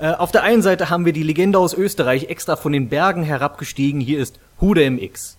[0.00, 3.22] Äh, auf der einen Seite haben wir die Legende aus Österreich extra von den Bergen
[3.22, 4.00] herabgestiegen.
[4.00, 5.36] Hier ist Hude MX.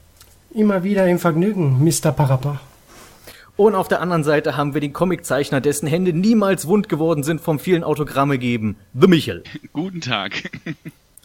[0.53, 2.11] Immer wieder im Vergnügen, Mr.
[2.11, 2.61] Parappa.
[3.57, 7.41] Und auf der anderen Seite haben wir den Comiczeichner, dessen Hände niemals wund geworden sind
[7.41, 9.43] vom vielen Autogramme geben, The Michel.
[9.73, 10.51] Guten Tag.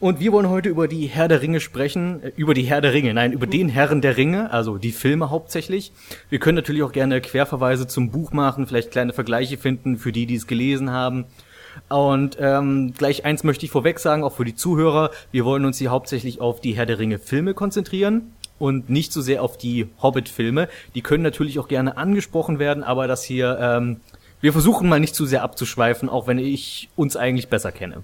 [0.01, 2.95] Und wir wollen heute über die Herr der Ringe sprechen, äh, über die Herr der
[2.95, 5.93] Ringe, nein, über den Herren der Ringe, also die Filme hauptsächlich.
[6.31, 10.25] Wir können natürlich auch gerne Querverweise zum Buch machen, vielleicht kleine Vergleiche finden für die,
[10.25, 11.27] die es gelesen haben.
[11.89, 15.79] Und ähm, gleich eins möchte ich vorweg sagen, auch für die Zuhörer, wir wollen uns
[15.79, 19.87] hier hauptsächlich auf die Herr der Ringe Filme konzentrieren und nicht so sehr auf die
[20.03, 20.69] Hobbit-Filme.
[20.95, 24.01] Die können natürlich auch gerne angesprochen werden, aber das hier, ähm,
[24.41, 28.03] wir versuchen mal nicht zu sehr abzuschweifen, auch wenn ich uns eigentlich besser kenne.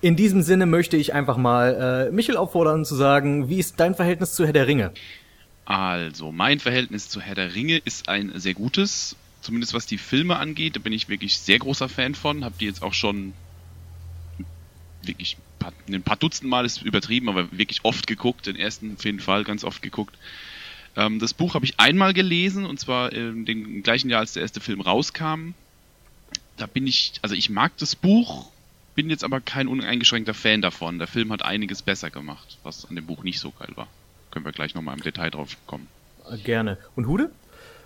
[0.00, 3.94] In diesem Sinne möchte ich einfach mal äh, Michel auffordern zu sagen, wie ist dein
[3.94, 4.92] Verhältnis zu Herr der Ringe?
[5.64, 10.36] Also, mein Verhältnis zu Herr der Ringe ist ein sehr gutes, zumindest was die Filme
[10.36, 10.76] angeht.
[10.76, 12.44] Da bin ich wirklich sehr großer Fan von.
[12.44, 13.34] Hab die jetzt auch schon
[15.02, 15.36] wirklich
[15.88, 18.46] ein paar Dutzend Mal ist übertrieben, aber wirklich oft geguckt.
[18.46, 20.16] Den ersten auf jeden Fall ganz oft geguckt.
[20.96, 23.44] Ähm, das Buch habe ich einmal gelesen und zwar im
[23.82, 25.54] gleichen Jahr, als der erste Film rauskam.
[26.56, 28.50] Da bin ich, also ich mag das Buch,
[28.94, 30.98] bin jetzt aber kein uneingeschränkter Fan davon.
[30.98, 33.88] Der Film hat einiges besser gemacht, was an dem Buch nicht so geil war.
[34.30, 35.88] Können wir gleich nochmal im Detail drauf kommen.
[36.44, 36.78] Gerne.
[36.94, 37.30] Und Hude?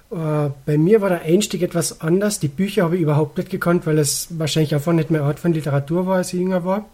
[0.08, 2.38] Uh, bei mir war der Einstieg etwas anders.
[2.38, 5.52] Die Bücher habe ich überhaupt nicht gekannt, weil es wahrscheinlich einfach nicht mehr Art von
[5.52, 6.84] Literatur war, als ich jünger war.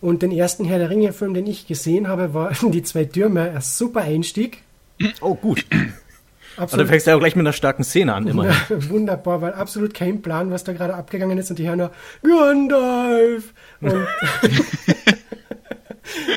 [0.00, 3.50] Und den ersten Herr der Ringe-Film, den ich gesehen habe, war Die zwei Türme.
[3.50, 4.62] Ein super Einstieg.
[5.20, 5.66] Oh, gut.
[6.58, 6.72] Absolut.
[6.72, 8.46] Und dann fängst du ja auch gleich mit einer starken Szene an, immer.
[8.68, 13.52] Wunderbar, weil absolut kein Plan, was da gerade abgegangen ist und die hören nur Gandalf
[13.80, 13.92] und,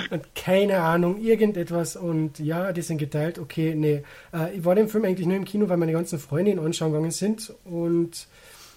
[0.09, 4.03] und keine Ahnung, irgendetwas und ja, die sind geteilt, okay, nee.
[4.33, 6.91] Äh, ich war den Film eigentlich nur im Kino, weil meine ganzen Freunde ihn anschauen
[6.91, 8.27] gegangen sind und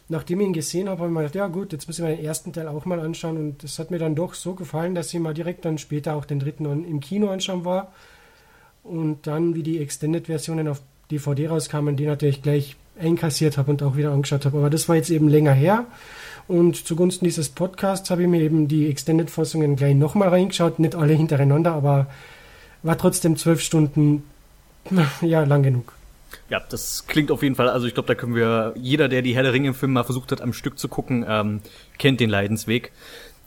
[0.09, 2.17] nachdem ich ihn gesehen habe, habe ich mir gedacht, ja gut, jetzt muss ich mir
[2.17, 5.13] den ersten Teil auch mal anschauen und das hat mir dann doch so gefallen, dass
[5.13, 7.93] ich mal direkt dann später auch den dritten im Kino anschauen war
[8.83, 13.97] und dann, wie die Extended-Versionen auf DVD rauskamen, die natürlich gleich einkassiert habe und auch
[13.97, 14.59] wieder angeschaut habe.
[14.59, 15.87] Aber das war jetzt eben länger her.
[16.47, 20.79] Und zugunsten dieses Podcasts habe ich mir eben die Extended-Fassungen gleich nochmal reingeschaut.
[20.79, 22.07] Nicht alle hintereinander, aber
[22.83, 24.25] war trotzdem zwölf Stunden,
[25.23, 25.93] ja, lang genug.
[26.51, 29.35] Ja, das klingt auf jeden Fall, also ich glaube, da können wir, jeder, der die
[29.35, 31.61] Herr der Ringe im Film mal versucht hat, am Stück zu gucken, ähm,
[31.99, 32.93] kennt den Leidensweg.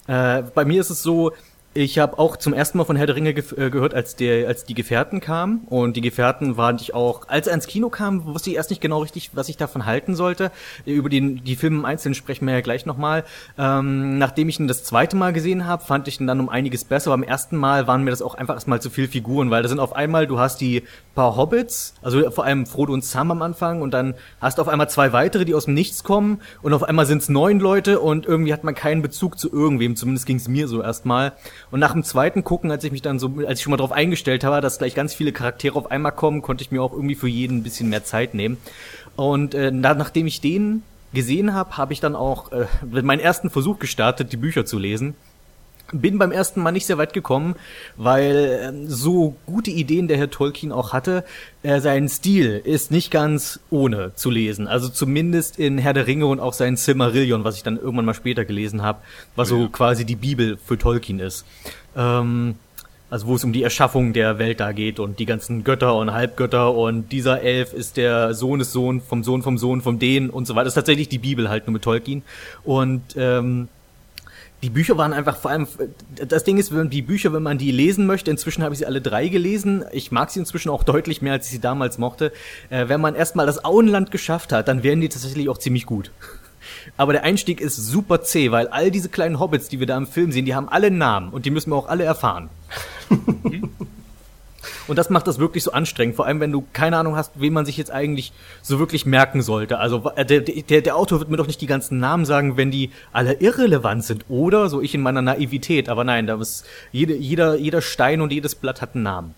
[0.08, 1.34] Äh, bei mir ist es so,
[1.78, 4.48] ich habe auch zum ersten Mal von Herr der Ringe ge äh, gehört, als der,
[4.48, 5.62] als die Gefährten kamen.
[5.68, 8.82] Und die Gefährten waren ich auch, als er ins Kino kam, wusste ich erst nicht
[8.82, 10.52] genau richtig, was ich davon halten sollte.
[10.86, 13.26] Über den, die Filme im Einzelnen sprechen wir ja gleich nochmal.
[13.60, 16.84] Ähm, nachdem ich ihn das zweite Mal gesehen habe, fand ich ihn dann um einiges
[16.84, 17.12] besser.
[17.12, 19.70] Aber beim ersten Mal waren mir das auch einfach erstmal zu viel Figuren, weil da
[19.70, 20.82] sind auf einmal, du hast die
[21.14, 24.68] paar Hobbits, also vor allem Frodo und Sam am Anfang, und dann hast du auf
[24.68, 28.00] einmal zwei weitere, die aus dem Nichts kommen, und auf einmal sind es neun Leute
[28.00, 31.34] und irgendwie hat man keinen Bezug zu irgendwem, zumindest ging es mir so erstmal.
[31.70, 33.92] Und nach dem zweiten Gucken, als ich mich dann so, als ich schon mal drauf
[33.92, 37.16] eingestellt habe, dass gleich ganz viele Charaktere auf einmal kommen, konnte ich mir auch irgendwie
[37.16, 38.58] für jeden ein bisschen mehr Zeit nehmen.
[39.16, 40.84] Und äh, nachdem ich den
[41.14, 45.16] gesehen habe, habe ich dann auch äh, meinen ersten Versuch gestartet, die Bücher zu lesen.
[45.92, 47.56] Bin beim ersten Mal nicht sehr weit gekommen,
[47.96, 51.24] weil äh, so gute Ideen der Herr Tolkien auch hatte,
[51.64, 54.68] äh, sein Stil ist nicht ganz ohne zu lesen.
[54.68, 58.14] Also zumindest in Herr der Ringe und auch sein Silmarillion, was ich dann irgendwann mal
[58.14, 59.00] später gelesen habe,
[59.36, 61.46] was so quasi die Bibel für Tolkien ist.
[61.96, 62.56] Ähm,
[63.10, 66.12] also wo es um die Erschaffung der Welt da geht und die ganzen Götter und
[66.12, 70.30] Halbgötter und dieser Elf ist der Sohn des Sohn vom Sohn vom Sohn vom den
[70.30, 70.66] und so weiter.
[70.66, 72.24] Das ist tatsächlich die Bibel halt nur mit Tolkien.
[72.66, 73.70] Und ähm,
[74.64, 75.68] die Bücher waren einfach vor allem,
[76.28, 78.86] das Ding ist, wenn die Bücher, wenn man die lesen möchte, inzwischen habe ich sie
[78.86, 82.32] alle drei gelesen, ich mag sie inzwischen auch deutlich mehr, als ich sie damals mochte,
[82.70, 86.12] äh, wenn man erstmal das Auenland geschafft hat, dann werden die tatsächlich auch ziemlich gut.
[86.98, 90.08] Aber der Einstieg ist super zäh, weil all diese kleinen Hobbits, die wir da im
[90.08, 92.50] Film sehen, die haben alle Namen und die müssen wir auch alle erfahren.
[94.88, 97.54] Und das macht das wirklich so anstrengend, vor allem wenn du keine Ahnung hast, wen
[97.54, 99.80] man sich jetzt eigentlich so wirklich merken sollte.
[99.80, 102.72] Also äh, der, der, der Autor wird mir doch nicht die ganzen Namen sagen, wenn
[102.72, 104.70] die alle irrelevant sind, oder?
[104.70, 105.90] So ich in meiner Naivität.
[105.90, 109.36] Aber nein, da ist jede, jeder, jeder Stein und jedes Blatt hat einen Namen.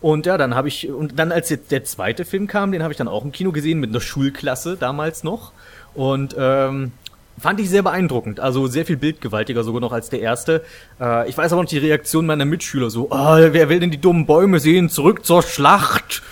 [0.00, 2.92] Und ja, dann habe ich, und dann als jetzt der zweite Film kam, den habe
[2.92, 5.52] ich dann auch im Kino gesehen mit einer Schulklasse damals noch.
[5.94, 6.92] Und ähm,
[7.38, 8.40] Fand ich sehr beeindruckend.
[8.40, 10.64] Also sehr viel bildgewaltiger sogar noch als der erste.
[11.00, 14.00] Äh, ich weiß aber noch die Reaktion meiner Mitschüler so, oh, wer will denn die
[14.00, 14.88] dummen Bäume sehen?
[14.88, 16.22] Zurück zur Schlacht.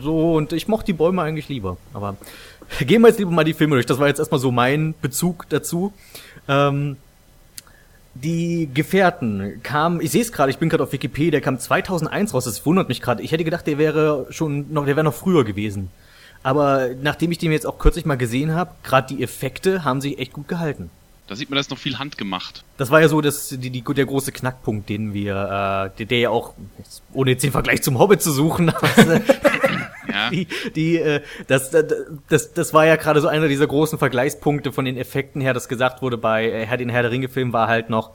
[0.00, 1.76] So, und ich mochte die Bäume eigentlich lieber.
[1.92, 2.16] Aber
[2.80, 3.86] gehen wir jetzt lieber mal die Filme durch.
[3.86, 5.92] Das war jetzt erstmal so mein Bezug dazu.
[6.48, 6.96] Ähm,
[8.22, 12.32] die Gefährten kam, ich sehe es gerade, ich bin gerade auf Wikipedia, der kam 2001
[12.32, 13.22] raus, das wundert mich gerade.
[13.22, 15.90] Ich hätte gedacht, der wäre schon noch, der wäre noch früher gewesen.
[16.46, 20.20] Aber nachdem ich den jetzt auch kürzlich mal gesehen habe, gerade die Effekte haben sich
[20.20, 20.90] echt gut gehalten.
[21.26, 22.62] Da sieht man, das noch viel handgemacht.
[22.76, 26.18] Das war ja so das, die, die, der große Knackpunkt, den wir, äh, der, der
[26.20, 26.54] ja auch,
[27.12, 28.66] ohne jetzt den Vergleich zum Hobbit zu suchen,
[30.08, 30.30] ja.
[30.30, 30.46] die,
[30.76, 31.72] die, äh, das,
[32.28, 35.66] das, das war ja gerade so einer dieser großen Vergleichspunkte von den Effekten her, das
[35.66, 38.12] gesagt wurde bei äh, Herr den Herr der Ringe Film war halt noch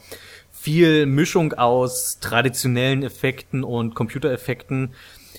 [0.54, 4.94] viel Mischung aus traditionellen Effekten und Computereffekten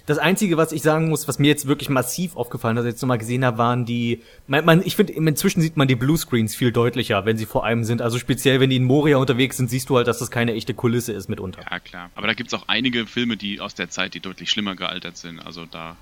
[0.06, 2.94] das Einzige, was ich sagen muss, was mir jetzt wirklich massiv aufgefallen ist, als ich
[2.94, 6.54] jetzt nochmal gesehen habe, waren die, man, man, ich finde, inzwischen sieht man die Bluescreens
[6.54, 8.02] viel deutlicher, wenn sie vor einem sind.
[8.02, 10.74] Also speziell, wenn die in Moria unterwegs sind, siehst du halt, dass das keine echte
[10.74, 11.62] Kulisse ist mitunter.
[11.70, 12.10] Ja, klar.
[12.14, 15.38] Aber da gibt's auch einige Filme, die aus der Zeit, die deutlich schlimmer gealtert sind.
[15.40, 15.96] Also da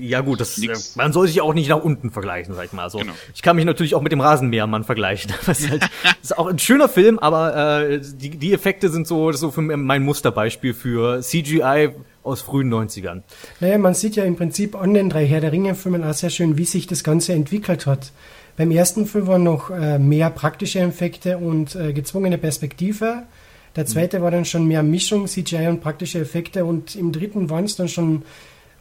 [0.00, 2.88] ja gut, das, äh, man soll sich auch nicht nach unten vergleichen, sag ich mal.
[2.90, 3.14] So, genau.
[3.34, 5.32] Ich kann mich natürlich auch mit dem Rasenmähermann vergleichen.
[5.46, 5.88] Das ist, halt,
[6.22, 10.02] ist auch ein schöner Film, aber äh, die, die Effekte sind so, so für mein
[10.02, 11.90] Musterbeispiel für CGI
[12.28, 13.22] aus frühen 90ern.
[13.60, 16.56] Naja, man sieht ja im Prinzip an den drei Herr der Ringe-Filmen auch sehr schön,
[16.58, 18.12] wie sich das Ganze entwickelt hat.
[18.56, 23.22] Beim ersten Film waren noch äh, mehr praktische Effekte und äh, gezwungene Perspektive.
[23.76, 24.22] Der zweite mhm.
[24.24, 27.88] war dann schon mehr Mischung, CGI und praktische Effekte und im dritten waren es dann
[27.88, 28.24] schon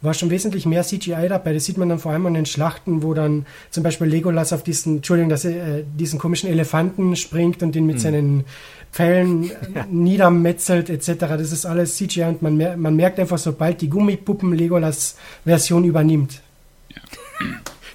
[0.01, 1.53] war schon wesentlich mehr CGI dabei.
[1.53, 4.63] Das sieht man dann vor allem an den Schlachten, wo dann zum Beispiel Legolas auf
[4.63, 8.01] diesen, Entschuldigung, dass er äh, diesen komischen Elefanten springt und den mit mhm.
[8.01, 8.45] seinen
[8.91, 9.85] Pfeilen ja.
[9.89, 11.07] niedermetzelt etc.
[11.19, 15.83] Das ist alles CGI und man, mer man merkt einfach, sobald die Gummipuppen Legolas Version
[15.83, 16.41] übernimmt.
[16.89, 17.01] Ja.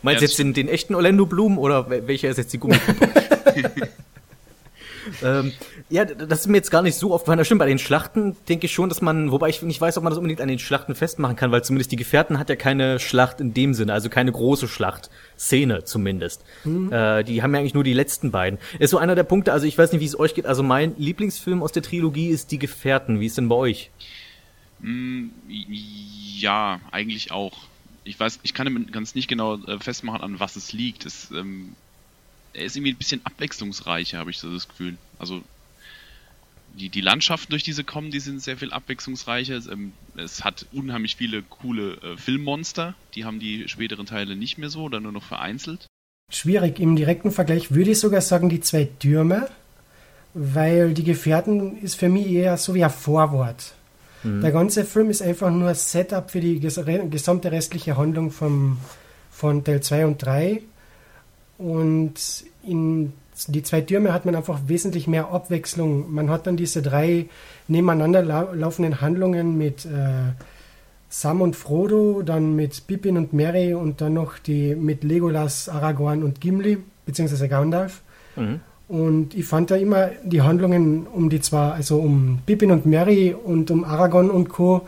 [0.03, 3.09] Meinst du jetzt den, den echten Orlando Bloom oder welcher ist jetzt die Gummipuppe?
[5.23, 5.53] ähm,
[5.89, 8.67] ja, das ist mir jetzt gar nicht so oft Das stimmt, bei den Schlachten denke
[8.67, 10.95] ich schon, dass man, wobei ich nicht weiß, ob man das unbedingt an den Schlachten
[10.95, 14.33] festmachen kann, weil zumindest die Gefährten hat ja keine Schlacht in dem Sinne, also keine
[14.33, 16.45] große Schlachtszene zumindest.
[16.65, 16.93] Mhm.
[16.93, 18.59] Äh, die haben ja eigentlich nur die letzten beiden.
[18.79, 20.95] Ist so einer der Punkte, also ich weiß nicht, wie es euch geht, also mein
[20.99, 23.21] Lieblingsfilm aus der Trilogie ist Die Gefährten.
[23.21, 23.91] Wie ist denn bei euch?
[24.81, 27.53] Mm, ja, eigentlich auch.
[28.05, 31.07] Ich weiß, ich kann ganz nicht genau äh, festmachen, an was es liegt.
[31.07, 31.77] Es, ähm,
[32.55, 34.97] er ist irgendwie ein bisschen abwechslungsreicher, habe ich so das Gefühl.
[35.19, 35.43] Also
[36.75, 39.57] die, die Landschaften, durch diese kommen, die sind sehr viel abwechslungsreicher.
[39.57, 42.95] Es, ähm, es hat unheimlich viele coole äh, Filmmonster.
[43.15, 45.87] Die haben die späteren Teile nicht mehr so oder nur noch vereinzelt.
[46.31, 46.81] Schwierig.
[46.81, 49.49] Im direkten Vergleich würde ich sogar sagen, die zwei Türme,
[50.35, 53.75] weil die Gefährten ist für mich eher so wie ein Vorwort.
[54.23, 54.41] Mhm.
[54.41, 58.79] Der ganze Film ist einfach nur Setup für die gesamte restliche Handlung vom,
[59.31, 60.63] von Teil 2 und 3.
[61.63, 63.13] Und in
[63.49, 66.13] die zwei Türme hat man einfach wesentlich mehr Abwechslung.
[66.13, 67.27] Man hat dann diese drei
[67.69, 68.23] nebeneinander
[68.55, 70.33] laufenden Handlungen mit äh,
[71.09, 76.23] Sam und Frodo, dann mit Pippin und Mary und dann noch die mit Legolas, Aragorn
[76.23, 78.03] und Gimli, beziehungsweise Gandalf.
[78.37, 78.61] Mhm.
[78.89, 83.35] Und ich fand da immer die Handlungen um die zwei, also um Pippin und Mary
[83.35, 84.87] und um Aragorn und Co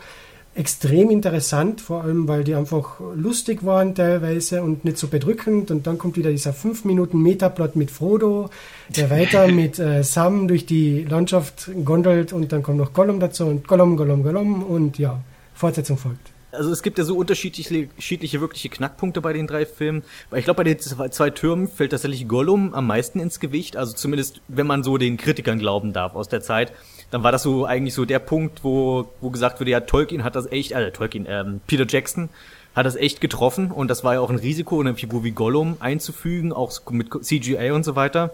[0.55, 5.69] extrem interessant, vor allem weil die einfach lustig waren teilweise und nicht so bedrückend.
[5.69, 8.49] Und dann kommt wieder dieser 5 Minuten Metaplot mit Frodo,
[8.89, 13.45] der weiter mit äh, Sam durch die Landschaft gondelt und dann kommt noch Gollum dazu
[13.45, 15.21] und Gollum, Gollum, Gollum und ja,
[15.53, 16.31] Fortsetzung folgt.
[16.53, 20.03] Also es gibt ja so unterschiedliche, unterschiedliche wirkliche Knackpunkte bei den drei Filmen.
[20.33, 23.75] Ich glaube, bei den zwei Türmen fällt tatsächlich Gollum am meisten ins Gewicht.
[23.75, 26.71] Also zumindest, wenn man so den Kritikern glauben darf aus der Zeit
[27.11, 30.35] dann war das so eigentlich so der Punkt, wo, wo gesagt wurde, ja, Tolkien hat
[30.35, 32.29] das echt, äh, Tolkien, ähm, Peter Jackson
[32.75, 35.77] hat das echt getroffen und das war ja auch ein Risiko, eine Figur wie Gollum
[35.79, 38.31] einzufügen, auch mit CGI und so weiter.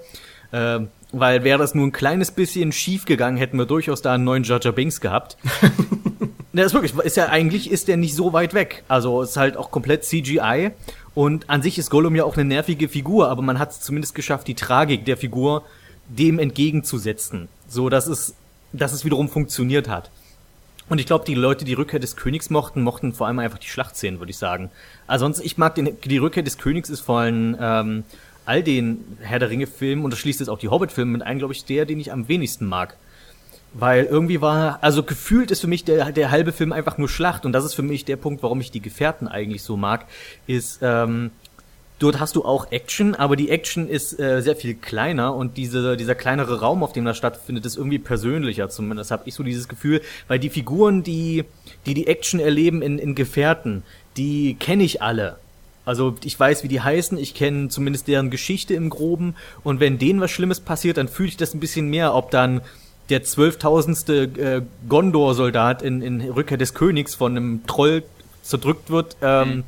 [0.52, 4.24] Ähm, weil wäre das nur ein kleines bisschen schief gegangen, hätten wir durchaus da einen
[4.24, 5.38] neuen Jar Binks gehabt.
[6.54, 8.84] das ist wirklich, ist ja eigentlich ist der nicht so weit weg.
[8.88, 10.72] Also ist halt auch komplett CGI
[11.14, 14.16] und an sich ist Gollum ja auch eine nervige Figur, aber man hat es zumindest
[14.16, 15.64] geschafft, die Tragik der Figur
[16.08, 17.48] dem entgegenzusetzen.
[17.68, 18.36] So, dass es
[18.74, 20.10] dass es wiederum funktioniert hat.
[20.90, 23.68] Und ich glaube, die Leute, die Rückkehr des Königs mochten, mochten vor allem einfach die
[23.68, 24.70] Schlachtszenen, würde ich sagen.
[25.08, 28.04] Also sonst, ich mag den, die Rückkehr des Königs ist vor allem ähm,
[28.46, 31.54] all den Herr der Ringe-Filmen, und das schließt jetzt auch die Hobbit-Filme mit ein, glaube
[31.54, 32.98] ich, der, den ich am wenigsten mag.
[33.74, 37.46] Weil irgendwie war, also gefühlt ist für mich der, der halbe Film einfach nur Schlacht,
[37.46, 40.08] und das ist für mich der Punkt, warum ich die Gefährten eigentlich so mag,
[40.46, 41.32] ist, ähm,
[42.02, 45.96] Dort hast du auch Action, aber die Action ist äh, sehr viel kleiner und diese,
[45.96, 48.70] dieser kleinere Raum, auf dem das stattfindet, ist irgendwie persönlicher.
[48.70, 51.46] Zumindest habe ich so dieses Gefühl, weil die Figuren, die
[51.86, 53.84] die, die Action erleben in, in Gefährten,
[54.18, 55.38] die kenne ich alle.
[55.86, 60.00] Also ich weiß, wie die heißen, ich kenne zumindest deren Geschichte im Groben und wenn
[60.00, 62.62] denen was Schlimmes passiert, dann fühle ich das ein bisschen mehr, ob dann
[63.12, 68.02] der zwölftausendste äh, Gondor-Soldat in, in Rückkehr des Königs von einem Troll
[68.42, 69.18] zerdrückt wird.
[69.22, 69.64] Ähm, mhm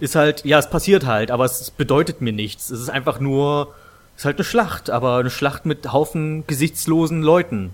[0.00, 2.70] ist halt, ja, es passiert halt, aber es bedeutet mir nichts.
[2.70, 3.74] Es ist einfach nur,
[4.14, 7.70] es ist halt eine Schlacht, aber eine Schlacht mit Haufen gesichtslosen Leuten.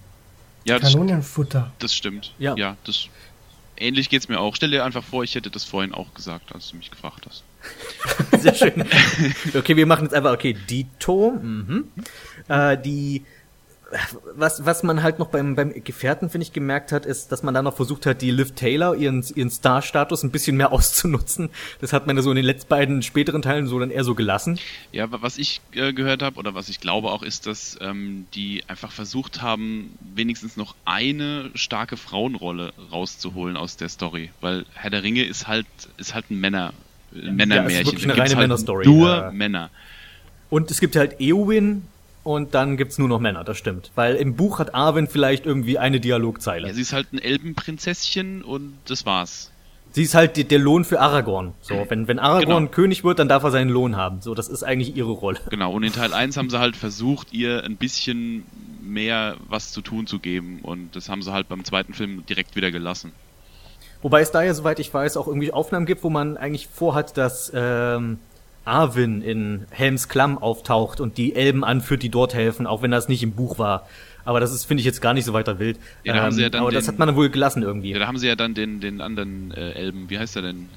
[0.64, 1.72] Ja, das, Kanonenfutter.
[1.78, 2.32] Das stimmt.
[2.38, 2.54] Ja.
[2.56, 3.08] ja, das
[3.76, 4.56] ähnlich geht's mir auch.
[4.56, 7.44] Stell dir einfach vor, ich hätte das vorhin auch gesagt, als du mich gefragt hast.
[8.40, 8.84] Sehr schön.
[9.54, 11.88] Okay, wir machen jetzt einfach, okay, Dito, mhm.
[12.48, 13.24] Äh, die,
[14.34, 17.54] was, was man halt noch beim, beim Gefährten, finde ich, gemerkt hat, ist, dass man
[17.54, 21.50] da noch versucht hat, die Liv Taylor, ihren, ihren Star-Status ein bisschen mehr auszunutzen.
[21.80, 24.14] Das hat man ja so in den letzten beiden späteren Teilen so dann eher so
[24.14, 24.58] gelassen.
[24.92, 28.62] Ja, was ich äh, gehört habe oder was ich glaube auch, ist, dass ähm, die
[28.68, 34.30] einfach versucht haben, wenigstens noch eine starke Frauenrolle rauszuholen aus der Story.
[34.40, 36.72] Weil Herr der Ringe ist halt, ist halt ein Männer,
[37.14, 37.92] ein Männermärchen.
[37.92, 38.86] Ja, ist eine reine halt Männerstory.
[38.86, 39.30] Nur ja.
[39.30, 39.70] Männer.
[40.50, 41.82] Und es gibt halt Eowyn,
[42.24, 43.92] und dann gibt's nur noch Männer, das stimmt.
[43.94, 46.66] Weil im Buch hat Arwen vielleicht irgendwie eine Dialogzeile.
[46.66, 49.52] Ja, sie ist halt ein Elbenprinzesschen und das war's.
[49.92, 51.54] Sie ist halt die, der Lohn für Aragorn.
[51.60, 52.70] So, wenn, wenn Aragorn genau.
[52.74, 54.22] König wird, dann darf er seinen Lohn haben.
[54.22, 55.38] So, das ist eigentlich ihre Rolle.
[55.50, 58.44] Genau, und in Teil 1 haben sie halt versucht, ihr ein bisschen
[58.82, 60.58] mehr was zu tun zu geben.
[60.62, 63.12] Und das haben sie halt beim zweiten Film direkt wieder gelassen.
[64.02, 67.16] Wobei es da ja, soweit ich weiß, auch irgendwie Aufnahmen gibt, wo man eigentlich vorhat,
[67.16, 68.18] dass ähm,
[68.64, 73.08] Arwen in Helms Klamm auftaucht und die Elben anführt, die dort helfen, auch wenn das
[73.08, 73.86] nicht im Buch war.
[74.24, 75.78] Aber das ist, finde ich, jetzt gar nicht so weiter wild.
[76.02, 77.90] Ja, da ähm, ja aber den, das hat man wohl gelassen irgendwie.
[77.90, 80.68] Ja, da haben sie ja dann den, den anderen äh, Elben, wie heißt er denn?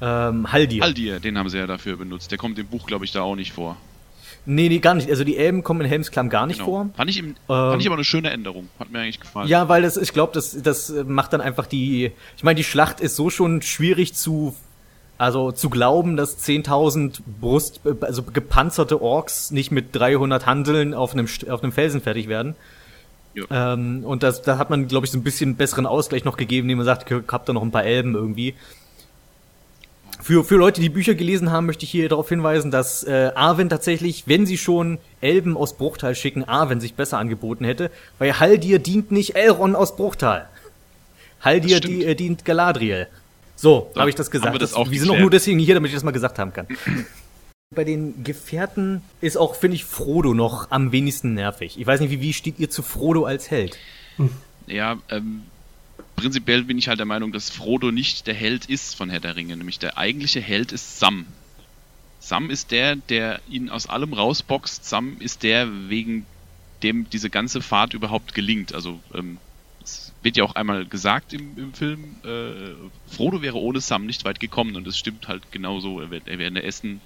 [0.00, 0.82] Ähm, Haldir.
[0.82, 2.30] Haldir, den haben sie ja dafür benutzt.
[2.30, 3.76] Der kommt im Buch, glaube ich, da auch nicht vor.
[4.46, 5.10] Nee, nee, gar nicht.
[5.10, 6.70] Also die Elben kommen in Helms Klamm gar nicht genau.
[6.70, 6.90] vor.
[6.94, 8.68] Fand ich, im, ähm, fand ich aber eine schöne Änderung.
[8.78, 9.48] Hat mir eigentlich gefallen.
[9.48, 12.12] Ja, weil das, ich glaube, das, das macht dann einfach die.
[12.36, 14.54] Ich meine, die Schlacht ist so schon schwierig zu
[15.18, 21.26] also zu glauben, dass 10.000 Brust, also gepanzerte Orks nicht mit 300 Handeln auf einem,
[21.50, 22.54] auf einem Felsen fertig werden.
[23.34, 23.74] Ja.
[23.74, 26.66] Ähm, und das, da hat man, glaube ich, so ein bisschen besseren Ausgleich noch gegeben,
[26.66, 28.54] indem man sagt, ich hab da noch ein paar Elben irgendwie.
[30.20, 33.68] Für, für Leute, die Bücher gelesen haben, möchte ich hier darauf hinweisen, dass äh, Arwen
[33.68, 38.78] tatsächlich, wenn sie schon Elben aus Bruchtal schicken, Arwen sich besser angeboten hätte, weil Haldir
[38.78, 40.48] dient nicht Elrond aus Bruchtal.
[41.40, 43.08] Haldir die, äh, dient Galadriel.
[43.58, 44.54] So, habe ich das gesagt.
[44.54, 46.52] wir das auch wir sind auch nur deswegen hier, damit ich das mal gesagt haben
[46.52, 46.68] kann.
[47.74, 51.78] Bei den Gefährten ist auch, finde ich, Frodo noch am wenigsten nervig.
[51.78, 53.76] Ich weiß nicht, wie, wie steht ihr zu Frodo als Held?
[54.68, 55.42] Ja, ähm,
[56.14, 59.34] prinzipiell bin ich halt der Meinung, dass Frodo nicht der Held ist von Herr der
[59.34, 59.56] Ringe.
[59.56, 61.26] Nämlich der eigentliche Held ist Sam.
[62.20, 64.84] Sam ist der, der ihn aus allem rausboxt.
[64.84, 66.26] Sam ist der, wegen
[66.84, 68.72] dem diese ganze Fahrt überhaupt gelingt.
[68.72, 69.38] Also ähm,
[70.22, 72.74] wird ja auch einmal gesagt im, im Film, äh,
[73.14, 76.00] Frodo wäre ohne Sam nicht weit gekommen und es stimmt halt genauso.
[76.00, 77.00] Er wäre wär in der ersten,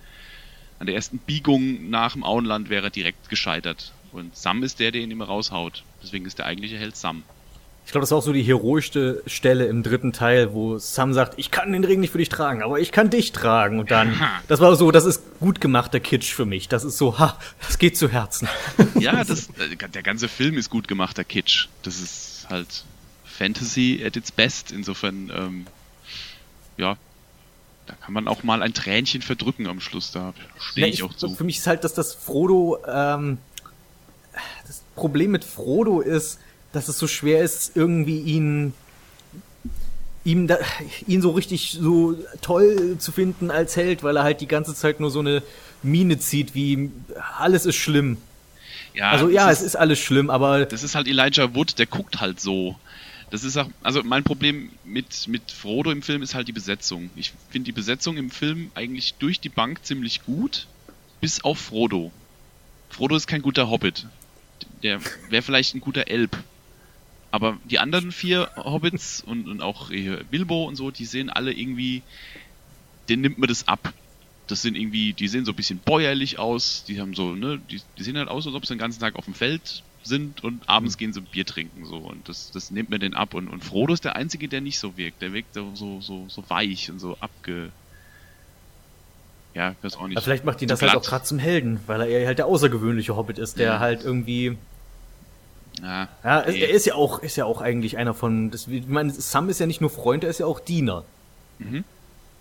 [0.78, 3.92] an der ersten Biegung nach dem Auenland wäre er direkt gescheitert.
[4.12, 5.84] Und Sam ist der, der ihn immer raushaut.
[6.02, 7.22] Deswegen ist der eigentliche Held Sam.
[7.84, 11.34] Ich glaube, das war auch so die heroischste Stelle im dritten Teil, wo Sam sagt,
[11.36, 13.80] ich kann den Ring nicht für dich tragen, aber ich kann dich tragen.
[13.80, 16.68] Und dann, das war so, das ist gut gemachter Kitsch für mich.
[16.68, 18.48] Das ist so, ha, das geht zu Herzen.
[18.98, 21.66] Ja, das, äh, der ganze Film ist gut gemachter Kitsch.
[21.82, 22.84] Das ist halt
[23.42, 24.70] Fantasy at its best.
[24.70, 25.66] Insofern, ähm,
[26.76, 26.96] ja,
[27.86, 30.12] da kann man auch mal ein Tränchen verdrücken am Schluss.
[30.12, 31.34] Da stehe ich, ich, auch zu.
[31.34, 33.38] Für mich ist halt, dass das Frodo, ähm,
[34.66, 36.38] das Problem mit Frodo ist,
[36.72, 38.74] dass es so schwer ist, irgendwie ihn
[40.24, 40.58] ihm da,
[41.08, 45.00] ihn so richtig so toll zu finden als Held, weil er halt die ganze Zeit
[45.00, 45.42] nur so eine
[45.82, 46.92] Mine zieht, wie
[47.38, 48.18] alles ist schlimm.
[48.94, 51.86] Ja, also ja, ist, es ist alles schlimm, aber das ist halt Elijah Wood, der
[51.86, 52.76] guckt halt so.
[53.32, 57.08] Das ist auch, also mein Problem mit, mit Frodo im Film ist halt die Besetzung.
[57.16, 60.66] Ich finde die Besetzung im Film eigentlich durch die Bank ziemlich gut,
[61.22, 62.12] bis auf Frodo.
[62.90, 64.06] Frodo ist kein guter Hobbit.
[64.82, 66.36] Der wäre vielleicht ein guter Elb.
[67.30, 69.88] Aber die anderen vier Hobbits und, und auch
[70.30, 72.02] Bilbo und so, die sehen alle irgendwie,
[73.08, 73.94] den nimmt man das ab.
[74.46, 77.80] Das sind irgendwie, die sehen so ein bisschen bäuerlich aus, die haben so, ne, die,
[77.96, 80.68] die sehen halt aus, als ob sie den ganzen Tag auf dem Feld sind und
[80.68, 80.98] abends mhm.
[80.98, 83.92] gehen sie Bier trinken so und das, das nimmt mir den ab und, und Frodo
[83.92, 85.22] ist der einzige, der nicht so wirkt.
[85.22, 87.70] Der wirkt so so so weich und so abge
[89.54, 90.16] ja, weiß auch nicht.
[90.16, 90.92] Aber vielleicht macht ihn das glatt.
[90.92, 93.78] halt auch gerade zum Helden, weil er halt der außergewöhnliche Hobbit ist, der ja.
[93.80, 94.56] halt irgendwie
[95.80, 99.12] ja, ja er ist ja auch ist ja auch eigentlich einer von das, ich meine,
[99.12, 101.04] Sam ist ja nicht nur Freund, er ist ja auch Diener.
[101.58, 101.84] Mhm.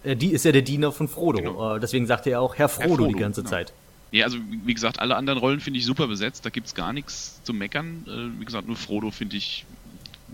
[0.03, 1.37] Die ist ja der Diener von Frodo.
[1.37, 1.75] Genau.
[1.75, 3.51] Äh, deswegen sagt er ja auch Herr Frodo, Herr Frodo die ganze genau.
[3.51, 3.73] Zeit.
[4.11, 6.45] Ja, also wie gesagt, alle anderen Rollen finde ich super besetzt.
[6.45, 8.05] Da gibt es gar nichts zu meckern.
[8.07, 9.65] Äh, wie gesagt, nur Frodo finde ich.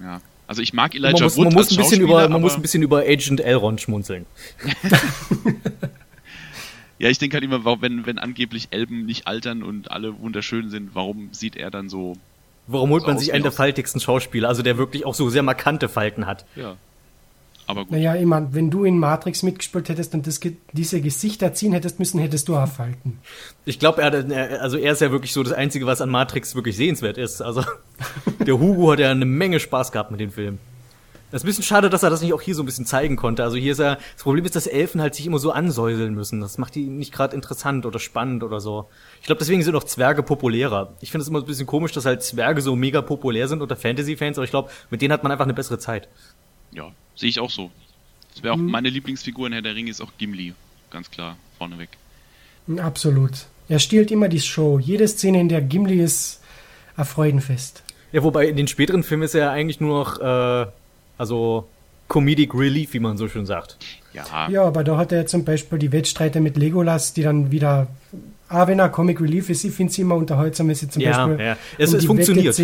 [0.02, 0.22] Ja.
[0.48, 2.62] Also ich mag Elijah man muss, Wood man muss ein bisschen über, Man muss ein
[2.62, 4.26] bisschen über Agent Elrond schmunzeln.
[7.00, 10.96] ja, ich denke halt immer, wenn, wenn angeblich Elben nicht altern und alle wunderschön sind,
[10.96, 12.16] warum sieht er dann so.
[12.66, 15.88] Warum holt man sich einen der faltigsten Schauspieler, also der wirklich auch so sehr markante
[15.88, 16.46] Falten hat?
[16.56, 16.78] Ja.
[17.68, 17.92] Aber gut.
[17.92, 20.40] Naja, ich meine, wenn du in Matrix mitgespielt hättest und das,
[20.72, 23.20] diese Gesichter ziehen hättest müssen, hättest du aufhalten.
[23.66, 26.78] Ich glaube, er, also er ist ja wirklich so das Einzige, was an Matrix wirklich
[26.78, 27.42] sehenswert ist.
[27.42, 27.64] Also
[28.40, 30.60] der Hugo hat ja eine Menge Spaß gehabt mit dem Film.
[31.30, 33.18] Das ist ein bisschen schade, dass er das nicht auch hier so ein bisschen zeigen
[33.18, 33.44] konnte.
[33.44, 36.40] Also hier ist er, das Problem ist, dass Elfen halt sich immer so ansäuseln müssen.
[36.40, 38.88] Das macht die nicht gerade interessant oder spannend oder so.
[39.20, 40.94] Ich glaube, deswegen sind auch Zwerge populärer.
[41.02, 43.76] Ich finde es immer ein bisschen komisch, dass halt Zwerge so mega populär sind unter
[43.76, 46.08] Fantasy-Fans, aber ich glaube, mit denen hat man einfach eine bessere Zeit.
[46.78, 47.72] Ja, sehe ich auch so.
[48.34, 48.70] Das wäre auch mhm.
[48.70, 50.54] meine Lieblingsfigur in Herr der Ringe ist auch Gimli,
[50.92, 51.90] ganz klar, vorneweg.
[52.78, 53.48] Absolut.
[53.68, 54.78] Er stiehlt immer die Show.
[54.80, 56.42] Jede Szene, in der Gimli ist,
[56.96, 57.84] ein Freudenfest.
[58.12, 60.72] Ja, wobei in den späteren Filmen ist er eigentlich nur noch äh,
[61.18, 61.68] also
[62.08, 63.78] Comedic Relief, wie man so schön sagt.
[64.14, 64.48] Ja.
[64.50, 67.88] Ja, aber da hat er zum Beispiel die Wettstreiter mit Legolas, die dann wieder
[68.50, 71.28] Ah, wenn er Comic Relief ist, ich finde sie immer unterhaltsam, wenn sie zum ja,
[71.28, 71.58] Beispiel ja.
[71.78, 72.56] Es, um es funktioniert.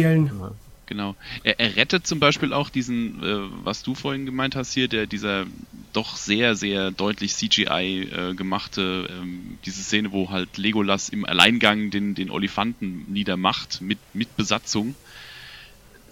[0.86, 1.16] Genau.
[1.44, 5.08] Er, er, rettet zum Beispiel auch diesen, äh, was du vorhin gemeint hast hier, der
[5.08, 5.46] dieser
[5.94, 11.90] doch sehr, sehr deutlich CGI äh, gemachte, ähm, diese Szene, wo halt Legolas im Alleingang
[11.90, 14.96] den, den Olifanten niedermacht mit, mit Besatzung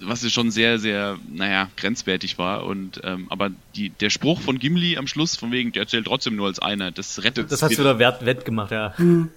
[0.04, 2.66] was ja schon sehr, sehr, naja, grenzwertig war.
[2.66, 6.36] Und ähm, aber die, der Spruch von Gimli am Schluss, von wegen, der zählt trotzdem
[6.36, 7.52] nur als einer, das rettet.
[7.52, 8.94] Das hast du da wert, wett gemacht, ja.
[8.98, 9.30] Mhm.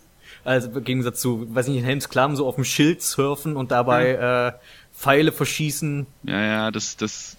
[0.44, 3.70] Also im Gegensatz zu, weiß nicht, in Helms Klamm so auf dem Schild surfen und
[3.70, 4.48] dabei ja.
[4.48, 4.52] äh,
[4.94, 6.06] Pfeile verschießen.
[6.24, 7.36] Ja, ja, das, das.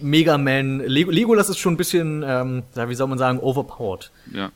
[0.00, 4.12] Mega Man, Lego, Legolas ist schon ein bisschen, ähm, wie soll man sagen, overpowered.
[4.32, 4.50] Ja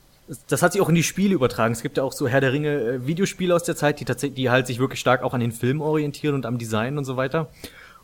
[0.49, 1.73] das hat sich auch in die Spiele übertragen.
[1.73, 4.37] Es gibt ja auch so Herr der Ringe äh, Videospiele aus der Zeit, die tatsächlich,
[4.37, 7.16] die halt sich wirklich stark auch an den Film orientieren und am Design und so
[7.16, 7.49] weiter.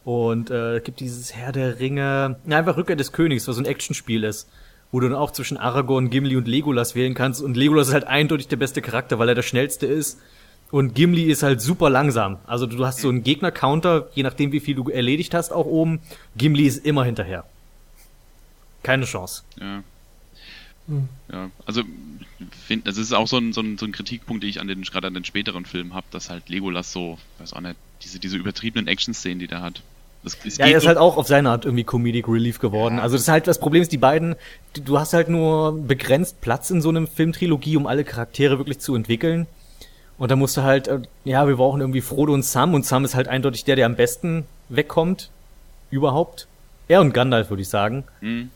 [0.05, 3.67] Und äh, gibt dieses Herr der Ringe, na, einfach Rückkehr des Königs, was so ein
[3.67, 4.49] Actionspiel ist,
[4.93, 7.43] wo du dann auch zwischen Aragorn, Gimli und Legolas wählen kannst.
[7.43, 10.21] Und Legolas ist halt eindeutig der beste Charakter, weil er der schnellste ist.
[10.71, 12.39] Und Gimli ist halt super langsam.
[12.47, 16.01] Also du hast so einen Gegner-Counter, je nachdem wie viel du erledigt hast, auch oben.
[16.37, 17.45] Gimli ist immer hinterher.
[18.83, 19.43] Keine Chance.
[19.61, 19.83] Ja.
[20.87, 21.09] Hm.
[21.33, 21.83] Ja, also
[22.67, 24.83] find, das ist auch so ein, so ein, so ein Kritikpunkt, den ich an den
[24.83, 28.37] gerade an den späteren Filmen habe, dass halt Legolas so, weiß auch nicht, diese, diese
[28.37, 29.83] übertriebenen Action-Szenen, die der hat.
[30.23, 32.97] Das, ja, er ist halt auch auf seine Art irgendwie Comedic Relief geworden.
[32.97, 33.03] Ja.
[33.03, 34.37] Also das ist halt das Problem ist, die beiden,
[34.75, 38.95] du hast halt nur begrenzt Platz in so einem Filmtrilogie, um alle Charaktere wirklich zu
[38.95, 39.47] entwickeln.
[40.21, 43.07] Und da musst du halt, äh, ja, wir brauchen irgendwie Frodo und Sam und Sam
[43.07, 45.31] ist halt eindeutig der, der am besten wegkommt.
[45.91, 46.47] Überhaupt.
[46.89, 48.05] Er und Gandalf, würde ich sagen.
[48.21, 48.51] Mhm.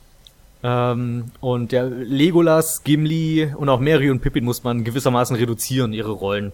[0.62, 6.10] Ähm, und der Legolas, Gimli und auch Mary und Pippin muss man gewissermaßen reduzieren, ihre
[6.10, 6.52] Rollen.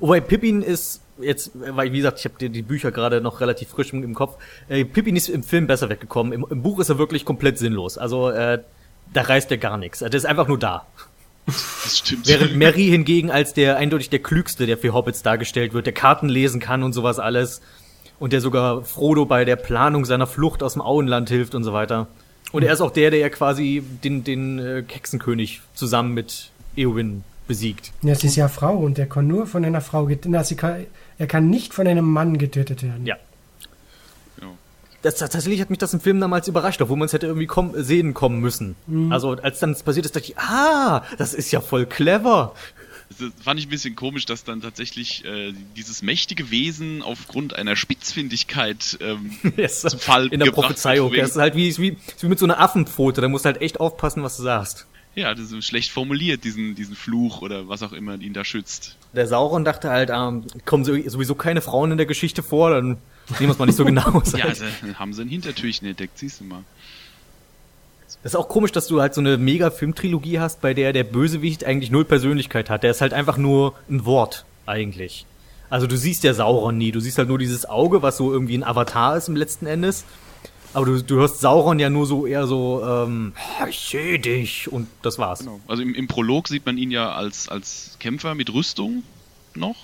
[0.00, 3.92] Wobei Pippin ist jetzt, weil wie gesagt, ich habe die Bücher gerade noch relativ frisch
[3.92, 4.38] im, im Kopf.
[4.70, 6.32] Äh, Pippin ist im Film besser weggekommen.
[6.32, 7.98] Im, Im, Buch ist er wirklich komplett sinnlos.
[7.98, 8.62] Also äh,
[9.12, 9.98] da reißt er gar nichts.
[9.98, 10.86] Der ist einfach nur da.
[11.46, 12.26] Das stimmt.
[12.26, 16.28] Während Mary hingegen als der eindeutig der klügste, der für Hobbits dargestellt wird, der Karten
[16.28, 17.60] lesen kann und sowas alles
[18.18, 21.72] und der sogar Frodo bei der Planung seiner Flucht aus dem Auenland hilft und so
[21.72, 22.08] weiter.
[22.52, 27.24] Und er ist auch der, der ja quasi den, den äh, Hexenkönig zusammen mit Eowyn
[27.46, 27.92] besiegt.
[28.02, 30.86] Ja, sie ist ja Frau und er kann nur von einer Frau getötet kann,
[31.18, 33.06] Er kann nicht von einem Mann getötet werden.
[33.06, 33.16] Ja.
[35.06, 37.72] Das, tatsächlich hat mich das im Film damals überrascht, obwohl man es hätte irgendwie kommen,
[37.76, 38.74] sehen kommen müssen.
[38.88, 39.12] Mhm.
[39.12, 42.54] Also als dann es passiert ist, dachte ich, ah, das ist ja voll clever.
[43.08, 47.76] Das fand ich ein bisschen komisch, dass dann tatsächlich äh, dieses mächtige Wesen aufgrund einer
[47.76, 51.12] Spitzfindigkeit ähm, yes, zu Fall in der Prophezeiung.
[51.14, 53.78] Das ist halt wie, wie, wie mit so einer Affenpfote, da musst du halt echt
[53.78, 54.86] aufpassen, was du sagst.
[55.14, 58.96] Ja, das ist schlecht formuliert, diesen, diesen Fluch oder was auch immer ihn da schützt.
[59.14, 62.98] Der Sauron dachte halt, ähm, kommen sowieso keine Frauen in der Geschichte vor, dann
[63.30, 64.22] nehmen wir es mal nicht so genau.
[64.36, 66.62] ja, also, haben sie ein Hintertürchen entdeckt, siehst du mal.
[68.22, 71.04] Das ist auch komisch, dass du halt so eine mega Filmtrilogie hast, bei der der
[71.04, 72.82] Bösewicht eigentlich null Persönlichkeit hat.
[72.82, 75.26] Der ist halt einfach nur ein Wort, eigentlich.
[75.70, 78.56] Also du siehst ja Sauron nie, du siehst halt nur dieses Auge, was so irgendwie
[78.56, 80.04] ein Avatar ist im letzten Endes.
[80.72, 83.32] Aber du, du hörst Sauron ja nur so eher so, ähm,
[83.68, 85.40] ich seh dich und das war's.
[85.40, 85.60] Genau.
[85.66, 89.02] Also im, im Prolog sieht man ihn ja als, als Kämpfer mit Rüstung
[89.54, 89.76] noch.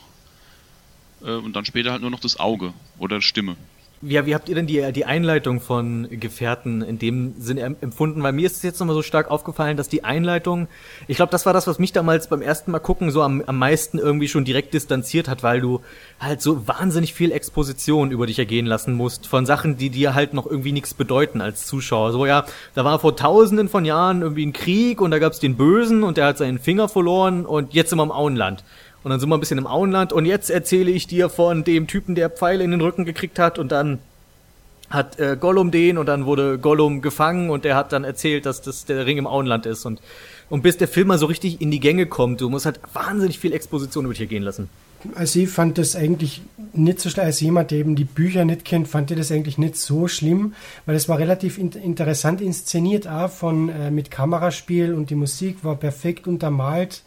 [1.24, 3.56] Äh, und dann später halt nur noch das Auge oder Stimme.
[4.04, 8.20] Ja, wie habt ihr denn die, die Einleitung von Gefährten in dem Sinne empfunden?
[8.24, 10.66] Weil mir ist es jetzt nochmal so stark aufgefallen, dass die Einleitung,
[11.06, 13.56] ich glaube, das war das, was mich damals beim ersten Mal gucken so am, am
[13.56, 15.82] meisten irgendwie schon direkt distanziert hat, weil du
[16.18, 20.34] halt so wahnsinnig viel Exposition über dich ergehen lassen musst von Sachen, die dir halt
[20.34, 22.10] noch irgendwie nichts bedeuten als Zuschauer.
[22.10, 25.56] So, ja, da war vor tausenden von Jahren irgendwie ein Krieg und da gab's den
[25.56, 28.64] Bösen und der hat seinen Finger verloren und jetzt sind wir im Auenland.
[29.04, 30.12] Und dann sind wir ein bisschen im Auenland.
[30.12, 33.58] Und jetzt erzähle ich dir von dem Typen, der Pfeile in den Rücken gekriegt hat.
[33.58, 33.98] Und dann
[34.90, 37.50] hat äh, Gollum den und dann wurde Gollum gefangen.
[37.50, 39.84] Und der hat dann erzählt, dass das der Ring im Auenland ist.
[39.86, 40.00] Und
[40.52, 43.38] und bis der Film mal so richtig in die Gänge kommt, du musst halt wahnsinnig
[43.38, 44.68] viel Exposition über dich gehen lassen.
[45.14, 46.42] Also ich fand das eigentlich
[46.74, 49.56] nicht so schlimm, als jemand, der eben die Bücher nicht kennt, fand ich das eigentlich
[49.56, 50.52] nicht so schlimm,
[50.84, 55.64] weil es war relativ in interessant inszeniert, auch von äh, mit Kameraspiel und die Musik
[55.64, 57.00] war perfekt untermalt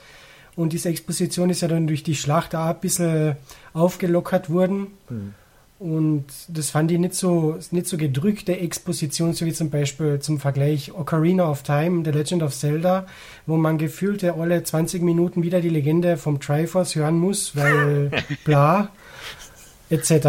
[0.56, 3.36] und diese Exposition ist ja dann durch die Schlacht auch ein bisschen
[3.74, 4.88] aufgelockert worden.
[5.10, 5.34] Mhm.
[5.78, 10.40] Und das fand ich nicht so, nicht so gedrückte Exposition, so wie zum Beispiel zum
[10.40, 13.06] Vergleich Ocarina of Time, The Legend of Zelda,
[13.46, 18.10] wo man gefühlte alle 20 Minuten wieder die Legende vom Triforce hören muss, weil
[18.46, 18.90] bla,
[19.90, 20.28] etc.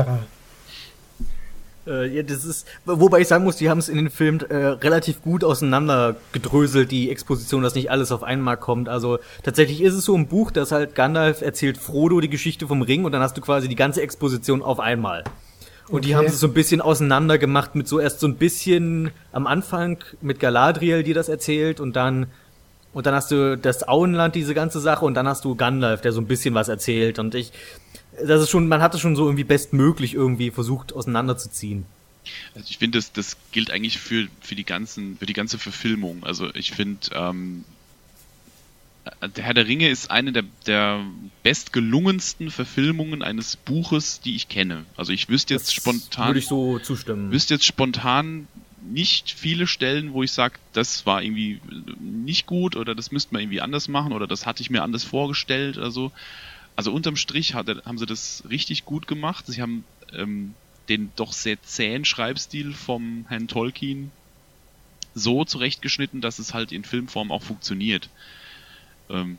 [1.86, 4.56] Äh, ja, das ist, wobei ich sagen muss, die haben es in den Filmen äh,
[4.56, 8.88] relativ gut auseinandergedröselt, die Exposition, dass nicht alles auf einmal kommt.
[8.88, 12.82] Also tatsächlich ist es so im Buch, dass halt Gandalf erzählt Frodo die Geschichte vom
[12.82, 15.24] Ring und dann hast du quasi die ganze Exposition auf einmal.
[15.88, 16.06] Und okay.
[16.08, 19.46] die haben es so ein bisschen auseinander gemacht mit so erst so ein bisschen am
[19.46, 22.26] Anfang mit Galadriel, die das erzählt und dann
[22.92, 26.12] und dann hast du das Auenland, diese ganze Sache und dann hast du Gandalf, der
[26.12, 27.52] so ein bisschen was erzählt und ich
[28.24, 31.84] das ist schon, man hat es schon so irgendwie bestmöglich irgendwie versucht auseinanderzuziehen.
[32.54, 36.24] Also ich finde, das, das gilt eigentlich für, für die ganzen, für die ganze Verfilmung.
[36.24, 37.64] Also ich finde, ähm,
[39.36, 41.04] der Herr der Ringe ist eine der, der
[41.42, 44.84] bestgelungensten Verfilmungen eines Buches, die ich kenne.
[44.96, 46.28] Also ich wüsste jetzt das spontan.
[46.28, 47.30] Würde ich so zustimmen.
[47.30, 48.48] Wüsste jetzt spontan
[48.82, 51.60] nicht viele Stellen, wo ich sage, das war irgendwie
[52.00, 55.04] nicht gut oder das müsste man irgendwie anders machen oder das hatte ich mir anders
[55.04, 56.12] vorgestellt oder so
[56.76, 59.46] also unterm Strich hat, haben sie das richtig gut gemacht.
[59.46, 60.54] Sie haben ähm,
[60.88, 64.12] den doch sehr zähen Schreibstil vom Herrn Tolkien
[65.14, 68.10] so zurechtgeschnitten, dass es halt in Filmform auch funktioniert.
[69.08, 69.38] Ähm,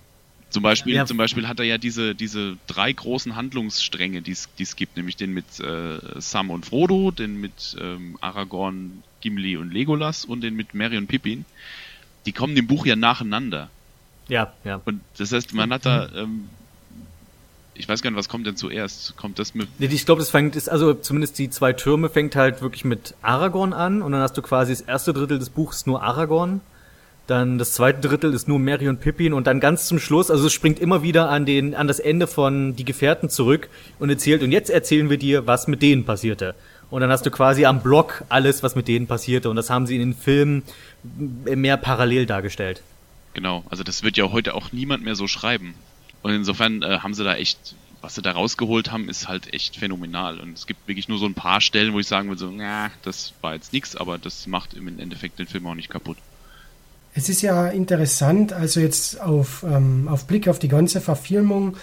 [0.50, 1.06] zum Beispiel, ja.
[1.06, 5.34] zum Beispiel hat er ja diese, diese drei großen Handlungsstränge, die es gibt, nämlich den
[5.34, 10.74] mit äh, Sam und Frodo, den mit ähm, Aragorn, Gimli und Legolas und den mit
[10.74, 11.46] Merry und Pippin.
[12.26, 13.70] Die kommen im Buch ja nacheinander.
[14.30, 14.82] Ja, ja.
[14.86, 16.50] Und das heißt, man hat da ähm,
[17.78, 19.16] ich weiß gar nicht, was kommt denn zuerst?
[19.18, 19.68] Kommt das mit.
[19.80, 23.16] Nee, ich glaube, das fängt, ist also zumindest die zwei Türme fängt halt wirklich mit
[23.22, 26.62] Aragorn an und dann hast du quasi das erste Drittel des Buchs nur Aragorn.
[27.28, 30.48] Dann das zweite Drittel ist nur Mary und Pippin und dann ganz zum Schluss, also
[30.48, 33.68] es springt immer wieder an den, an das Ende von Die Gefährten zurück
[34.00, 36.56] und erzählt, und jetzt erzählen wir dir, was mit denen passierte.
[36.90, 39.50] Und dann hast du quasi am Block alles, was mit denen passierte.
[39.50, 40.64] Und das haben sie in den Filmen
[41.04, 42.82] mehr parallel dargestellt.
[43.34, 45.76] Genau, also das wird ja heute auch niemand mehr so schreiben.
[46.28, 49.78] Und insofern äh, haben sie da echt, was sie da rausgeholt haben, ist halt echt
[49.78, 50.42] phänomenal.
[50.42, 52.92] Und es gibt wirklich nur so ein paar Stellen, wo ich sagen würde, so, na,
[53.04, 56.18] das war jetzt nichts, aber das macht im Endeffekt den Film auch nicht kaputt.
[57.14, 61.78] Es ist ja interessant, also jetzt auf, ähm, auf Blick auf die ganze Verfilmung,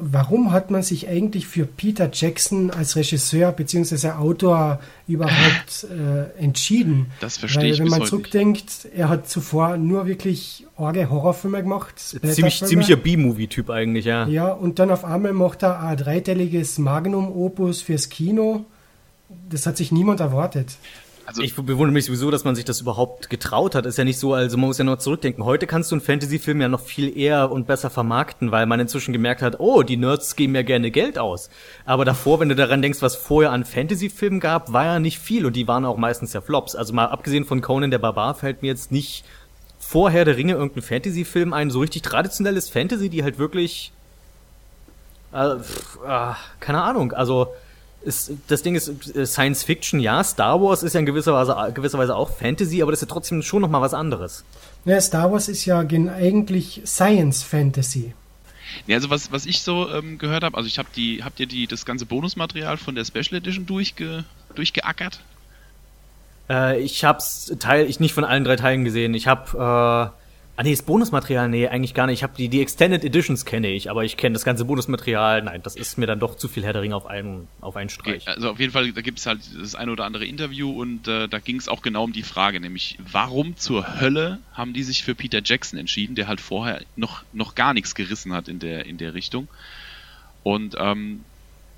[0.00, 4.10] warum hat man sich eigentlich für Peter Jackson als Regisseur bzw.
[4.10, 7.06] Autor überhaupt äh, entschieden?
[7.20, 11.98] Das verstehe Weil, ich Wenn man zurückdenkt, er hat zuvor nur wirklich arge Horrorfilme gemacht.
[11.98, 14.26] Ziemlich, ziemlicher B-Movie-Typ eigentlich, ja.
[14.26, 18.64] Ja, und dann auf einmal macht er ein dreiteiliges Magnum-Opus fürs Kino.
[19.48, 20.76] Das hat sich niemand erwartet.
[21.30, 23.86] Also ich bewundere mich sowieso, dass man sich das überhaupt getraut hat.
[23.86, 25.44] Ist ja nicht so, also man muss ja noch zurückdenken.
[25.44, 29.12] Heute kannst du einen Fantasy-Film ja noch viel eher und besser vermarkten, weil man inzwischen
[29.12, 31.48] gemerkt hat, oh, die Nerds geben ja gerne Geld aus.
[31.84, 35.46] Aber davor, wenn du daran denkst, was vorher an Fantasy-Filmen gab, war ja nicht viel
[35.46, 36.74] und die waren auch meistens ja Flops.
[36.74, 39.24] Also mal abgesehen von Conan der Barbar fällt mir jetzt nicht
[39.78, 43.92] vorher der Ringe irgendein Fantasy-Film ein, so richtig traditionelles Fantasy, die halt wirklich,
[45.32, 47.54] äh, pff, äh, keine Ahnung, also
[48.02, 50.22] ist, das Ding ist äh, Science Fiction, ja.
[50.24, 53.12] Star Wars ist ja in gewisser Weise, gewisser Weise auch Fantasy, aber das ist ja
[53.12, 54.44] trotzdem schon nochmal was anderes.
[54.84, 58.14] Ja, Star Wars ist ja eigentlich Science Fantasy.
[58.86, 61.46] Ja, also was, was ich so ähm, gehört habe, also ich habe die, habt ihr
[61.46, 65.20] die, das ganze Bonusmaterial von der Special Edition durchge, durchgeackert?
[66.48, 69.14] Äh, ich hab's Teil, ich nicht von allen drei Teilen gesehen.
[69.14, 70.19] Ich habe äh,
[70.60, 72.18] Ah nee, das Bonusmaterial, nee, eigentlich gar nicht.
[72.18, 75.62] Ich habe die, die Extended Editions kenne ich, aber ich kenne das ganze Bonusmaterial, nein,
[75.62, 78.24] das ist mir dann doch zu viel Herr der Ringe auf einen, auf einen Streich.
[78.24, 81.08] Okay, also auf jeden Fall, da gibt es halt das eine oder andere Interview und
[81.08, 84.82] äh, da ging es auch genau um die Frage, nämlich warum zur Hölle haben die
[84.82, 88.58] sich für Peter Jackson entschieden, der halt vorher noch, noch gar nichts gerissen hat in
[88.58, 89.48] der, in der Richtung.
[90.42, 91.24] Und ähm,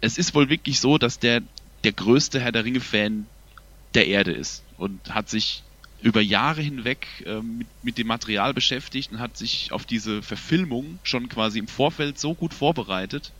[0.00, 1.42] es ist wohl wirklich so, dass der
[1.84, 3.28] der größte Herr der Ringe-Fan
[3.94, 5.62] der Erde ist und hat sich
[6.02, 10.98] über Jahre hinweg äh, mit, mit dem Material beschäftigt und hat sich auf diese Verfilmung
[11.04, 13.32] schon quasi im Vorfeld so gut vorbereitet,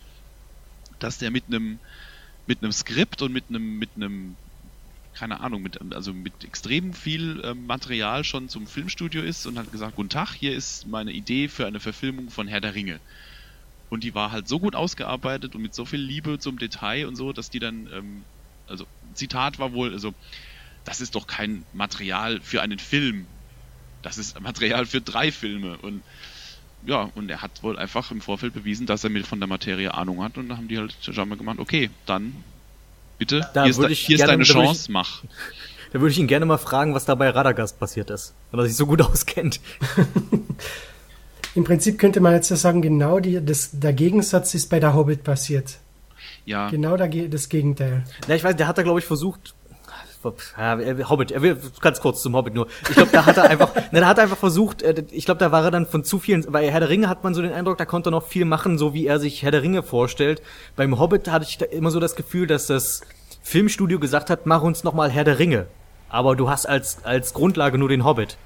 [0.99, 1.79] dass der mit einem
[2.45, 4.35] mit einem Skript und mit einem mit einem
[5.13, 9.71] keine Ahnung, mit, also mit extrem viel äh, Material schon zum Filmstudio ist und hat
[9.71, 12.99] gesagt, guten Tag, hier ist meine Idee für eine Verfilmung von Herr der Ringe.
[13.89, 17.15] Und die war halt so gut ausgearbeitet und mit so viel Liebe zum Detail und
[17.15, 18.23] so, dass die dann, ähm,
[18.67, 20.15] also Zitat war wohl, also
[20.85, 23.25] das ist doch kein Material für einen Film.
[24.01, 25.77] Das ist Material für drei Filme.
[25.77, 26.03] Und
[26.85, 29.93] ja, und er hat wohl einfach im Vorfeld bewiesen, dass er mit von der Materie
[29.93, 30.37] Ahnung hat.
[30.37, 32.35] Und da haben die halt scheinbar gemacht, okay, dann
[33.17, 35.23] bitte, da hier, ist, da, hier gerne, ist, deine Chance, ich, mach.
[35.93, 38.65] Da würde ich ihn gerne mal fragen, was da bei Radagast passiert ist, weil er
[38.65, 39.59] sich so gut auskennt.
[41.53, 44.95] Im Prinzip könnte man jetzt ja sagen, genau die, das, der Gegensatz ist bei der
[44.95, 45.77] Hobbit passiert.
[46.45, 46.67] Ja.
[46.71, 48.05] Genau das Gegenteil.
[48.27, 49.53] Ja, ich weiß, der hat da, glaube ich, versucht,
[51.09, 52.67] Hobbit, er will ganz kurz zum Hobbit nur.
[52.89, 55.39] Ich glaube, da hat er einfach, ne, da hat er einfach versucht, äh, ich glaube,
[55.39, 57.53] da war er dann von zu vielen, bei Herr der Ringe hat man so den
[57.53, 60.41] Eindruck, da konnte er noch viel machen, so wie er sich Herr der Ringe vorstellt.
[60.75, 63.01] Beim Hobbit hatte ich da immer so das Gefühl, dass das
[63.41, 65.67] Filmstudio gesagt hat, mach uns noch mal Herr der Ringe.
[66.09, 68.37] Aber du hast als, als Grundlage nur den Hobbit.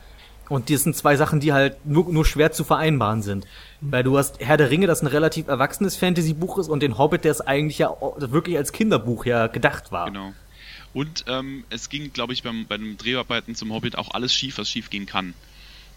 [0.50, 3.46] Und das sind zwei Sachen, die halt nur, nur schwer zu vereinbaren sind.
[3.82, 7.26] Weil du hast Herr der Ringe, das ein relativ erwachsenes Fantasy-Buch ist, und den Hobbit,
[7.26, 10.06] der es eigentlich ja wirklich als Kinderbuch ja gedacht war.
[10.06, 10.32] Genau.
[10.98, 14.58] Und ähm, es ging, glaube ich, beim, bei den Dreharbeiten zum Hobbit auch alles schief,
[14.58, 15.36] was schief gehen kann.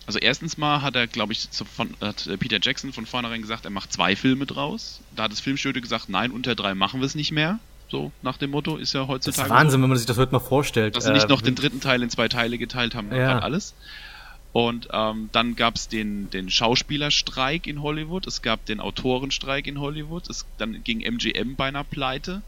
[0.05, 3.71] Also erstens mal hat er, glaube ich, von, hat Peter Jackson von vornherein gesagt, er
[3.71, 5.01] macht zwei Filme draus.
[5.17, 7.61] Da hat das Filmstudio gesagt, nein, unter drei machen wir es nicht mehr.
[7.89, 9.39] So nach dem Motto ist ja heutzutage.
[9.39, 10.97] Das ist Wahnsinn, so, wenn man sich das heute mal vorstellt.
[10.97, 13.39] Dass sie nicht äh, noch den dritten Teil in zwei Teile geteilt haben, ja.
[13.39, 13.73] alles.
[14.53, 19.81] Und ähm, dann gab es den, den Schauspielerstreik in Hollywood, es gab den Autorenstreik in
[19.81, 22.43] Hollywood, es, dann ging MGM beinahe pleite.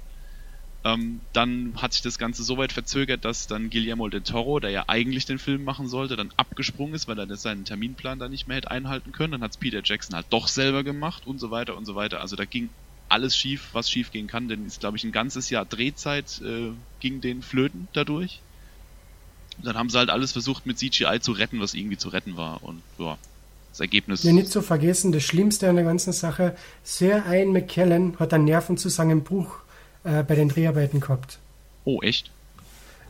[0.85, 4.71] Ähm, dann hat sich das Ganze so weit verzögert, dass dann Guillermo del Toro, der
[4.71, 8.49] ja eigentlich den Film machen sollte, dann abgesprungen ist, weil er seinen Terminplan da nicht
[8.49, 9.33] mehr hätte einhalten können.
[9.33, 12.21] Dann hat es Peter Jackson halt doch selber gemacht und so weiter und so weiter.
[12.21, 12.69] Also da ging
[13.09, 16.73] alles schief, was schief gehen kann, denn ist, glaube ich, ein ganzes Jahr Drehzeit äh,
[16.99, 18.41] ging den Flöten dadurch.
[19.63, 22.65] dann haben sie halt alles versucht mit CGI zu retten, was irgendwie zu retten war.
[22.65, 23.19] Und ja,
[23.71, 24.25] das Ergebnis.
[24.25, 28.47] Ja, nicht zu vergessen, das Schlimmste an der ganzen Sache, Sir Ian McKellen hat einen
[28.47, 29.62] Nervenzusammenbruch
[30.05, 31.39] äh, bei den Dreharbeiten gehabt.
[31.85, 32.31] Oh, echt?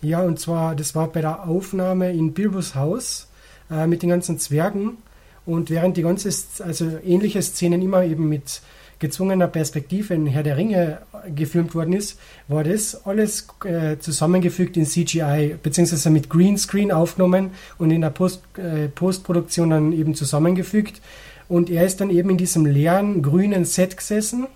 [0.00, 3.28] Ja, und zwar, das war bei der Aufnahme in Bilbos Haus
[3.70, 4.98] äh, mit den ganzen Zwergen.
[5.46, 6.30] Und während die ganze,
[6.62, 8.62] also ähnliche Szenen immer eben mit
[9.02, 10.98] gezwungener Perspektive in Herr der Ringe
[11.34, 17.90] gefilmt worden ist, war das alles äh, zusammengefügt in CGI, beziehungsweise mit Greenscreen aufgenommen und
[17.90, 21.00] in der Post, äh, Postproduktion dann eben zusammengefügt.
[21.48, 24.46] Und er ist dann eben in diesem leeren, grünen Set gesessen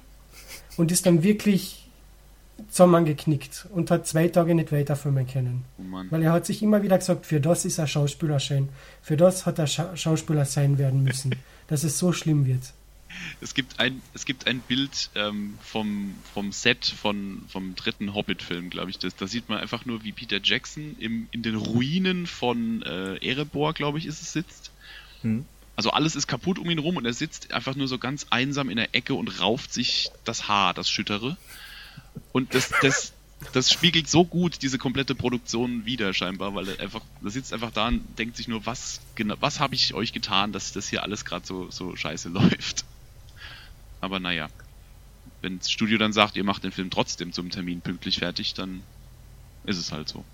[0.77, 1.86] und ist dann wirklich
[2.69, 5.65] zusammengeknickt und hat zwei Tage nicht weiterfilmen können.
[5.79, 8.69] Oh Weil er hat sich immer wieder gesagt, für das ist er Schauspieler sein.
[9.03, 11.35] Für das hat er Scha Schauspieler sein werden müssen,
[11.69, 12.73] dass es so schlimm wird
[13.41, 18.71] es gibt ein, es gibt ein Bild ähm, vom, vom Set von, vom dritten Hobbit-Film,
[18.71, 18.99] glaube ich.
[18.99, 23.17] Das, da sieht man einfach nur, wie Peter Jackson im, in den Ruinen von äh,
[23.27, 24.71] Erebor, glaube ich, ist es, sitzt.
[25.23, 25.45] Hm.
[25.77, 28.71] Also alles ist kaputt um ihn rum und er sitzt einfach nur so ganz einsam
[28.71, 31.37] in der Ecke und rauft sich das Haar, das Schüttere.
[32.33, 33.13] Und das, das,
[33.53, 37.71] das spiegelt so gut diese komplette Produktion wieder scheinbar, weil er einfach, er sitzt einfach
[37.71, 41.03] da und denkt sich nur, was genau, was habe ich euch getan, dass das hier
[41.03, 42.85] alles gerade so, so scheiße läuft.
[44.01, 44.49] Aber naja,
[45.43, 48.83] wenn das Studio dann sagt, ihr macht den Film trotzdem zum Termin pünktlich fertig, dann
[49.65, 50.25] ist es halt so.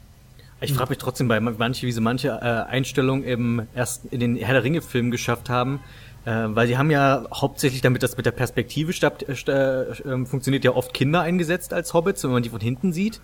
[0.61, 4.37] Ich frage mich trotzdem bei manche, wie sie manche äh, Einstellungen im ersten, in den
[4.37, 5.81] Herr der Ringe Film geschafft haben,
[6.24, 10.64] äh, weil sie haben ja hauptsächlich, damit das mit der Perspektive statt, äh, äh, funktioniert,
[10.64, 13.20] ja oft Kinder eingesetzt als Hobbits, wenn man die von hinten sieht.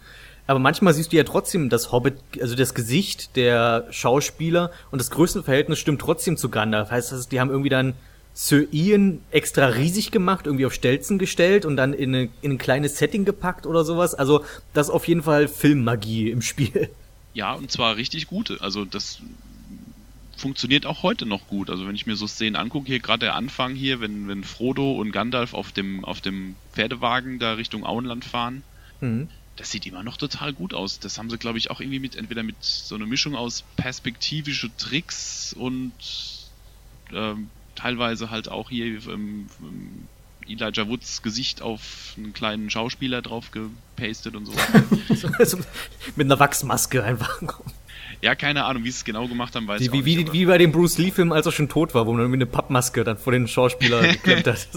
[0.46, 5.11] Aber manchmal siehst du ja trotzdem das Hobbit, also das Gesicht der Schauspieler und das
[5.11, 6.90] Größenverhältnis stimmt trotzdem zu Gandalf.
[6.90, 7.94] Heißt das, die haben irgendwie dann
[8.32, 12.58] Sir Ian extra riesig gemacht, irgendwie auf Stelzen gestellt und dann in, eine, in ein
[12.58, 14.14] kleines Setting gepackt oder sowas.
[14.14, 16.88] Also das ist auf jeden Fall Filmmagie im Spiel.
[17.34, 18.56] Ja, und zwar richtig gute.
[18.61, 19.20] Also das
[20.38, 21.70] funktioniert auch heute noch gut.
[21.70, 24.92] Also wenn ich mir so Szenen angucke, hier gerade der Anfang hier, wenn, wenn Frodo
[24.92, 28.62] und Gandalf auf dem, auf dem Pferdewagen da Richtung Auenland fahren,
[29.01, 29.29] mhm.
[29.57, 31.01] das sieht immer noch total gut aus.
[31.01, 34.70] Das haben sie, glaube ich, auch irgendwie mit, entweder mit so einer Mischung aus perspektivische
[34.77, 35.92] Tricks und
[37.12, 39.48] ähm, teilweise halt auch hier ähm,
[40.48, 44.53] Elijah Woods Gesicht auf einen kleinen Schauspieler drauf gepastet und so.
[46.16, 47.40] Mit einer Wachsmaske einfach.
[48.20, 50.33] Ja, keine Ahnung, wie sie es genau gemacht haben, weiß die, ich wie, nicht.
[50.33, 52.46] Wie, wie bei dem Bruce Lee-Film, als er schon tot war, wo man irgendwie eine
[52.46, 54.68] Pappmaske dann vor den Schauspieler geklemmt hat.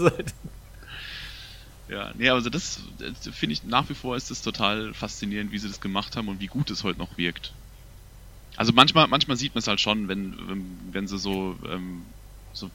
[1.88, 5.58] ja, nee, also das, das finde ich nach wie vor ist das total faszinierend, wie
[5.58, 7.52] sie das gemacht haben und wie gut es heute noch wirkt.
[8.56, 12.02] Also manchmal, manchmal sieht man es halt schon, wenn, wenn, wenn sie so, ähm,
[12.52, 12.70] so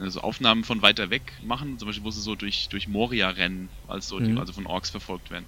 [0.00, 3.68] also Aufnahmen von weiter weg machen, zum Beispiel, wo sie so durch, durch Moria rennen,
[3.88, 4.24] als so, mhm.
[4.24, 5.44] die, also von Orks verfolgt werden.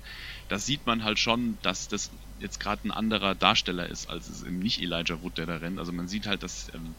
[0.49, 4.43] Da sieht man halt schon, dass das jetzt gerade ein anderer Darsteller ist, als es
[4.43, 5.79] eben nicht Elijah Wood, der da rennt.
[5.79, 6.95] Also man sieht halt, dass ähm,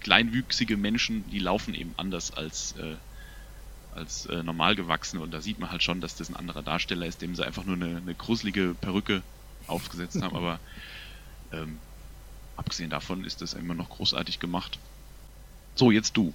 [0.00, 2.96] kleinwüchsige Menschen, die laufen eben anders als, äh,
[3.94, 7.06] als äh, normal gewachsene und da sieht man halt schon, dass das ein anderer Darsteller
[7.06, 9.22] ist, dem sie einfach nur eine, eine gruselige Perücke
[9.66, 10.60] aufgesetzt haben, aber
[11.52, 11.78] ähm,
[12.56, 14.78] abgesehen davon ist das immer noch großartig gemacht.
[15.74, 16.32] So, jetzt du.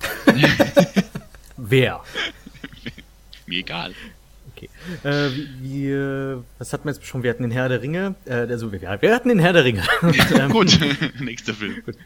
[1.56, 2.04] Wer?
[3.46, 3.94] Mir egal.
[4.58, 4.70] Okay.
[5.04, 5.94] Äh, wie,
[6.58, 7.22] was hatten wir jetzt schon?
[7.22, 8.14] Wir hatten den Herr der Ringe.
[8.24, 9.82] Äh, also, wir, wir hatten den Herr der Ringe.
[10.38, 10.78] ähm, Gut,
[11.20, 11.82] nächster Film.
[11.84, 11.96] Gut.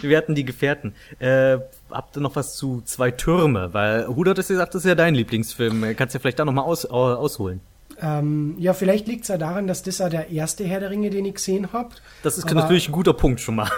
[0.00, 0.94] Wir hatten die Gefährten.
[1.18, 1.58] Äh,
[1.90, 3.72] habt ihr noch was zu Zwei Türme?
[3.72, 5.96] Weil Huda hat gesagt, das ist ja dein Lieblingsfilm.
[5.96, 7.60] Kannst du ja vielleicht da nochmal aus, äh, ausholen.
[8.00, 11.10] Ähm, ja, vielleicht liegt es ja daran, dass das ja der erste Herr der Ringe,
[11.10, 11.90] den ich gesehen habe.
[12.22, 13.70] Das ist aber, natürlich ein guter Punkt schon mal.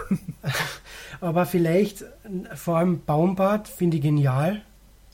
[1.20, 2.04] aber vielleicht,
[2.54, 4.62] vor allem Baumbart, finde ich genial.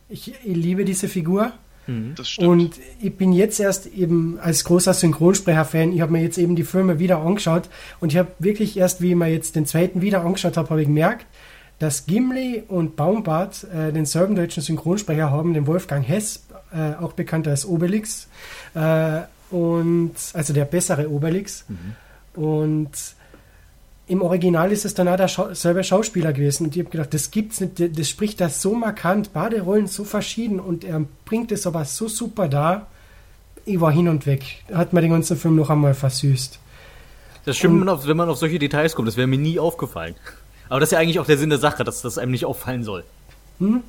[0.08, 1.52] Ich, ich liebe diese Figur.
[1.86, 2.14] Mhm.
[2.16, 2.48] Das stimmt.
[2.48, 6.64] Und ich bin jetzt erst eben als großer Synchronsprecher-Fan, ich habe mir jetzt eben die
[6.64, 7.68] Filme wieder angeschaut
[8.00, 10.80] und ich habe wirklich erst, wie ich mir jetzt den zweiten wieder angeschaut habe, habe
[10.80, 11.26] ich gemerkt,
[11.78, 17.48] dass Gimli und Baumbart äh, denselben deutschen Synchronsprecher haben, den Wolfgang Hess, äh, auch bekannt
[17.48, 18.28] als Obelix.
[18.74, 21.64] Äh, und also der bessere Obelix.
[21.68, 22.42] Mhm.
[22.42, 22.90] Und
[24.06, 26.66] im Original ist es dann auch der Schau selber Schauspieler gewesen.
[26.66, 30.04] Und ich habe gedacht, das gibt's nicht, das spricht das so markant, beide Rollen so
[30.04, 32.86] verschieden und er bringt es aber so super da.
[33.64, 34.62] Ich war hin und weg.
[34.72, 36.58] Hat mir den ganzen Film noch einmal versüßt.
[37.46, 40.14] Das stimmt, und, wenn man auf solche Details kommt, das wäre mir nie aufgefallen.
[40.68, 42.84] Aber das ist ja eigentlich auch der Sinn der Sache, dass das einem nicht auffallen
[42.84, 43.04] soll.
[43.58, 43.82] Hm?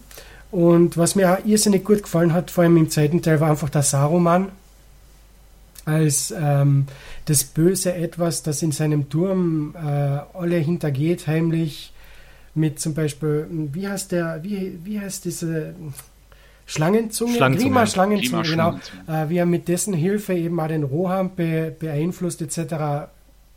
[0.51, 3.69] Und was mir auch irrsinnig gut gefallen hat, vor allem im zweiten Teil, war einfach
[3.69, 4.49] der Saruman
[5.85, 6.87] als ähm,
[7.25, 11.93] das böse Etwas, das in seinem Turm äh, alle hintergeht, heimlich
[12.55, 15.75] mit zum Beispiel, wie heißt der, wie, wie heißt diese
[16.65, 17.35] Schlangenzunge?
[17.35, 17.69] Schlangenzunge.
[17.69, 18.79] Grima Schlangenzunge, genau.
[19.07, 23.09] Äh, wie er mit dessen Hilfe eben auch den Roham be, beeinflusst etc.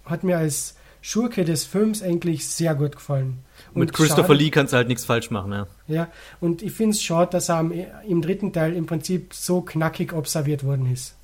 [0.05, 3.39] Hat mir als Schurke des Films eigentlich sehr gut gefallen.
[3.73, 5.67] Und mit Christopher schade, Lee kannst du halt nichts falsch machen, ja.
[5.87, 6.09] Ja,
[6.41, 7.73] und ich finde es schade, dass er am,
[8.07, 11.15] im dritten Teil im Prinzip so knackig observiert worden ist.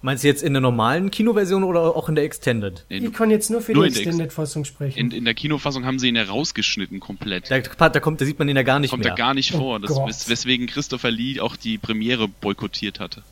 [0.00, 2.84] Meinst du jetzt in der normalen Kinoversion oder auch in der Extended?
[2.88, 4.96] Nee, ich kann jetzt nur für nur die Extended-Fassung sprechen.
[4.96, 7.50] In, in, der Kinofassung haben sie ihn ja rausgeschnitten komplett.
[7.50, 9.10] Da, da, kommt, da sieht man ihn ja gar nicht kommt mehr.
[9.10, 9.80] Kommt er gar nicht oh vor.
[9.80, 13.22] Das, wes weswegen Christopher Lee auch die Premiere boykottiert hatte.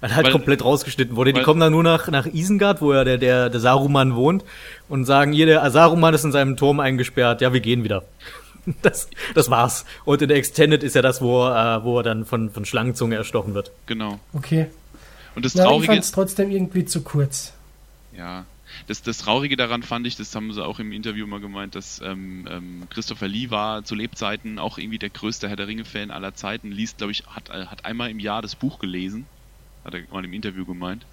[0.00, 1.32] Weil halt weil, komplett rausgeschnitten wurde.
[1.32, 4.44] Die kommen dann nur nach, nach Isengard, wo ja der, der, der Saruman wohnt,
[4.88, 8.02] und sagen, hier, der Saruman ist in seinem Turm eingesperrt, ja, wir gehen wieder.
[8.82, 9.84] Das, das war's.
[10.04, 13.14] Und in der Extended ist ja das, wo, äh, wo er dann von, von Schlangenzunge
[13.14, 13.70] erstochen wird.
[13.86, 14.18] Genau.
[14.32, 14.66] Okay.
[15.36, 15.82] Und das Traurige.
[15.82, 17.52] ich fand es trotzdem irgendwie zu kurz.
[18.16, 18.46] Ja.
[18.86, 22.00] Das, das Traurige daran fand ich, das haben sie auch im Interview mal gemeint, dass
[22.00, 26.34] ähm, ähm, Christopher Lee war zu Lebzeiten auch irgendwie der größte Herr der Ringe-Fan aller
[26.34, 29.26] Zeiten, liest, glaube ich, hat, hat einmal im Jahr das Buch gelesen,
[29.84, 31.06] hat er mal im Interview gemeint.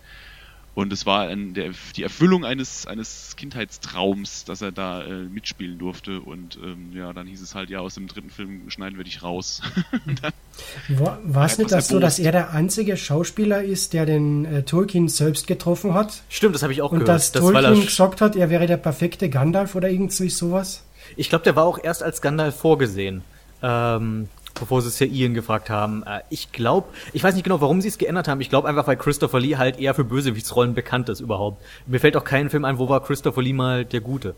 [0.76, 5.78] Und es war ein, der, die Erfüllung eines, eines Kindheitstraums, dass er da äh, mitspielen
[5.78, 6.20] durfte.
[6.20, 9.22] Und ähm, ja, dann hieß es halt, ja, aus dem dritten Film schneiden wir dich
[9.22, 9.62] raus.
[10.88, 15.10] war es nicht das so, dass er der einzige Schauspieler ist, der den äh, Tolkien
[15.10, 16.24] selbst getroffen hat?
[16.28, 17.10] Stimmt, das habe ich auch und gehört.
[17.10, 20.84] Und dass das Tolkien gesagt hat, er wäre der perfekte Gandalf oder irgendwie sowas?
[21.16, 23.22] Ich glaube, der war auch erst als Gandalf vorgesehen.
[23.62, 26.04] Ähm, bevor sie es ja Ian gefragt haben.
[26.04, 28.42] Äh, ich glaube, ich weiß nicht genau, warum sie es geändert haben.
[28.42, 31.64] Ich glaube einfach, weil Christopher Lee halt eher für Bösewichtsrollen bekannt ist überhaupt.
[31.88, 34.36] Mir fällt auch kein Film ein, wo war Christopher Lee mal der Gute.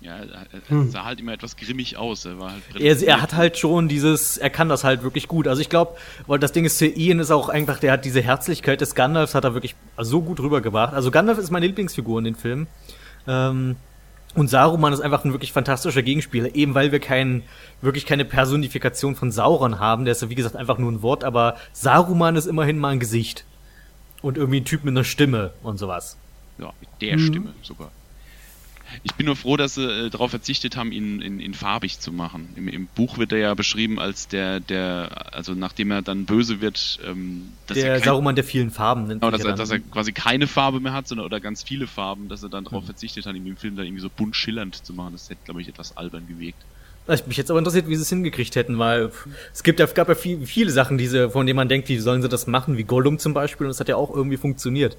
[0.00, 0.90] Ja, er hm.
[0.90, 2.26] sah halt immer etwas grimmig aus.
[2.26, 5.48] Er, war halt er, er hat halt schon dieses, er kann das halt wirklich gut.
[5.48, 8.20] Also ich glaube, weil das Ding ist, für Ian ist auch einfach, der hat diese
[8.20, 10.94] Herzlichkeit des Gandalfs, hat er wirklich so gut rübergebracht.
[10.94, 12.66] Also Gandalf ist meine Lieblingsfigur in den Filmen.
[13.26, 13.76] Ähm,
[14.36, 17.42] und Saruman ist einfach ein wirklich fantastischer Gegenspieler, eben weil wir kein,
[17.80, 20.04] wirklich keine Personifikation von Sauron haben.
[20.04, 23.00] Der ist ja wie gesagt einfach nur ein Wort, aber Saruman ist immerhin mal ein
[23.00, 23.44] Gesicht.
[24.22, 26.16] Und irgendwie ein Typ mit einer Stimme und sowas.
[26.58, 27.26] Ja, mit der mhm.
[27.26, 27.90] Stimme sogar.
[29.02, 32.12] Ich bin nur froh, dass sie äh, darauf verzichtet haben, ihn in, in farbig zu
[32.12, 32.48] machen.
[32.56, 36.60] Im, Im, Buch wird er ja beschrieben als der, der, also nachdem er dann böse
[36.60, 39.20] wird, ähm, dass der er kein, Saruman der vielen Farben nennt.
[39.20, 42.28] Genau, dass er, dass er quasi keine Farbe mehr hat, sondern oder ganz viele Farben,
[42.28, 42.86] dass er dann darauf mhm.
[42.86, 45.12] verzichtet hat, ihn im Film dann irgendwie so bunt schillernd zu machen.
[45.12, 46.58] Das hätte, glaube ich, etwas albern gewirkt.
[47.26, 49.10] mich jetzt aber interessiert, wie sie es hingekriegt hätten, weil
[49.52, 52.22] es gibt ja, gab ja viel, viele Sachen, diese, von denen man denkt, wie sollen
[52.22, 54.96] sie das machen, wie Gollum zum Beispiel, und es hat ja auch irgendwie funktioniert.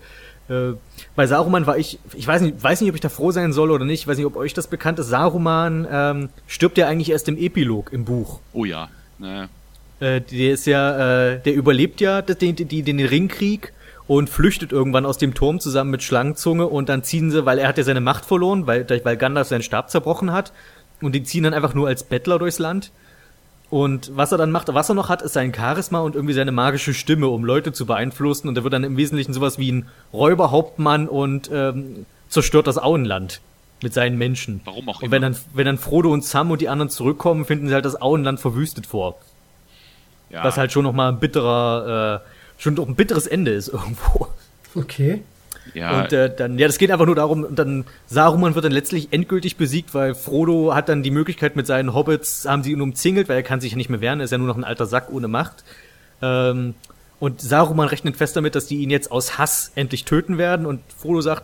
[0.49, 0.73] Äh,
[1.15, 3.71] bei Saruman war ich, ich weiß nicht, weiß nicht, ob ich da froh sein soll
[3.71, 5.07] oder nicht, ich weiß nicht, ob euch das bekannt ist.
[5.07, 8.39] Saruman ähm, stirbt ja eigentlich erst im Epilog im Buch.
[8.53, 8.89] Oh ja.
[9.19, 9.49] Naja.
[9.99, 13.73] Äh, der ist ja, äh, der überlebt ja den, den, den Ringkrieg
[14.07, 17.67] und flüchtet irgendwann aus dem Turm zusammen mit Schlangenzunge und dann ziehen sie, weil er
[17.67, 20.53] hat ja seine Macht verloren, weil, weil Gandalf seinen Stab zerbrochen hat
[21.01, 22.91] und die ziehen dann einfach nur als Bettler durchs Land
[23.69, 26.53] und was er dann macht, was er noch hat, ist sein Charisma und irgendwie seine
[26.53, 28.47] magische Stimme, um Leute zu beeinflussen.
[28.47, 33.41] Und er wird dann im Wesentlichen sowas wie ein Räuberhauptmann und ähm, zerstört das Auenland
[33.81, 34.61] mit seinen Menschen.
[34.63, 35.05] Warum auch immer.
[35.05, 37.85] Und wenn dann, wenn dann Frodo und Sam und die anderen zurückkommen, finden sie halt
[37.85, 39.17] das Auenland verwüstet vor.
[40.29, 40.43] Ja.
[40.45, 44.27] Was halt schon nochmal ein bitterer, äh, schon doch ein bitteres Ende ist irgendwo.
[44.75, 45.23] Okay.
[45.73, 46.01] Ja.
[46.01, 49.57] Und äh, dann, ja, das geht einfach nur darum, dann Saruman wird dann letztlich endgültig
[49.57, 53.37] besiegt, weil Frodo hat dann die Möglichkeit mit seinen Hobbits, haben sie ihn umzingelt, weil
[53.37, 55.09] er kann sich ja nicht mehr wehren, er ist ja nur noch ein alter Sack
[55.11, 55.63] ohne Macht.
[56.21, 56.75] Ähm,
[57.19, 60.81] und Saruman rechnet fest damit, dass die ihn jetzt aus Hass endlich töten werden und
[60.95, 61.43] Frodo sagt,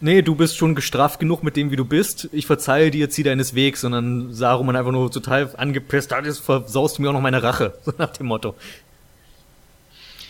[0.00, 2.28] nee, du bist schon gestraft genug mit dem, wie du bist.
[2.32, 7.02] Ich verzeihe dir, zieh deines Wegs, sondern Saruman einfach nur total angepisst, das versaust du
[7.02, 8.54] mir auch noch meine Rache, so nach dem Motto.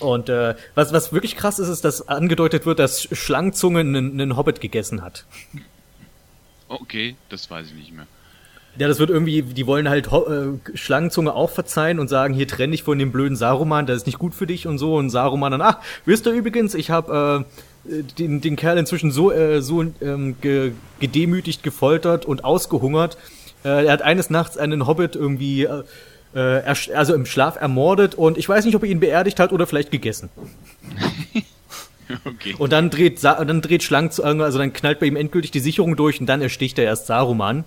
[0.01, 4.37] Und äh, was, was wirklich krass ist, ist, dass angedeutet wird, dass Schlangenzunge einen, einen
[4.37, 5.25] Hobbit gegessen hat.
[6.69, 8.07] Okay, das weiß ich nicht mehr.
[8.79, 12.71] Ja, das wird irgendwie, die wollen halt äh, Schlangenzunge auch verzeihen und sagen, hier trenn
[12.71, 14.95] dich von dem blöden Saruman, das ist nicht gut für dich und so.
[14.95, 17.45] Und Saruman dann, ach, wisst ihr übrigens, ich habe
[17.89, 23.19] äh, den, den Kerl inzwischen so, äh, so ähm, ge, gedemütigt, gefoltert und ausgehungert.
[23.65, 25.83] Äh, er hat eines Nachts einen Hobbit irgendwie, äh,
[26.35, 26.63] äh
[26.95, 29.91] also im Schlaf ermordet und ich weiß nicht, ob er ihn beerdigt hat oder vielleicht
[29.91, 30.29] gegessen.
[32.25, 32.55] okay.
[32.59, 36.21] Und dann dreht, dann dreht Schlangenzunge, also dann knallt bei ihm endgültig die Sicherung durch
[36.21, 37.65] und dann ersticht er erst Saruman.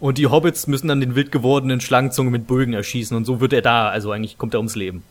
[0.00, 3.52] Und die Hobbits müssen dann den wild gewordenen Schlangenzunge mit Bögen erschießen und so wird
[3.52, 5.02] er da, also eigentlich kommt er ums Leben.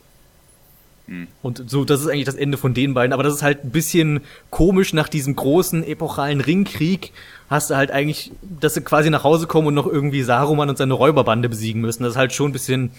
[1.08, 1.26] Hm.
[1.42, 3.70] Und so, das ist eigentlich das Ende von den beiden, aber das ist halt ein
[3.70, 7.12] bisschen komisch nach diesem großen epochalen Ringkrieg.
[7.48, 10.76] Hast du halt eigentlich, dass sie quasi nach Hause kommen und noch irgendwie Saruman und
[10.76, 12.02] seine Räuberbande besiegen müssen.
[12.02, 12.90] Das ist halt schon ein bisschen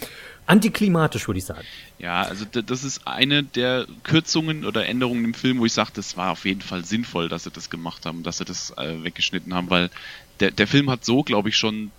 [0.48, 1.62] antiklimatisch, würde ich sagen.
[2.00, 6.18] Ja, also das ist eine der Kürzungen oder Änderungen im Film, wo ich sage, das
[6.18, 9.54] war auf jeden Fall sinnvoll, dass sie das gemacht haben, dass sie das äh, weggeschnitten
[9.54, 9.92] haben, weil
[10.40, 11.92] der, der Film hat so, glaube ich, schon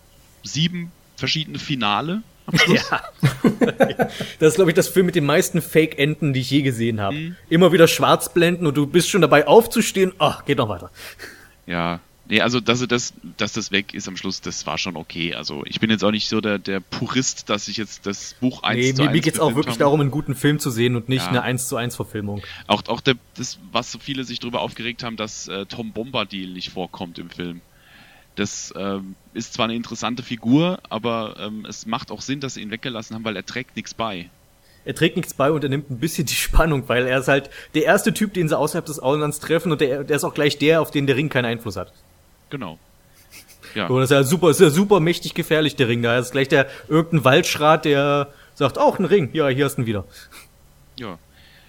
[0.42, 0.90] sieben
[1.20, 2.22] verschiedene Finale.
[2.66, 3.00] Ja.
[4.40, 7.14] das ist, glaube ich, das Film mit den meisten Fake-Enden, die ich je gesehen habe.
[7.14, 7.36] Mhm.
[7.48, 10.12] Immer wieder Schwarzblenden und du bist schon dabei aufzustehen.
[10.18, 10.90] Ach, geht noch weiter.
[11.66, 12.00] Ja,
[12.30, 15.34] Nee, also dass das, dass das weg ist am Schluss, das war schon okay.
[15.34, 18.62] Also ich bin jetzt auch nicht so der, der Purist, dass ich jetzt das Buch
[18.62, 19.80] 1 nee, zu 1 mir geht's auch wirklich habe.
[19.80, 21.28] darum, einen guten Film zu sehen und nicht ja.
[21.28, 22.40] eine 1 zu 1 Verfilmung.
[22.68, 26.52] Auch, auch der, das, was so viele sich darüber aufgeregt haben, dass äh, Tom Bombadil
[26.52, 27.62] nicht vorkommt im Film.
[28.40, 32.62] Das ähm, ist zwar eine interessante Figur, aber ähm, es macht auch Sinn, dass sie
[32.62, 34.30] ihn weggelassen haben, weil er trägt nichts bei.
[34.86, 37.50] Er trägt nichts bei und er nimmt ein bisschen die Spannung, weil er ist halt
[37.74, 40.56] der erste Typ, den sie außerhalb des Auenlands treffen und der, der ist auch gleich
[40.56, 41.92] der, auf den der Ring keinen Einfluss hat.
[42.48, 42.78] Genau.
[43.74, 43.88] Ja.
[43.88, 46.00] So, das ist ja super, ist ja super mächtig gefährlich, der Ring.
[46.00, 49.28] Da ist gleich der irgendein Waldschrat, der sagt, auch ein Ring.
[49.34, 50.06] Ja, hier hast du ihn wieder.
[50.96, 51.18] Ja.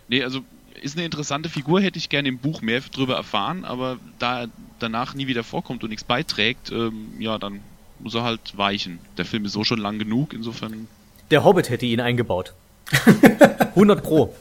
[0.08, 0.40] Nee, also
[0.82, 4.50] ist eine interessante Figur, hätte ich gerne im Buch mehr drüber erfahren, aber da er
[4.80, 7.60] danach nie wieder vorkommt und nichts beiträgt, ähm, ja, dann
[8.00, 9.00] muss er halt weichen.
[9.18, 10.88] Der Film ist so schon lang genug, insofern.
[11.30, 12.54] Der Hobbit hätte ihn eingebaut.
[13.76, 14.34] 100 Pro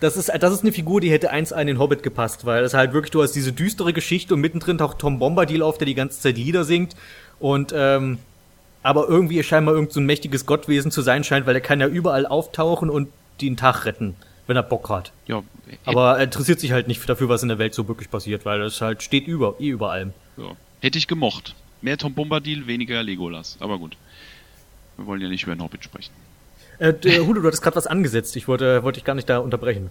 [0.00, 2.74] das ist, das ist eine Figur, die hätte eins an den Hobbit gepasst, weil es
[2.74, 5.94] halt wirklich, du hast diese düstere Geschichte und mittendrin taucht Tom Bombadil auf, der die
[5.94, 6.96] ganze Zeit Lieder singt
[7.38, 8.18] und, ähm,
[8.82, 11.86] aber irgendwie scheinbar irgend so ein mächtiges Gottwesen zu sein scheint, weil er kann ja
[11.86, 13.08] überall auftauchen und
[13.42, 14.16] den Tag retten,
[14.50, 15.12] wenn er Bock hat.
[15.26, 15.44] Ja.
[15.84, 18.60] Aber er interessiert sich halt nicht dafür, was in der Welt so wirklich passiert, weil
[18.62, 20.12] es halt steht über, eh über allem.
[20.36, 20.56] Ja.
[20.80, 21.54] Hätte ich gemocht.
[21.82, 23.56] Mehr Tom Bombadil, weniger Legolas.
[23.60, 23.96] Aber gut.
[24.96, 26.10] Wir wollen ja nicht über den Hobbit sprechen.
[26.80, 28.34] Äh, Hudo, du hattest gerade was angesetzt.
[28.34, 29.90] Ich wollte, wollte ich gar nicht da unterbrechen.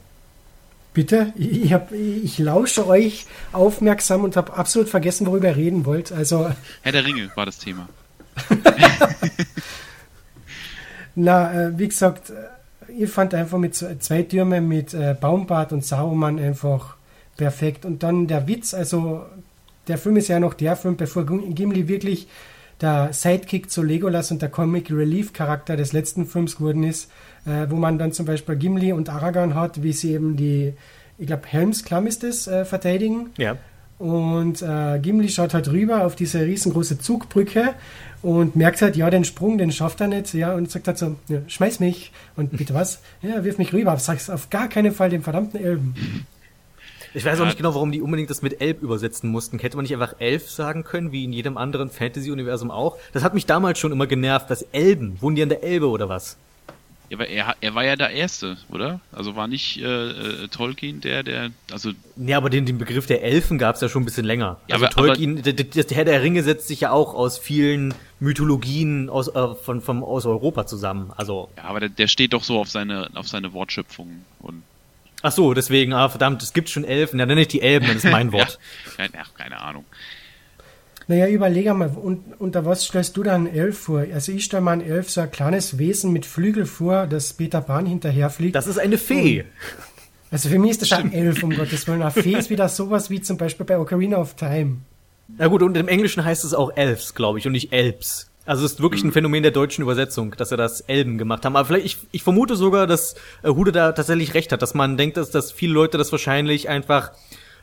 [0.94, 1.32] Bitte?
[1.38, 6.12] Ich, hab, ich lausche euch aufmerksam und habe absolut vergessen, worüber ihr reden wollt.
[6.12, 6.52] Also
[6.82, 7.88] Herr der Ringe war das Thema.
[11.16, 12.34] Na, äh, wie gesagt, äh,
[12.98, 16.96] ich fand einfach mit zwei Türmen mit äh, Baumbart und Sauermann einfach
[17.38, 17.86] perfekt.
[17.86, 19.24] Und dann der Witz, also
[19.88, 22.28] der Film ist ja noch der Film, bevor Gimli wirklich
[22.82, 27.12] der Sidekick zu Legolas und der Comic Relief Charakter des letzten Films geworden ist,
[27.46, 30.74] äh, wo man dann zum Beispiel Gimli und Aragorn hat, wie sie eben die,
[31.18, 33.32] ich glaube Helmsklamm ist es, äh, verteidigen.
[33.38, 33.58] Ja.
[33.98, 37.74] Und äh, Gimli schaut halt rüber auf diese riesengroße Zugbrücke
[38.22, 41.16] und merkt halt, ja, den Sprung, den schafft er nicht, ja, und sagt halt so,
[41.28, 42.12] ja, schmeiß mich.
[42.36, 43.00] Und bitte was?
[43.22, 43.98] Ja, wirf mich rüber.
[43.98, 45.96] Sag's auf gar keinen Fall dem verdammten Elben.
[47.14, 49.58] Ich weiß auch nicht genau, warum die unbedingt das mit Elb übersetzen mussten.
[49.58, 52.98] Hätte man nicht einfach Elf sagen können, wie in jedem anderen Fantasy-Universum auch?
[53.14, 56.08] Das hat mich damals schon immer genervt, dass Elben, wohnen die an der Elbe oder
[56.08, 56.38] was?
[57.10, 59.00] Ja, aber er, er war ja der Erste, oder?
[59.12, 61.92] Also war nicht äh, äh, Tolkien der, der, also...
[62.18, 64.58] Ja, aber den, den Begriff der Elfen gab es ja schon ein bisschen länger.
[64.68, 67.40] Ja, also aber, Tolkien, aber, der, der Herr der Ringe setzt sich ja auch aus
[67.40, 71.12] vielen Mythologien aus, äh, von, von, aus Europa zusammen.
[71.18, 71.50] Also.
[71.58, 74.64] Ja, aber der, der steht doch so auf seine, auf seine Wortschöpfung und
[75.22, 77.20] Ach so, deswegen, ah, verdammt, es gibt schon Elfen.
[77.20, 78.58] Ja, nenne ich die Elben, das ist mein Wort.
[78.98, 79.84] ja, ach, keine Ahnung.
[81.10, 84.06] Naja, überlege mal, und, unter was stellst du da einen Elf vor?
[84.14, 87.62] Also ich stelle mal einen Elf, so ein kleines Wesen mit Flügel vor, das Peter
[87.62, 88.54] Bahn hinterherfliegt.
[88.54, 89.40] Das ist eine Fee.
[89.40, 89.48] Und,
[90.30, 92.04] also für mich ist das schon ein Elf, um Gottes Willen.
[92.04, 94.78] Eine Fee ist wieder sowas wie zum Beispiel bei Ocarina of Time.
[95.36, 98.30] Na gut, und im Englischen heißt es auch Elves, glaube ich, und nicht Elbs.
[98.46, 101.56] Also es ist wirklich ein Phänomen der deutschen Übersetzung, dass er das Elben gemacht haben.
[101.56, 104.96] Aber vielleicht, ich, ich vermute sogar, dass äh, Hude da tatsächlich recht hat, dass man
[104.96, 107.14] denkt, dass, dass viele Leute das wahrscheinlich einfach,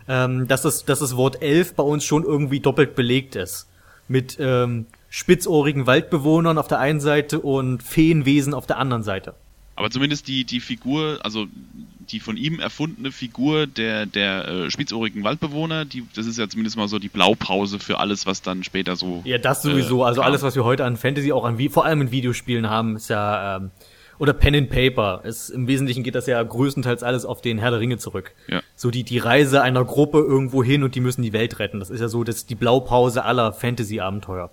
[0.09, 3.69] ähm, dass, das, dass das Wort Elf bei uns schon irgendwie doppelt belegt ist.
[4.09, 9.35] Mit ähm, spitzohrigen Waldbewohnern auf der einen Seite und Feenwesen auf der anderen Seite.
[9.75, 11.47] Aber zumindest die, die Figur, also
[12.11, 16.77] die von ihm erfundene Figur der, der äh, spitzohrigen Waldbewohner, die, das ist ja zumindest
[16.77, 19.23] mal so die Blaupause für alles, was dann später so.
[19.25, 20.03] Ja, das sowieso.
[20.03, 22.97] Äh, also alles, was wir heute an Fantasy, auch an, vor allem in Videospielen haben,
[22.97, 23.71] ist ja, ähm,
[24.19, 25.21] oder Pen and Paper.
[25.25, 28.33] Es, Im Wesentlichen geht das ja größtenteils alles auf den Herr der Ringe zurück.
[28.49, 28.63] Ja.
[28.75, 31.81] So die, die Reise einer Gruppe irgendwo hin und die müssen die Welt retten.
[31.81, 34.51] Das ist ja so das, die Blaupause aller Fantasy-Abenteuer.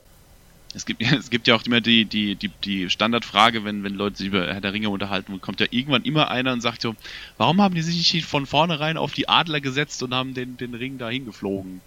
[0.75, 4.17] Es gibt, es gibt ja auch immer die, die, die, die Standardfrage, wenn, wenn Leute
[4.17, 6.95] sich über Herr der Ringe unterhalten, kommt ja irgendwann immer einer und sagt so,
[7.37, 10.73] warum haben die sich nicht von vornherein auf die Adler gesetzt und haben den, den
[10.73, 11.81] Ring dahin geflogen?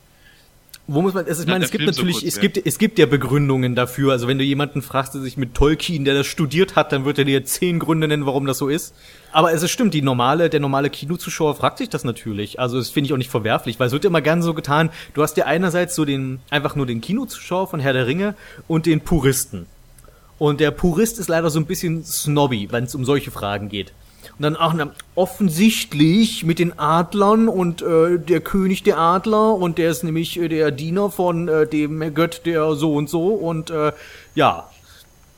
[0.89, 2.43] Wo muss man, es, ich meine, es gibt Film so natürlich, kurz, es ja.
[2.43, 4.13] gibt, es gibt ja Begründungen dafür.
[4.13, 7.19] Also wenn du jemanden fragst, der sich mit Tolkien, der das studiert hat, dann wird
[7.19, 8.95] er dir zehn Gründe nennen, warum das so ist.
[9.33, 12.61] Aber es ist stimmt, die normale, der normale Kinozuschauer fragt sich das natürlich.
[12.61, 14.91] Also das finde ich auch nicht verwerflich, weil es wird immer gern so getan.
[15.15, 18.37] Du hast ja einerseits so den, einfach nur den Kinozuschauer von Herr der Ringe
[18.69, 19.67] und den Puristen.
[20.39, 23.93] Und der Purist ist leider so ein bisschen snobby, wenn es um solche Fragen geht.
[24.39, 29.79] Und dann auch na, offensichtlich mit den Adlern und äh, der König der Adler und
[29.79, 33.71] der ist nämlich äh, der Diener von äh, dem Gött der so und so und
[33.71, 33.93] äh,
[34.35, 34.69] ja.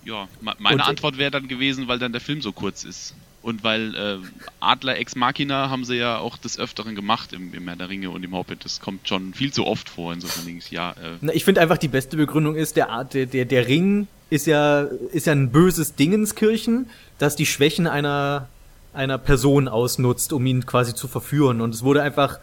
[0.05, 3.15] Ja, me- meine Und- Antwort wäre dann gewesen, weil dann der Film so kurz ist.
[3.41, 4.17] Und weil äh,
[4.61, 8.11] Adler Ex Machina haben sie ja auch des Öfteren gemacht im, im Herr der Ringe
[8.11, 8.65] und im Hobbit.
[8.65, 10.13] Das kommt schon viel zu oft vor.
[10.13, 13.27] Insofern denke ich, ja, äh, Na, ich finde einfach die beste Begründung ist, der, der,
[13.27, 14.81] der, der Ring ist ja,
[15.13, 18.49] ist ja ein böses Dingenskirchen, das die Schwächen einer,
[18.93, 21.61] einer Person ausnutzt, um ihn quasi zu verführen.
[21.61, 22.39] Und es wurde einfach,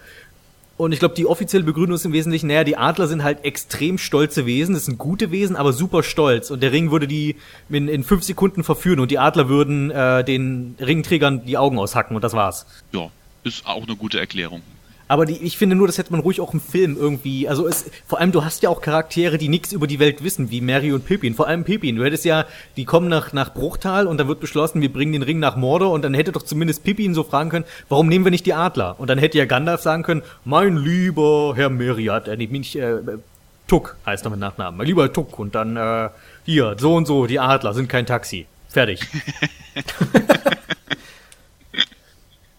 [0.77, 3.97] und ich glaube, die offizielle Begründung ist im Wesentlichen, naja, die Adler sind halt extrem
[3.97, 6.51] stolze Wesen, das sind gute Wesen, aber super stolz.
[6.51, 7.35] Und der Ring würde die
[7.69, 12.15] in, in fünf Sekunden verführen und die Adler würden äh, den Ringträgern die Augen aushacken
[12.15, 12.65] und das war's.
[12.91, 13.09] ja,
[13.43, 14.61] ist auch eine gute Erklärung.
[15.07, 17.47] Aber die, ich finde nur, das hätte man ruhig auch im Film irgendwie.
[17.47, 20.49] Also es, vor allem, du hast ja auch Charaktere, die nichts über die Welt wissen,
[20.49, 21.35] wie Mary und Pippin.
[21.35, 21.95] Vor allem Pippin.
[21.95, 22.45] Du hättest ja,
[22.75, 25.91] die kommen nach, nach Bruchtal und dann wird beschlossen, wir bringen den Ring nach Mordor
[25.91, 28.95] und dann hätte doch zumindest Pippin so fragen können, warum nehmen wir nicht die Adler?
[28.99, 32.95] Und dann hätte ja Gandalf sagen können, mein lieber Herr Meriad, äh, nee, nicht, äh,
[32.95, 33.17] äh,
[33.67, 36.09] Tuck heißt er mit Nachnamen, mein lieber Tuck und dann, äh,
[36.45, 38.47] hier, so und so, die Adler sind kein Taxi.
[38.69, 39.01] Fertig.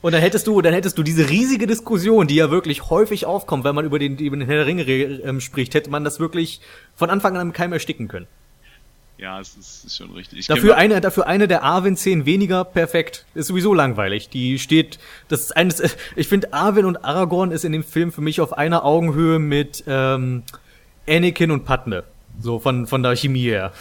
[0.06, 3.64] Und dann hättest du, dann hättest du diese riesige Diskussion, die ja wirklich häufig aufkommt,
[3.64, 6.60] wenn man über den, über den Herr der Ringe ähm, spricht, hätte man das wirklich
[6.94, 8.28] von Anfang an im Keim ersticken können.
[9.18, 10.38] Ja, es ist, ist schon richtig.
[10.38, 13.24] Ich Dafür eine, dafür eine der Arwen-Szenen weniger perfekt.
[13.34, 14.28] Ist sowieso langweilig.
[14.28, 15.82] Die steht, das ist eines,
[16.14, 19.82] ich finde Arwen und Aragorn ist in dem Film für mich auf einer Augenhöhe mit,
[19.88, 20.44] ähm,
[21.08, 22.04] Anakin und Padme.
[22.40, 23.72] So von, von der Chemie her.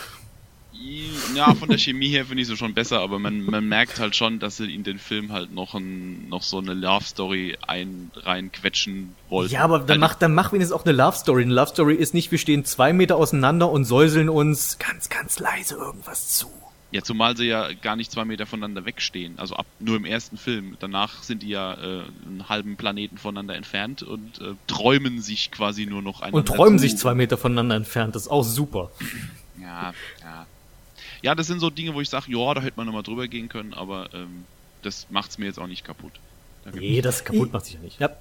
[1.35, 4.15] Ja, von der Chemie her finde ich so schon besser, aber man, man merkt halt
[4.15, 8.11] schon, dass sie in den Film halt noch, ein, noch so eine Love Story ein,
[8.15, 9.53] reinquetschen wollten.
[9.53, 11.43] Ja, aber dann Halt- mach, dann wenigstens auch eine Love Story.
[11.43, 15.39] Eine Love Story ist nicht, wir stehen zwei Meter auseinander und säuseln uns ganz, ganz
[15.39, 16.47] leise irgendwas zu.
[16.91, 19.33] Ja, zumal sie ja gar nicht zwei Meter voneinander wegstehen.
[19.37, 20.77] Also ab nur im ersten Film.
[20.79, 25.87] Danach sind die ja äh, einen halben Planeten voneinander entfernt und äh, träumen sich quasi
[25.87, 26.83] nur noch einander Und träumen zu.
[26.83, 28.15] sich zwei Meter voneinander entfernt.
[28.15, 28.91] Das ist auch super.
[29.59, 30.45] Ja, ja.
[31.25, 33.49] Ja, das sind so Dinge, wo ich sage, ja, da hätte man nochmal drüber gehen
[33.49, 34.43] können, aber ähm,
[34.83, 36.11] das macht's mir jetzt auch nicht kaputt.
[36.63, 37.99] Da Nee, das kaputt macht sich ja nicht.
[37.99, 38.11] Ja.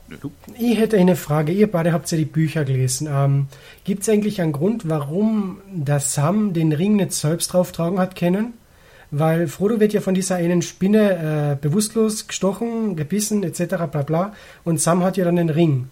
[0.58, 1.52] Ich hätte eine Frage.
[1.52, 3.06] Ihr beide habt ja die Bücher gelesen.
[3.10, 3.48] Ähm,
[3.84, 8.54] Gibt es eigentlich einen Grund, warum der Sam den Ring nicht selbst drauftragen hat können?
[9.10, 13.84] Weil Frodo wird ja von dieser einen Spinne äh, bewusstlos gestochen, gebissen etc.
[13.90, 14.34] bla bla.
[14.64, 15.90] Und Sam hat ja dann den Ring.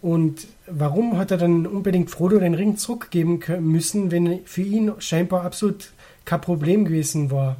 [0.00, 5.44] Und warum hat er dann unbedingt Frodo den Ring zurückgeben müssen, wenn für ihn scheinbar
[5.44, 5.90] absolut
[6.24, 7.56] kein Problem gewesen war?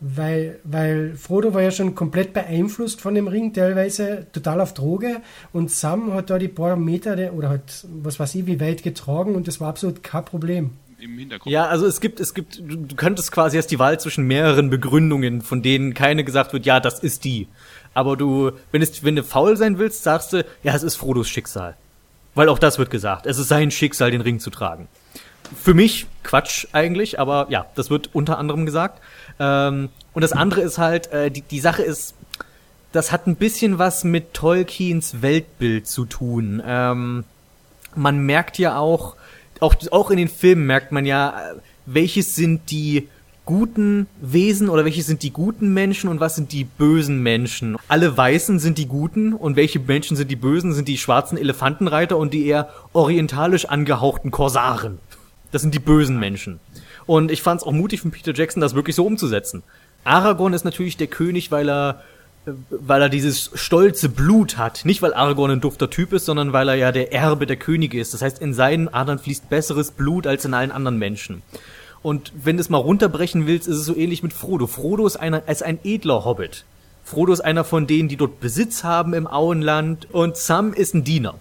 [0.00, 5.22] Weil, weil Frodo war ja schon komplett beeinflusst von dem Ring, teilweise total auf Droge.
[5.54, 8.82] Und Sam hat da die paar Meter de- oder hat, was weiß ich, wie weit
[8.82, 10.72] getragen und das war absolut kein Problem.
[10.98, 11.52] Im Hintergrund.
[11.52, 14.70] Ja, also es gibt, es gibt, du, du könntest quasi erst die Wahl zwischen mehreren
[14.70, 17.48] Begründungen, von denen keine gesagt wird, ja, das ist die.
[17.94, 21.28] Aber du, wenn es, wenn du faul sein willst, sagst du, ja, es ist Frodos
[21.28, 21.76] Schicksal.
[22.34, 23.24] Weil auch das wird gesagt.
[23.24, 24.88] Es ist sein Schicksal, den Ring zu tragen.
[25.54, 29.00] Für mich Quatsch eigentlich, aber ja, das wird unter anderem gesagt.
[29.38, 32.14] Ähm, und das andere ist halt, äh, die, die Sache ist,
[32.92, 36.62] das hat ein bisschen was mit Tolkiens Weltbild zu tun.
[36.66, 37.24] Ähm,
[37.94, 39.16] man merkt ja auch,
[39.60, 41.54] auch, auch in den Filmen merkt man ja, äh,
[41.86, 43.08] welches sind die
[43.44, 47.76] guten Wesen oder welche sind die guten Menschen und was sind die bösen Menschen.
[47.86, 52.16] Alle Weißen sind die guten und welche Menschen sind die bösen, sind die schwarzen Elefantenreiter
[52.18, 54.98] und die eher orientalisch angehauchten Korsaren.
[55.52, 56.60] Das sind die bösen Menschen.
[57.06, 59.62] Und ich fand es auch mutig von Peter Jackson, das wirklich so umzusetzen.
[60.04, 62.02] Aragorn ist natürlich der König, weil er
[62.46, 64.84] äh, weil er dieses stolze Blut hat.
[64.84, 68.00] Nicht, weil Aragorn ein dufter Typ ist, sondern weil er ja der Erbe der Könige
[68.00, 68.14] ist.
[68.14, 71.42] Das heißt, in seinen Adern fließt besseres Blut als in allen anderen Menschen.
[72.02, 74.66] Und wenn du es mal runterbrechen willst, ist es so ähnlich mit Frodo.
[74.66, 76.64] Frodo ist einer, ist ein edler Hobbit.
[77.02, 81.04] Frodo ist einer von denen, die dort Besitz haben im Auenland und Sam ist ein
[81.04, 81.34] Diener.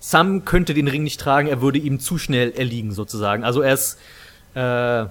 [0.00, 3.44] Sam könnte den Ring nicht tragen, er würde ihm zu schnell erliegen sozusagen.
[3.44, 3.98] Also er ist
[4.54, 5.06] äh,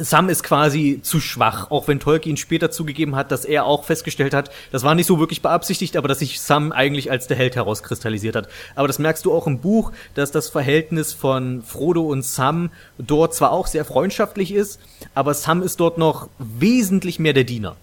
[0.00, 4.34] Sam ist quasi zu schwach, auch wenn Tolkien später zugegeben hat, dass er auch festgestellt
[4.34, 7.56] hat, das war nicht so wirklich beabsichtigt, aber dass sich Sam eigentlich als der Held
[7.56, 8.48] herauskristallisiert hat.
[8.74, 13.34] Aber das merkst du auch im Buch, dass das Verhältnis von Frodo und Sam dort
[13.34, 14.78] zwar auch sehr freundschaftlich ist,
[15.14, 17.76] aber Sam ist dort noch wesentlich mehr der Diener.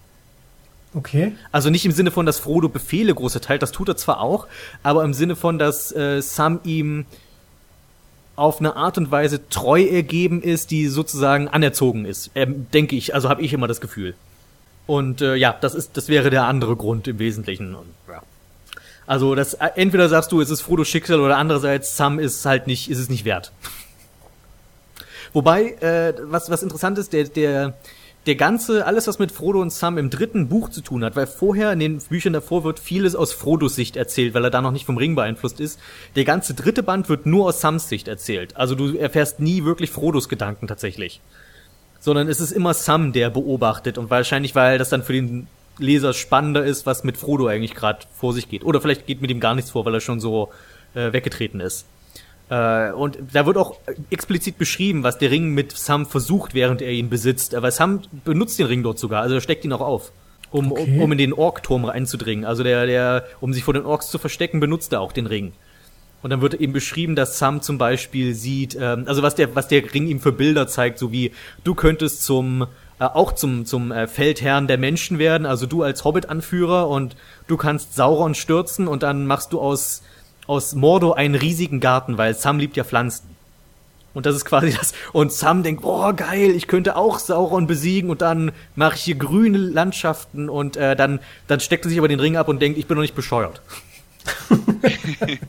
[0.94, 1.32] Okay.
[1.52, 4.46] Also nicht im Sinne von, dass Frodo Befehle groß erteilt, das tut er zwar auch,
[4.82, 7.04] aber im Sinne von, dass äh, Sam ihm
[8.34, 12.30] auf eine Art und Weise treu ergeben ist, die sozusagen anerzogen ist.
[12.34, 14.14] Ähm, denke ich, also habe ich immer das Gefühl.
[14.86, 17.74] Und äh, ja, das ist, das wäre der andere Grund im Wesentlichen.
[17.74, 18.22] Und, ja.
[19.06, 22.66] Also das äh, entweder sagst du, es ist Frodo Schicksal oder andererseits Sam ist halt
[22.66, 23.52] nicht, ist es nicht wert.
[25.32, 27.74] Wobei, äh, was was interessant ist, der der
[28.26, 31.28] der ganze, alles was mit Frodo und Sam im dritten Buch zu tun hat, weil
[31.28, 34.72] vorher in den Büchern davor wird vieles aus Frodos Sicht erzählt, weil er da noch
[34.72, 35.78] nicht vom Ring beeinflusst ist.
[36.16, 38.56] Der ganze dritte Band wird nur aus Sams Sicht erzählt.
[38.56, 41.20] Also du erfährst nie wirklich Frodos Gedanken tatsächlich.
[42.00, 45.46] Sondern es ist immer Sam, der beobachtet und wahrscheinlich, weil das dann für den
[45.78, 48.64] Leser spannender ist, was mit Frodo eigentlich gerade vor sich geht.
[48.64, 50.50] Oder vielleicht geht mit ihm gar nichts vor, weil er schon so
[50.94, 51.86] äh, weggetreten ist.
[52.48, 53.78] Äh, und da wird auch
[54.10, 57.54] explizit beschrieben, was der Ring mit Sam versucht, während er ihn besitzt.
[57.54, 60.12] Aber Sam benutzt den Ring dort sogar, also er steckt ihn auch auf.
[60.52, 60.94] Um, okay.
[60.94, 62.44] um, um in den Ork-Turm reinzudringen.
[62.44, 65.52] Also der, der, um sich vor den Orks zu verstecken, benutzt er auch den Ring.
[66.22, 69.68] Und dann wird eben beschrieben, dass Sam zum Beispiel sieht, ähm, also was der, was
[69.68, 71.32] der Ring ihm für Bilder zeigt, so wie
[71.64, 72.66] du könntest zum
[72.98, 77.16] äh, auch zum zum äh, Feldherrn der Menschen werden, also du als Hobbit-Anführer und
[77.46, 80.02] du kannst Sauron stürzen und dann machst du aus
[80.46, 83.36] aus Mordor einen riesigen Garten, weil Sam liebt ja Pflanzen.
[84.14, 84.94] Und das ist quasi das.
[85.12, 89.16] Und Sam denkt, boah, geil, ich könnte auch Sauron besiegen und dann mache ich hier
[89.16, 92.78] grüne Landschaften und äh, dann, dann steckt er sich aber den Ring ab und denkt,
[92.78, 93.60] ich bin noch nicht bescheuert.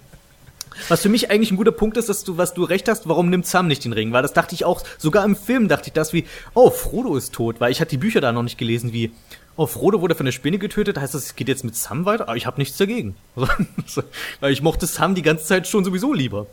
[0.90, 3.30] was für mich eigentlich ein guter Punkt ist, dass du, was du recht hast, warum
[3.30, 4.12] nimmt Sam nicht den Ring?
[4.12, 7.34] Weil das dachte ich auch, sogar im Film dachte ich das wie, oh, Frodo ist
[7.34, 9.12] tot, weil ich hatte die Bücher da noch nicht gelesen, wie,
[9.58, 12.28] oh, Frodo wurde von der Spinne getötet, heißt das, es geht jetzt mit Sam weiter?
[12.30, 13.16] Aber ich habe nichts dagegen.
[14.40, 16.48] weil ich mochte Sam die ganze Zeit schon sowieso lieber.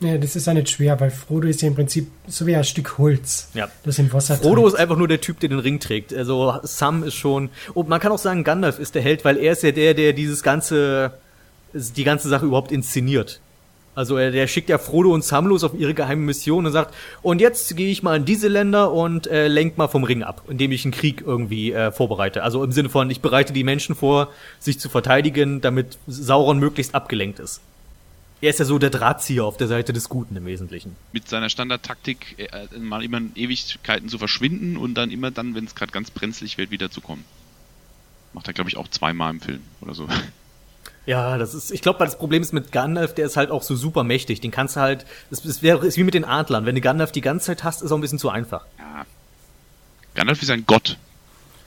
[0.00, 2.64] Ja, das ist ja nicht schwer, weil Frodo ist ja im Prinzip so wie ein
[2.64, 3.68] Stück Holz, ja.
[3.84, 4.74] das im Wasser Frodo treibt.
[4.74, 6.12] ist einfach nur der Typ, der den Ring trägt.
[6.12, 7.50] Also Sam ist schon.
[7.72, 10.12] Und man kann auch sagen, Gandalf ist der Held, weil er ist ja der, der
[10.12, 11.12] dieses ganze,
[11.72, 13.40] die ganze Sache überhaupt inszeniert.
[13.94, 16.94] Also er, der schickt ja Frodo und Sam los auf ihre geheime Mission und sagt,
[17.20, 20.42] und jetzt gehe ich mal in diese Länder und äh, lenk mal vom Ring ab,
[20.48, 22.42] indem ich einen Krieg irgendwie äh, vorbereite.
[22.42, 26.94] Also im Sinne von, ich bereite die Menschen vor, sich zu verteidigen, damit Sauron möglichst
[26.94, 27.60] abgelenkt ist.
[28.40, 30.96] Er ist ja so der Drahtzieher auf der Seite des Guten im Wesentlichen.
[31.12, 35.66] Mit seiner Standardtaktik, äh, mal immer in Ewigkeiten zu verschwinden und dann immer dann, wenn
[35.66, 37.24] es gerade ganz brenzlig wird, wieder zu kommen.
[38.32, 40.08] Macht er, glaube ich, auch zweimal im Film oder so.
[41.04, 43.74] Ja, das ist, ich glaube, das Problem ist mit Gandalf, der ist halt auch so
[43.74, 44.40] super mächtig.
[44.40, 46.64] Den kannst du halt, es, es wäre, ist wie mit den Adlern.
[46.64, 48.64] Wenn du Gandalf die ganze Zeit hast, ist auch ein bisschen zu einfach.
[48.78, 49.04] Ja.
[50.14, 50.96] Gandalf ist ein Gott.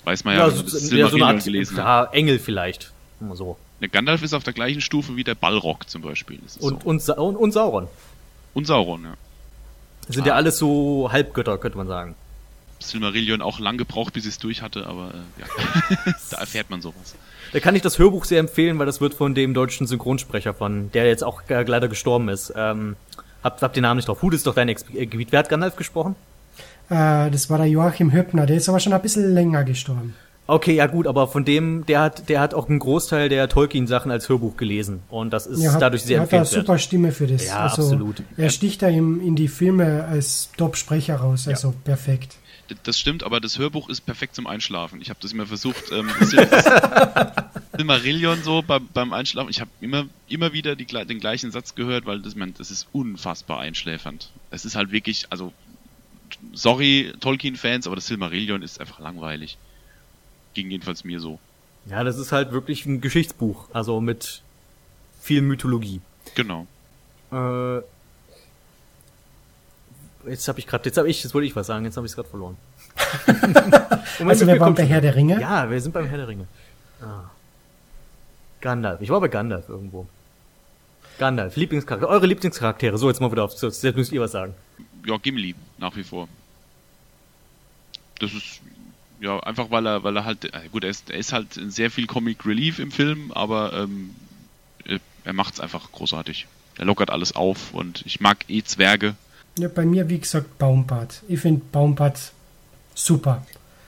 [0.05, 2.91] Weiß man ja, ja, so, ja so eine Art, gelesen ja, Engel vielleicht.
[3.19, 3.57] Immer so.
[3.81, 6.39] Der Gandalf ist auf der gleichen Stufe wie der Balrog zum Beispiel.
[6.39, 6.65] Und, so.
[6.67, 7.87] und, und, und Sauron.
[8.53, 9.13] Und Sauron, ja.
[10.07, 10.27] Das sind ah.
[10.27, 12.15] ja alles so Halbgötter, könnte man sagen.
[12.79, 16.13] Silmarillion auch lang gebraucht, bis es durch hatte, aber äh, ja.
[16.31, 17.15] da erfährt man sowas.
[17.53, 20.91] Da kann ich das Hörbuch sehr empfehlen, weil das wird von dem deutschen Synchronsprecher von,
[20.91, 22.53] der jetzt auch äh, leider gestorben ist.
[22.55, 22.95] Ähm,
[23.43, 24.21] habt, habt den Namen nicht drauf.
[24.21, 25.31] Hut ist doch dein Ex äh, Gebiet.
[25.31, 26.15] Wer hat Gandalf gesprochen?
[26.89, 30.15] Äh, das war der Joachim Höppner, der ist aber schon ein bisschen länger gestorben.
[30.47, 34.11] Okay, ja gut, aber von dem, der hat, der hat auch einen Großteil der Tolkien-Sachen
[34.11, 36.57] als Hörbuch gelesen und das ist ja, hat, dadurch sehr empfehlenswert.
[36.57, 37.47] Er hat eine super Stimme für das.
[37.47, 38.21] Ja, also, absolut.
[38.37, 41.73] Er sticht da in, in die Filme als Top-Sprecher raus, also ja.
[41.83, 42.37] perfekt
[42.83, 45.01] das stimmt, aber das Hörbuch ist perfekt zum Einschlafen.
[45.01, 46.09] Ich habe das immer versucht, ähm,
[47.77, 49.49] Silmarillion so beim, beim Einschlafen.
[49.49, 52.87] Ich habe immer, immer wieder die, den gleichen Satz gehört, weil das, man, das ist
[52.91, 54.31] unfassbar einschläfernd.
[54.51, 55.53] Es ist halt wirklich, also,
[56.53, 59.57] sorry, Tolkien-Fans, aber das Silmarillion ist einfach langweilig.
[60.53, 61.39] Ging jedenfalls mir so.
[61.85, 64.41] Ja, das ist halt wirklich ein Geschichtsbuch, also mit
[65.21, 66.01] viel Mythologie.
[66.33, 66.67] Genau.
[67.31, 67.81] Äh,
[70.27, 72.11] Jetzt habe ich gerade, jetzt habe ich, jetzt wollte ich was sagen, jetzt habe ich
[72.11, 72.57] es gerade verloren.
[74.25, 75.39] also wir waren bei Herr der Ringe?
[75.39, 76.47] Ja, wir sind beim Herr der Ringe.
[77.01, 77.29] Ah.
[78.61, 79.01] Gandalf.
[79.01, 80.07] Ich war bei Gandalf irgendwo.
[81.19, 82.07] Gandalf, Lieblingscharakter.
[82.07, 82.97] Eure Lieblingscharaktere.
[82.97, 83.53] So, jetzt mal wieder auf.
[83.61, 84.53] Jetzt müsst ihr was sagen.
[85.05, 86.27] Ja, Gimli, nach wie vor.
[88.19, 88.61] Das ist,
[89.19, 91.91] ja, einfach weil er, weil er halt, äh, gut, er ist, er ist halt sehr
[91.91, 94.15] viel Comic Relief im Film, aber ähm,
[95.25, 96.47] er macht es einfach großartig.
[96.77, 99.15] Er lockert alles auf und ich mag eh Zwerge
[99.57, 101.23] Ja, bei mir, wie gesagt, Baumbart.
[101.27, 102.31] Ich finde Baumbart
[102.93, 103.45] super.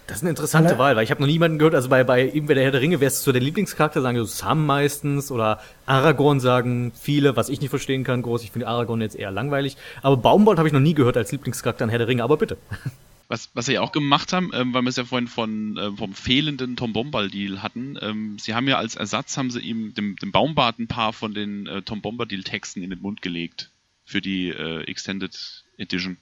[0.07, 2.27] Das ist eine interessante Aber- Wahl, weil ich habe noch niemanden gehört, also bei, bei
[2.27, 5.31] ihm, bei der Herr der Ringe, wer ist so der Lieblingscharakter, sagen so Sam meistens
[5.31, 8.43] oder Aragorn sagen viele, was ich nicht verstehen kann, groß.
[8.43, 9.75] Ich finde Aragorn jetzt eher langweilig.
[10.01, 12.57] Aber Baumbold habe ich noch nie gehört als Lieblingscharakter in Herr der Ringe, aber bitte.
[13.29, 15.97] Was, was sie ja auch gemacht haben, ähm, weil wir es ja vorhin von, ähm,
[15.97, 20.15] vom fehlenden Tom Bombadil hatten, ähm, sie haben ja als Ersatz, haben sie ihm dem,
[20.15, 23.69] dem Baumbart ein paar von den äh, Tom Bombadil-Texten in den Mund gelegt
[24.07, 26.17] für die äh, Extended Edition.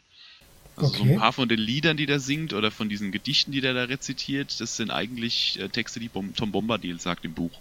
[0.75, 1.13] Also so Okay.
[1.13, 3.83] ein paar von den Liedern, die der singt oder von diesen Gedichten, die der da
[3.83, 7.51] rezitiert, das sind eigentlich äh, Texte, die Bom Tom Bombadil sagt im Buch.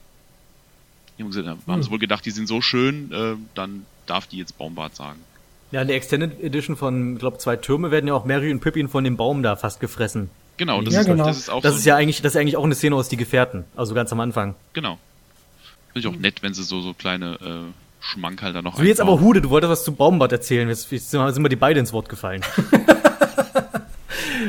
[1.17, 4.39] Die haben, gesagt, haben sie wohl gedacht, die sind so schön, äh, dann darf die
[4.39, 5.21] jetzt Baumbart sagen.
[5.71, 8.89] Ja, in der Extended Edition von, glaube zwei Türme werden ja auch Mary und Pippin
[8.89, 10.29] von dem Baum da fast gefressen.
[10.57, 11.27] Genau, das, Ja, ist, genau.
[11.27, 13.09] das ist auch Das so ist ja eigentlich, das ist eigentlich auch eine Szene aus
[13.09, 14.57] Die Gefährten, also ganz am Anfang.
[14.73, 14.99] Genau.
[15.93, 19.01] Finde ich auch nett, wenn sie so, so kleine äh, Schmankerl da noch So, jetzt
[19.01, 19.19] aber.
[19.21, 22.09] Hude, du wolltest was zu Baumbart erzählen, jetzt, jetzt sind wir- die beide ins Wort
[22.11, 22.43] gefallen.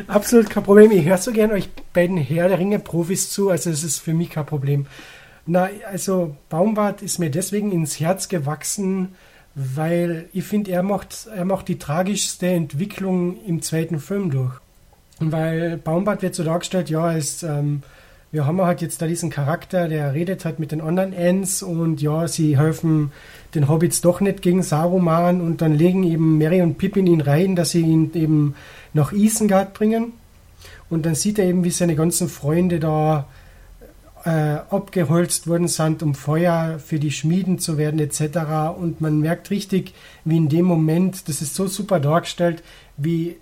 [0.07, 0.91] Absolut kein Problem.
[0.91, 4.13] Ich höre so gern euch beiden Herr der Ringe Profis zu, also es ist für
[4.13, 4.87] mich kein Problem.
[5.45, 9.15] Na, also Baumbart ist mir deswegen ins Herz gewachsen,
[9.53, 14.53] weil ich finde, er macht, er macht die tragischste Entwicklung im zweiten Film durch.
[15.19, 17.83] Weil Baumbart wird so dargestellt, ja, als ähm,
[18.35, 22.01] wir haben halt jetzt da diesen Charakter, der redet halt mit den anderen Ents und
[22.01, 23.13] ja, sie helfen
[23.53, 27.55] den Hobbits doch nicht gegen Saruman und dann legen eben Merry und Pippin ihn rein,
[27.55, 28.55] dass sie ihn eben
[28.91, 30.11] nach Isengard bringen.
[30.89, 33.25] Und dann sieht er eben, wie seine ganzen Freunde da
[34.25, 38.75] äh, abgeholzt worden sind, um Feuer für die Schmieden zu werden etc.
[38.77, 39.93] Und man merkt richtig,
[40.25, 42.63] wie in dem Moment, das ist so super dargestellt,
[42.97, 43.37] wie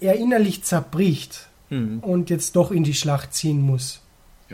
[0.00, 2.00] er innerlich zerbricht Hm.
[2.00, 4.00] und jetzt doch in die Schlacht ziehen muss.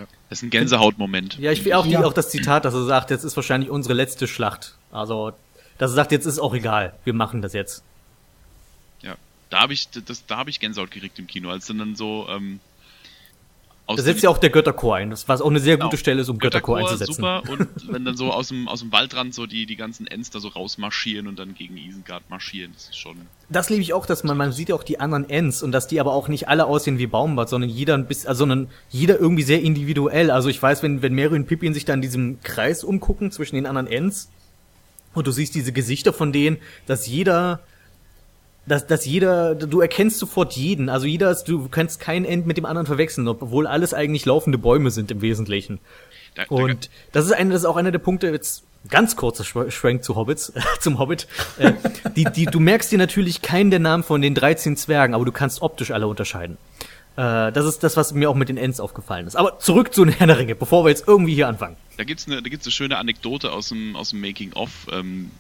[0.00, 0.06] Ja.
[0.28, 1.38] Das ist ein Gänsehautmoment.
[1.38, 2.04] Ja, ich will auch, die, Ja.
[2.04, 4.76] auch das Zitat, dass er sagt, jetzt ist wahrscheinlich unsere letzte Schlacht.
[4.92, 5.32] Also,
[5.78, 7.82] dass er sagt, jetzt ist auch egal, wir machen das jetzt.
[9.02, 9.16] Ja.
[9.50, 12.60] Da habe ich, das, da habe ich Gänsehaut gekriegt im Kino, als dann so ähm,
[13.96, 15.86] Da setzt ja auch der Götterchor ein, das, was auch eine sehr Genau.
[15.86, 17.14] gute Stelle ist, um Götterchor, Götterchor, einzusetzen.
[17.14, 20.30] super und wenn dann so aus dem, aus dem Waldrand so die, die ganzen Ents
[20.30, 23.16] da so rausmarschieren und dann gegen Isengard marschieren, das ist schon.
[23.48, 25.86] Das liebe ich auch, dass man, man sieht ja auch die anderen Ends und dass
[25.88, 29.18] die aber auch nicht alle aussehen wie Baumbart, sondern jeder ein bisschen, also, sondern jeder
[29.18, 30.30] irgendwie sehr individuell.
[30.30, 33.56] Also ich weiß, wenn, wenn Mary und Pippin sich da in diesem Kreis umgucken zwischen
[33.56, 34.30] den anderen Ends
[35.14, 37.60] und du siehst diese Gesichter von denen, dass jeder,
[38.66, 40.88] dass, dass jeder, du erkennst sofort jeden.
[40.88, 44.58] Also jeder ist, du kannst kein End mit dem anderen verwechseln, obwohl alles eigentlich laufende
[44.58, 45.78] Bäume sind im Wesentlichen.
[46.34, 49.44] Da, da, Und das ist eine, das ist auch einer der Punkte, jetzt ganz kurzer
[49.44, 51.26] Schw- Schwenk zu Hobbits, zum Hobbit.
[51.58, 51.72] Äh,
[52.16, 55.32] die, die, du merkst dir natürlich keinen der Namen von den 13 Zwergen, aber du
[55.32, 56.56] kannst optisch alle unterscheiden.
[57.16, 59.36] Äh, das ist das, was mir auch mit den Ents aufgefallen ist.
[59.36, 61.76] Aber zurück zu den Herr der Ringe, bevor wir jetzt irgendwie hier anfangen.
[61.96, 64.70] Da gibt's eine, da gibt's eine schöne Anekdote aus dem, aus dem Making of.
[64.92, 65.30] Ähm,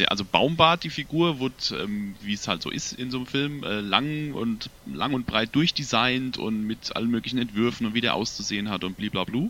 [0.00, 3.26] der, also Baumbart, die Figur, wurde, ähm, wie es halt so ist in so einem
[3.26, 8.00] Film, äh, lang und lang und breit durchdesignt und mit allen möglichen Entwürfen und wie
[8.00, 9.48] der auszusehen hat und blablabla.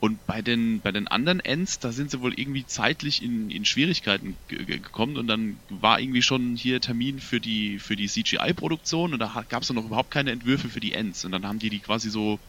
[0.00, 3.64] Und bei den, bei den anderen Ends, da sind sie wohl irgendwie zeitlich in, in
[3.64, 8.08] Schwierigkeiten ge- ge- gekommen und dann war irgendwie schon hier Termin für die, für die
[8.08, 11.24] CGI-Produktion und da gab es noch überhaupt keine Entwürfe für die Ends.
[11.24, 12.40] Und dann haben die die quasi so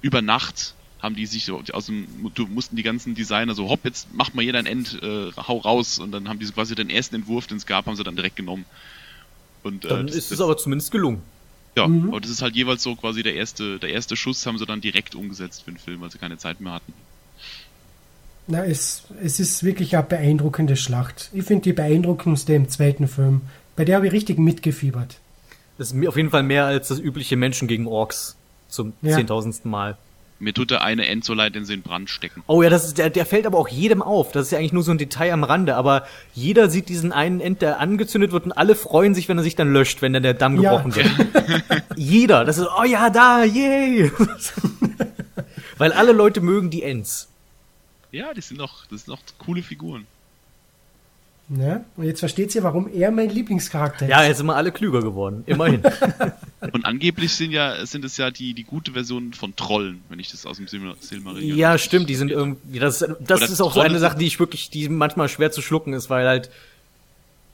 [0.00, 0.74] über Nacht
[1.04, 4.34] haben die sich so aus dem, du mussten die ganzen Designer so, hopp, jetzt macht
[4.34, 7.14] mal jeder ein End, äh, hau raus und dann haben die so quasi den ersten
[7.16, 8.64] Entwurf, den es gab, haben sie dann direkt genommen.
[9.62, 11.22] Und, äh, Dann das, ist es aber zumindest gelungen.
[11.76, 12.08] ja, Mhm.
[12.08, 14.80] aber das ist halt jeweils so quasi der erste, der erste Schuss haben sie dann
[14.80, 16.92] direkt umgesetzt für den Film, weil sie keine Zeit mehr hatten.
[18.46, 21.30] Na, es, es ist wirklich eine beeindruckende Schlacht.
[21.32, 23.40] Ich finde die beeindruckendste im zweiten Film.
[23.76, 25.18] Bei der habe ich richtig mitgefiebert.
[25.78, 28.36] Das ist mir auf jeden Fall mehr als das übliche Menschen gegen Orks
[28.68, 29.14] zum Ja.
[29.16, 29.96] zehntausendsten Mal.
[30.44, 32.42] Mir tut der eine End so leid, den sie in Brand stecken.
[32.46, 34.30] Oh ja, das ist, der, der fällt aber auch jedem auf.
[34.30, 37.40] Das ist ja eigentlich nur so ein Detail am Rande, aber jeder sieht diesen einen
[37.40, 40.22] End, der angezündet wird und alle freuen sich, wenn er sich dann löscht, wenn dann
[40.22, 40.70] der Damm Ja.
[40.76, 41.08] gebrochen wird.
[41.96, 42.44] jeder.
[42.44, 44.12] Das ist, oh ja, da, yay!
[45.78, 47.28] Weil alle Leute mögen die Ends.
[48.12, 50.06] Ja, die sind noch, das sind noch coole Figuren.
[51.46, 51.84] Ne?
[51.96, 54.10] Und jetzt versteht ihr, warum er mein Lieblingscharakter ist.
[54.10, 55.42] Ja, jetzt sind wir alle klüger geworden.
[55.46, 55.82] Immerhin.
[56.72, 60.30] Und angeblich sind ja, sind es ja die, die gute Version von Trollen, wenn ich
[60.30, 61.58] das aus dem Silmar- Silmarillion.
[61.58, 64.26] ja, stimmt, die sind irgendwie, das, ist- das Oder ist auch so eine Sache, die
[64.26, 66.48] ich wirklich, die manchmal schwer zu schlucken ist, weil halt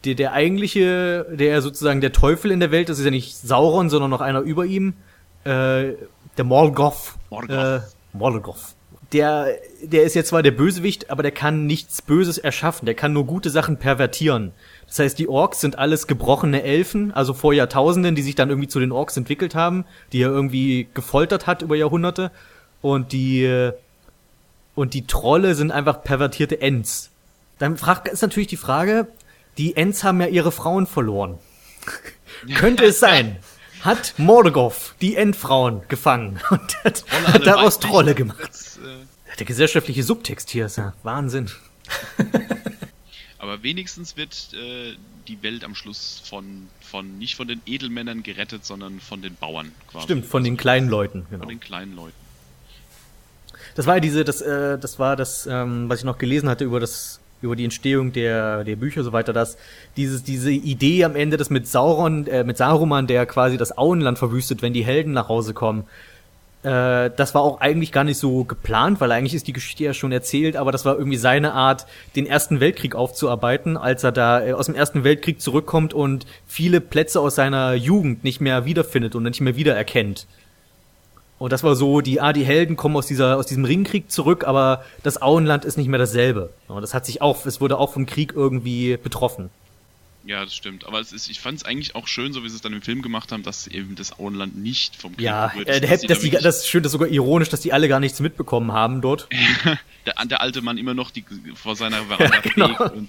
[0.04, 3.90] der, der eigentliche, der sozusagen der Teufel in der Welt, das ist ja nicht Sauron,
[3.90, 4.94] sondern noch einer über ihm,
[5.42, 5.94] äh,
[6.36, 7.14] der Morgoth.
[7.28, 7.50] Morgoth.
[7.50, 7.80] Äh,
[8.12, 8.76] Morgoth.
[9.12, 12.86] Der, der ist jetzt zwar der Bösewicht, aber der kann nichts Böses erschaffen.
[12.86, 14.52] Der kann nur gute Sachen pervertieren.
[14.86, 18.68] Das heißt, die Orks sind alles gebrochene Elfen, also vor Jahrtausenden, die sich dann irgendwie
[18.68, 22.30] zu den Orks entwickelt haben, die er irgendwie gefoltert hat über Jahrhunderte.
[22.82, 23.70] Und die,
[24.76, 27.10] und die Trolle sind einfach pervertierte Ents.
[27.58, 29.08] Dann fragt, ist natürlich die Frage,
[29.58, 31.38] die Ents haben ja ihre Frauen verloren.
[32.54, 33.36] Könnte es sein,
[33.82, 38.38] hat Morgoth die Endfrauen gefangen und hat, hat daraus Trolle gemacht.
[38.48, 41.50] Das, äh Der gesellschaftliche Subtext hier ist ja Wahnsinn.
[43.38, 44.94] Aber wenigstens wird äh,
[45.26, 49.72] die Welt am Schluss von, von nicht von den Edelmännern gerettet, sondern von den Bauern
[49.90, 50.04] quasi.
[50.04, 51.26] Stimmt, von den kleinen Leuten.
[51.30, 51.40] Genau.
[51.40, 52.16] Von den kleinen Leuten.
[53.74, 56.64] Das war ja diese, das, äh, das war das, ähm, was ich noch gelesen hatte
[56.64, 59.56] über das, über die Entstehung der, der Bücher so weiter, dass
[59.96, 64.18] dieses, diese Idee am Ende, dass mit Sauron, äh, mit Saruman, der quasi das Auenland
[64.18, 65.84] verwüstet, wenn die Helden nach Hause kommen,
[66.62, 69.94] äh, das war auch eigentlich gar nicht so geplant, weil eigentlich ist die Geschichte ja
[69.94, 71.86] schon erzählt, aber das war irgendwie seine Art,
[72.16, 76.80] den Ersten Weltkrieg aufzuarbeiten, als er da äh, aus dem Ersten Weltkrieg zurückkommt und viele
[76.80, 80.26] Plätze aus seiner Jugend nicht mehr wiederfindet und nicht mehr wiedererkennt.
[81.40, 84.44] Und das war so, die, ah, die Helden kommen aus dieser, aus diesem Ringkrieg zurück,
[84.44, 86.52] aber das Auenland ist nicht mehr dasselbe.
[86.68, 89.48] Und das hat sich auch, es wurde auch vom Krieg irgendwie betroffen.
[90.26, 90.86] Ja, das stimmt.
[90.86, 92.82] Aber es ist, ich fand es eigentlich auch schön, so wie sie es dann im
[92.82, 95.66] Film gemacht haben, dass eben das Auenland nicht vom Krieg ja, wird.
[95.66, 98.00] Äh, dass, dass die, das ist schön, das ist sogar ironisch, dass die alle gar
[98.00, 99.26] nichts mitbekommen haben dort.
[100.04, 101.24] der, der, alte Mann immer noch die,
[101.54, 103.06] vor seiner Veranda ja, genau.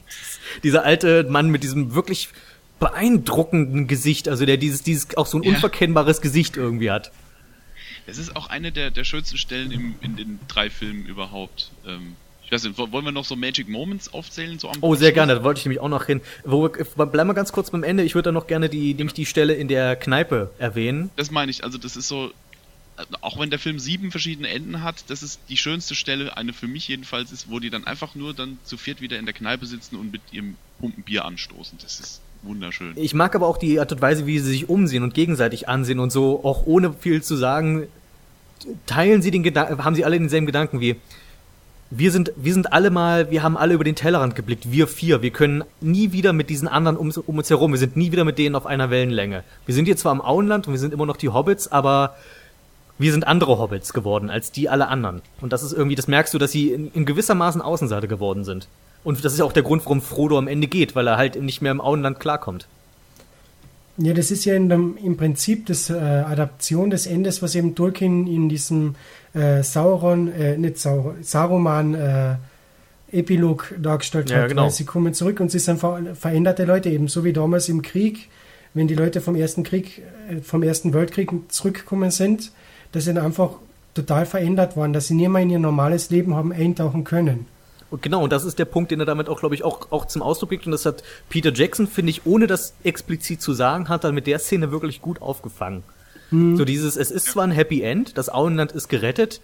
[0.64, 2.30] Dieser alte Mann mit diesem wirklich
[2.80, 5.50] beeindruckenden Gesicht, also der dieses, dieses auch so ein ja.
[5.50, 7.12] unverkennbares Gesicht irgendwie hat.
[8.08, 11.72] Es ist auch eine der, der schönsten Stellen im, in den drei Filmen überhaupt.
[11.86, 12.16] Ähm,
[12.52, 14.60] ich weiß nicht, wollen wir noch so Magic Moments aufzählen?
[14.60, 16.20] So oh, sehr gerne, da wollte ich nämlich auch noch hin.
[16.44, 18.04] Wo, bleiben wir ganz kurz beim Ende.
[18.04, 21.12] Ich würde da noch gerne die, nämlich die Stelle in der Kneipe erwähnen.
[21.16, 22.34] Das meine ich, also das ist so,
[23.22, 26.68] auch wenn der Film sieben verschiedene Enden hat, das ist die schönste Stelle, eine für
[26.68, 29.66] mich jedenfalls ist, wo die dann einfach nur dann zu viert wieder in der Kneipe
[29.66, 31.78] sitzen und mit ihrem Pumpen Bier anstoßen.
[31.82, 32.94] Das ist wunderschön.
[32.96, 36.00] Ich mag aber auch die Art und Weise, wie sie sich umsehen und gegenseitig ansehen
[36.00, 37.88] und so, auch ohne viel zu sagen,
[38.86, 40.98] teilen sie den Gedanken, haben sie alle denselben Gedanken wie,
[41.94, 45.22] wir sind, wir sind alle mal, wir haben alle über den Tellerrand geblickt, wir vier.
[45.22, 48.24] Wir können nie wieder mit diesen anderen um, um uns herum, wir sind nie wieder
[48.24, 49.44] mit denen auf einer Wellenlänge.
[49.66, 52.16] Wir sind hier zwar im Auenland und wir sind immer noch die Hobbits, aber
[52.98, 55.22] wir sind andere Hobbits geworden als die alle anderen.
[55.42, 58.70] Und das ist irgendwie, das merkst du, dass sie in, in gewissermaßen Außenseite geworden sind.
[59.04, 61.42] Und das ist ja auch der Grund, warum Frodo am Ende geht, weil er halt
[61.42, 62.68] nicht mehr im Auenland klarkommt.
[63.98, 68.26] Ja, das ist ja dem, im Prinzip das äh, Adaption des Endes, was eben Tolkien
[68.26, 68.96] in diesem
[69.34, 72.36] äh, Sauron, äh, nicht Sauron, Saruman äh,
[73.12, 74.50] Epilog dargestellt ja, hat.
[74.50, 74.70] Genau.
[74.70, 78.30] sie kommen zurück und sie sind ver veränderte Leute, eben so wie damals im Krieg,
[78.74, 82.52] wenn die Leute vom ersten Krieg, äh, vom ersten Weltkrieg zurückgekommen sind,
[82.94, 83.52] dass sie dann einfach
[83.94, 87.46] total verändert waren, dass sie nie mehr in ihr normales Leben haben eintauchen können.
[87.92, 90.06] Und genau, und das ist der Punkt, den er damit auch, glaube ich, auch, auch
[90.06, 90.66] zum Ausdruck bringt.
[90.66, 94.28] Und das hat Peter Jackson, finde ich, ohne das explizit zu sagen, hat er mit
[94.28, 95.84] der Szene wirklich gut aufgefangen.
[96.32, 96.56] Mhm.
[96.56, 99.42] So dieses, es ist zwar ein Happy End, das Auenland ist gerettet,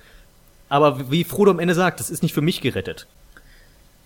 [0.70, 3.06] aber wie Frodo am Ende sagt, das ist nicht für mich gerettet.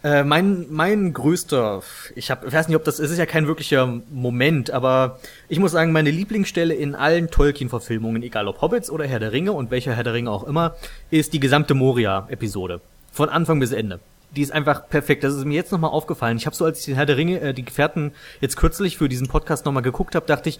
[0.04, 1.84] Äh, mein, mein größter,
[2.16, 5.60] ich, hab, ich weiß nicht, ob das, es ist ja kein wirklicher Moment, aber ich
[5.60, 9.70] muss sagen, meine Lieblingsstelle in allen Tolkien-Verfilmungen, egal ob Hobbits oder Herr der Ringe und
[9.70, 10.76] welcher Herr der Ringe auch immer,
[11.12, 12.82] ist die gesamte Moria-Episode.
[13.12, 14.00] Von Anfang bis Ende
[14.36, 15.23] die ist einfach perfekt.
[15.23, 16.38] Das ist mir jetzt nochmal aufgefallen.
[16.38, 19.09] Ich habe so, als ich den Herr der Ringe, äh, die Gefährten jetzt kürzlich für
[19.09, 20.59] diesen Podcast nochmal geguckt habe, dachte ich,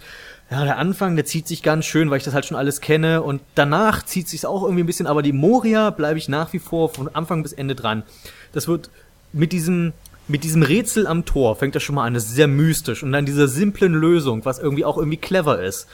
[0.50, 3.22] ja, der Anfang, der zieht sich ganz schön, weil ich das halt schon alles kenne.
[3.22, 6.58] Und danach zieht sich auch irgendwie ein bisschen, aber die Moria bleibe ich nach wie
[6.58, 8.02] vor von Anfang bis Ende dran.
[8.52, 8.90] Das wird
[9.32, 9.94] mit diesem,
[10.28, 12.12] mit diesem Rätsel am Tor fängt das schon mal an.
[12.14, 13.02] Das ist sehr mystisch.
[13.02, 15.88] Und dann dieser simplen Lösung, was irgendwie auch irgendwie clever ist.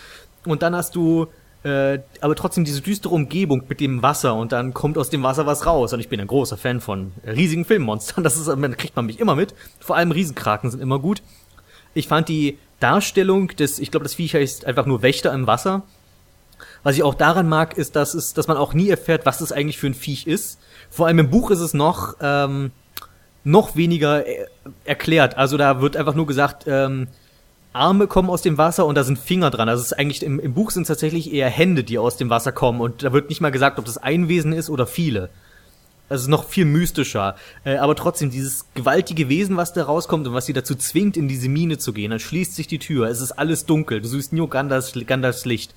[0.44, 1.28] Und dann hast du
[1.64, 5.46] äh, aber trotzdem diese düstere Umgebung mit dem Wasser und dann kommt aus dem Wasser
[5.46, 5.92] was raus.
[5.92, 8.24] Und ich bin ein großer Fan von riesigen Filmmonstern.
[8.28, 9.54] Das ist, man kriegt man mich immer mit.
[9.80, 11.22] Vor allem Riesenkraken sind immer gut.
[11.94, 15.82] Ich fand die Darstellung des, ich glaube, das Viech heißt einfach nur Wächter im Wasser.
[16.82, 19.52] Was ich auch daran mag, ist, dass es, dass man auch nie erfährt, was das
[19.52, 20.60] eigentlich für ein Viech ist.
[20.90, 22.70] Vor allem im Buch ist es noch ähm,
[23.44, 24.46] noch weniger äh,
[24.84, 25.36] erklärt.
[25.36, 27.08] Also da wird einfach nur gesagt, ähm,
[27.78, 29.68] Arme kommen aus dem Wasser und da sind Finger dran.
[29.68, 32.52] Also es ist eigentlich im, im Buch sind tatsächlich eher Hände, die aus dem Wasser
[32.52, 35.30] kommen und da wird nicht mal gesagt, ob das ein Wesen ist oder viele.
[36.08, 37.36] Also es ist noch viel mystischer.
[37.64, 41.28] Äh, aber trotzdem, dieses gewaltige Wesen, was da rauskommt und was sie dazu zwingt, in
[41.28, 44.32] diese Mine zu gehen, dann schließt sich die Tür, es ist alles dunkel, du siehst
[44.32, 45.74] nur Gandalfs, Gandalfs Licht.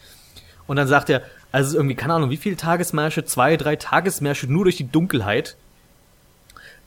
[0.67, 1.21] Und dann sagt er,
[1.51, 5.57] also irgendwie, keine Ahnung, wie viele Tagesmärsche, zwei, drei Tagesmärsche nur durch die Dunkelheit.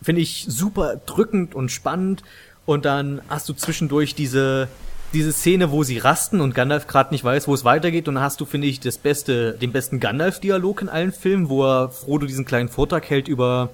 [0.00, 2.22] Finde ich super drückend und spannend.
[2.66, 4.68] Und dann hast du zwischendurch diese,
[5.14, 8.08] diese Szene, wo sie rasten und Gandalf gerade nicht weiß, wo es weitergeht.
[8.08, 11.64] Und dann hast du, finde ich, das beste, den besten Gandalf-Dialog in allen Filmen, wo
[11.64, 13.70] er Frodo diesen kleinen Vortrag hält über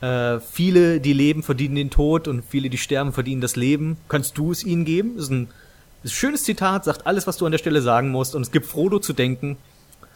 [0.00, 3.96] äh, viele, die leben, verdienen den Tod und viele, die sterben, verdienen das Leben.
[4.08, 5.14] Kannst du es ihnen geben?
[5.16, 5.48] Das ist ein,
[6.02, 8.34] ist ein schönes Zitat, sagt alles, was du an der Stelle sagen musst.
[8.34, 9.56] Und es gibt Frodo zu denken.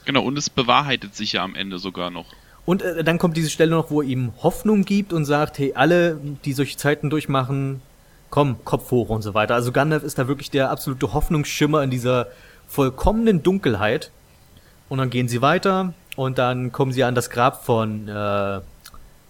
[0.04, 2.26] Genau, und es bewahrheitet sich ja am Ende sogar noch.
[2.64, 5.72] Und äh, dann kommt diese Stelle noch, wo er ihm Hoffnung gibt und sagt, hey,
[5.74, 7.80] alle, die solche Zeiten durchmachen,
[8.31, 9.55] komm, Kopf hoch und so weiter.
[9.55, 12.29] Also Gandalf ist da wirklich der absolute Hoffnungsschimmer in dieser
[12.68, 14.11] vollkommenen Dunkelheit.
[14.89, 18.61] Und dann gehen sie weiter und dann kommen sie an das Grab von äh,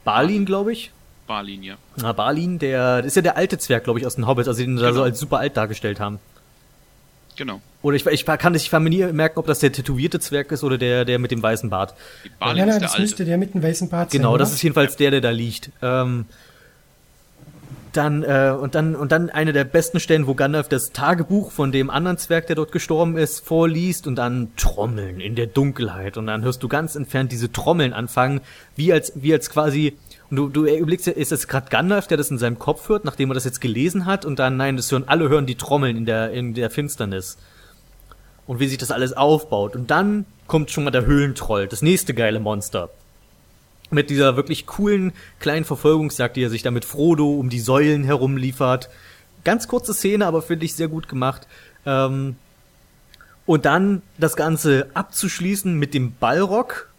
[0.05, 0.92] Balin, glaube ich.
[1.26, 1.74] Balin, ja.
[1.96, 4.62] Na, Balin, der das ist ja der alte Zwerg, glaube ich, aus den Hobbits, also
[4.62, 5.05] den sie da so Genau.
[5.05, 6.18] als super alt dargestellt haben.
[7.36, 7.61] Genau.
[7.82, 10.64] Oder ich, ich kann ich kann mir nie merken, ob das der tätowierte Zwerg ist
[10.64, 11.94] oder der, der mit dem weißen Bart.
[12.40, 13.03] Balin ja, ist nein, der das Alte.
[13.03, 14.20] müsste der mit dem weißen Bart sein.
[14.20, 14.55] Genau, das oder?
[14.57, 15.70] ist jedenfalls der, der da liegt.
[15.82, 16.26] Ähm,
[17.97, 21.72] dann, äh, und dann, und dann eine der besten Stellen, wo Gandalf das Tagebuch von
[21.72, 26.16] dem anderen Zwerg, der dort gestorben ist, vorliest und dann Trommeln in der Dunkelheit.
[26.16, 28.41] Und dann hörst du ganz entfernt diese Trommeln anfangen,
[28.76, 29.97] wie als, wie als quasi,
[30.30, 33.30] und du, du überlegst ist das gerade Gandalf, der das in seinem Kopf hört, nachdem
[33.30, 36.07] er das jetzt gelesen hat, und dann, nein, das hören, alle hören die Trommeln in
[36.07, 37.39] der, in der Finsternis.
[38.47, 39.76] Und wie sich das alles aufbaut.
[39.76, 42.91] Und dann kommt schon mal der Höhlentroll, das nächste geile Monster
[43.91, 48.05] mit dieser wirklich coolen kleinen Verfolgungsjagd, die er sich da mit Frodo um die Säulen
[48.05, 48.91] herumliefert.
[49.45, 51.47] Ganz kurze Szene, aber finde ich sehr gut gemacht.
[51.86, 52.36] Ähm,
[53.47, 56.91] und dann das Ganze abzuschließen mit dem Ballrock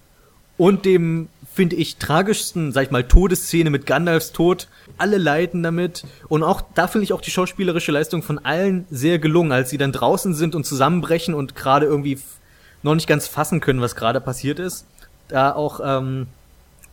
[0.57, 4.67] und dem, finde ich, tragischsten, sag ich mal, Todesszene mit Gandalfs Tod.
[4.97, 6.05] Alle leiden damit.
[6.27, 9.77] Und auch, da finde ich auch die schauspielerische Leistung von allen sehr gelungen, als sie
[9.77, 12.19] dann draußen sind und zusammenbrechen und gerade irgendwie
[12.81, 14.85] noch nicht ganz fassen können, was gerade passiert ist.
[15.27, 16.27] Da auch, ähm,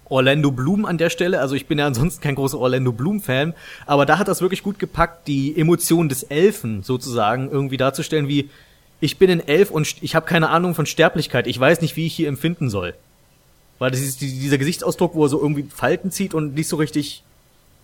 [0.09, 1.41] Orlando Bloom an der Stelle.
[1.41, 3.55] Also ich bin ja ansonsten kein großer Orlando Bloom-Fan,
[3.87, 8.51] aber da hat das wirklich gut gepackt, die Emotionen des Elfen sozusagen irgendwie darzustellen, wie
[9.01, 11.47] ich bin ein Elf und ich habe keine Ahnung von Sterblichkeit.
[11.47, 12.95] Ich weiß nicht, wie ich hier empfinden soll.
[13.79, 16.77] Weil das ist die- dieser Gesichtsausdruck, wo er so irgendwie Falten zieht und nicht so
[16.77, 17.23] richtig,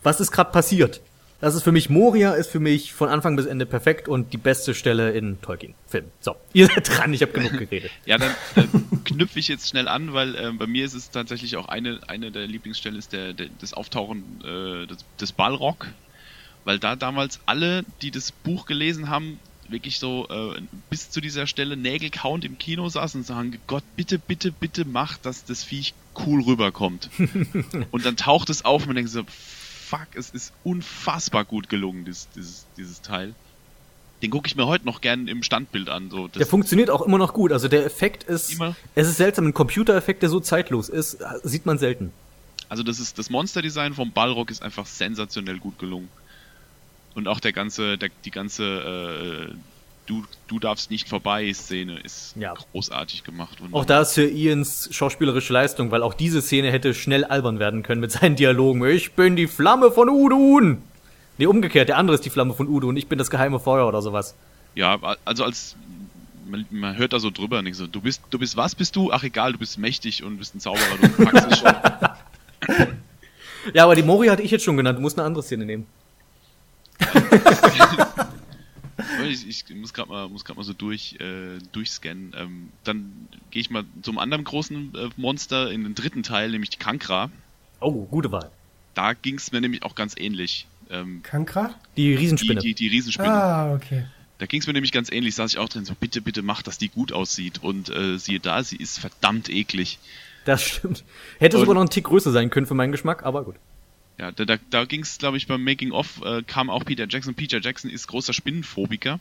[0.02, 1.00] was ist gerade passiert.
[1.42, 4.36] Das ist für mich, Moria ist für mich von Anfang bis Ende perfekt und die
[4.36, 6.08] beste Stelle in Tolkien-Filmen.
[6.20, 7.90] So, ihr seid dran, ich habe genug geredet.
[8.06, 8.62] Ja, dann äh,
[9.04, 12.30] knüpfe ich jetzt schnell an, weil ähm, bei mir ist es tatsächlich auch eine, eine
[12.30, 15.88] der Lieblingsstellen ist der, der, das Auftauchen äh, des, des Balrog,
[16.64, 21.48] weil da damals alle, die das Buch gelesen haben, wirklich so äh, bis zu dieser
[21.48, 25.92] Stelle nägelkauend im Kino saßen und sagen, Gott, bitte, bitte, bitte mach, dass das Viech
[26.24, 27.10] cool rüberkommt.
[27.90, 29.24] und dann taucht es auf und man denkt so,
[29.92, 33.34] fuck, es ist unfassbar gut gelungen, dieses, dieses, dieses Teil.
[34.22, 36.08] Den gucke ich mir heute noch gern im Standbild an.
[36.08, 36.28] So.
[36.28, 37.52] Das, Der funktioniert auch immer noch gut.
[37.52, 38.74] Also der Effekt ist, Immer.
[38.94, 42.12] es ist seltsam, ein Computereffekt, der so zeitlos ist, sieht man selten.
[42.68, 46.08] Also das ist das Monsterdesign vom Balrog ist einfach sensationell gut gelungen.
[47.14, 49.54] Und auch der ganze, der, die ganze äh,
[50.06, 52.54] du, du darfst nicht vorbei Szene ist Ja.
[52.72, 53.60] großartig gemacht.
[53.60, 57.58] Und Auch da ist für Ians schauspielerische Leistung, weil auch diese Szene hätte schnell albern
[57.58, 58.84] werden können mit seinen Dialogen.
[58.86, 60.82] Ich bin die Flamme von Udun.
[61.38, 64.02] Nee, umgekehrt, der andere ist die Flamme von Udun, ich bin das geheime Feuer oder
[64.02, 64.34] sowas.
[64.74, 65.76] Ja, also als
[66.46, 69.10] man, man hört da so drüber denkt so, du bist, du bist was bist du?
[69.12, 72.86] Ach egal, du bist mächtig und bist ein Zauberer, du packst es schon.
[73.74, 75.86] Ja, aber die Mori hatte ich jetzt schon genannt, du musst eine andere Szene nehmen.
[79.28, 82.34] Ich, ich muss gerade mal, muss mal so durch, äh, durchscannen.
[82.36, 86.70] Ähm, dann gehe ich mal zum anderen großen äh, Monster in den dritten Teil, nämlich
[86.70, 87.30] die Kankra.
[87.80, 88.50] Oh, gute Wahl.
[88.94, 90.66] Da ging es mir nämlich auch ganz ähnlich.
[90.90, 91.74] Ähm, Kankra?
[91.96, 92.60] Die die, Riesenspinne.
[92.60, 93.32] die, die Riesenspinne.
[93.32, 94.06] Ah, okay.
[94.38, 96.62] Da ging es mir nämlich ganz ähnlich, saß ich auch drin, so bitte, bitte mach,
[96.62, 97.62] dass die gut aussieht.
[97.62, 99.98] Und äh, siehe da, sie ist verdammt eklig.
[100.44, 101.04] Das stimmt.
[101.38, 103.54] Hätte Und- sogar noch einen Tick größer sein können für meinen Geschmack, aber gut.
[104.18, 107.34] Ja, da, da, da ging es, glaube ich, beim Making-of, äh, kam auch Peter Jackson.
[107.34, 109.20] Peter Jackson ist großer Spinnenphobiker.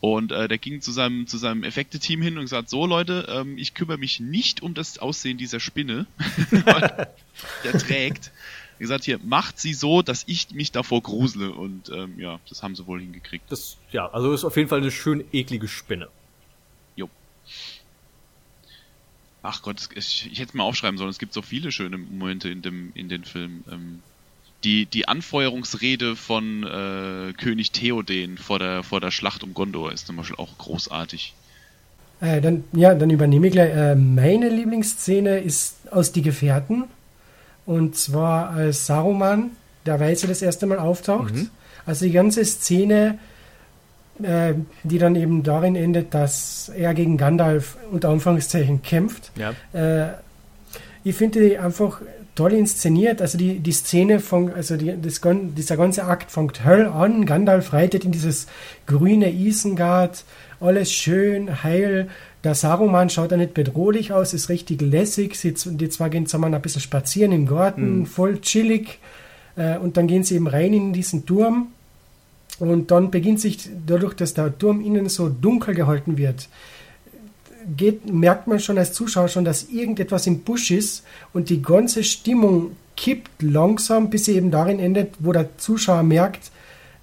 [0.00, 3.58] Und äh, der ging zu seinem, zu seinem Effekte-Team hin und gesagt, so Leute, ähm,
[3.58, 6.06] ich kümmere mich nicht um das Aussehen dieser Spinne,
[7.64, 8.32] der trägt.
[8.78, 11.52] Er gesagt, hier, macht sie so, dass ich mich davor grusele.
[11.52, 13.52] Und ähm, ja, das haben sie wohl hingekriegt.
[13.52, 16.08] Das, ja, also ist auf jeden Fall eine schön eklige Spinne.
[19.42, 21.10] Ach Gott, ich, ich hätte es mal aufschreiben sollen.
[21.10, 23.64] Es gibt so viele schöne Momente in dem in den Film.
[23.70, 24.02] Ähm,
[24.64, 30.06] die die Anfeuerungsrede von äh, König Theoden vor der vor der Schlacht um Gondor ist
[30.06, 31.34] zum Beispiel auch großartig.
[32.20, 33.74] Äh, dann, ja, dann übernehme ich gleich.
[33.74, 36.84] Äh, meine Lieblingsszene ist aus Die Gefährten.
[37.66, 39.52] Und zwar als Saruman,
[39.86, 41.34] der Weiße, das erste Mal auftaucht.
[41.34, 41.50] Mhm.
[41.86, 43.18] Also die ganze Szene,
[44.24, 49.32] äh, die dann eben darin endet, dass er gegen Gandalf unter Anführungszeichen kämpft.
[49.36, 49.52] Ja.
[49.72, 50.14] Äh,
[51.04, 52.00] ich finde die einfach
[52.34, 53.20] toll inszeniert.
[53.20, 57.26] Also die, die Szene von, also die, das, dieser ganze Akt fängt Höll an.
[57.26, 58.46] Gandalf reitet in dieses
[58.86, 60.24] grüne Isengard.
[60.60, 62.08] Alles schön, heil.
[62.44, 65.34] Der Saruman schaut da nicht bedrohlich aus, ist richtig lässig.
[65.34, 68.98] Sie, die zwei gehen zusammen ein bisschen spazieren im Garten, voll chillig.
[69.56, 71.68] Äh, und dann gehen sie eben rein in diesen Turm.
[72.60, 76.48] Und dann beginnt sich dadurch, dass der Turm innen so dunkel gehalten wird,
[77.76, 82.04] geht, merkt man schon als Zuschauer schon, dass irgendetwas im Busch ist und die ganze
[82.04, 86.50] Stimmung kippt langsam, bis sie eben darin endet, wo der Zuschauer merkt,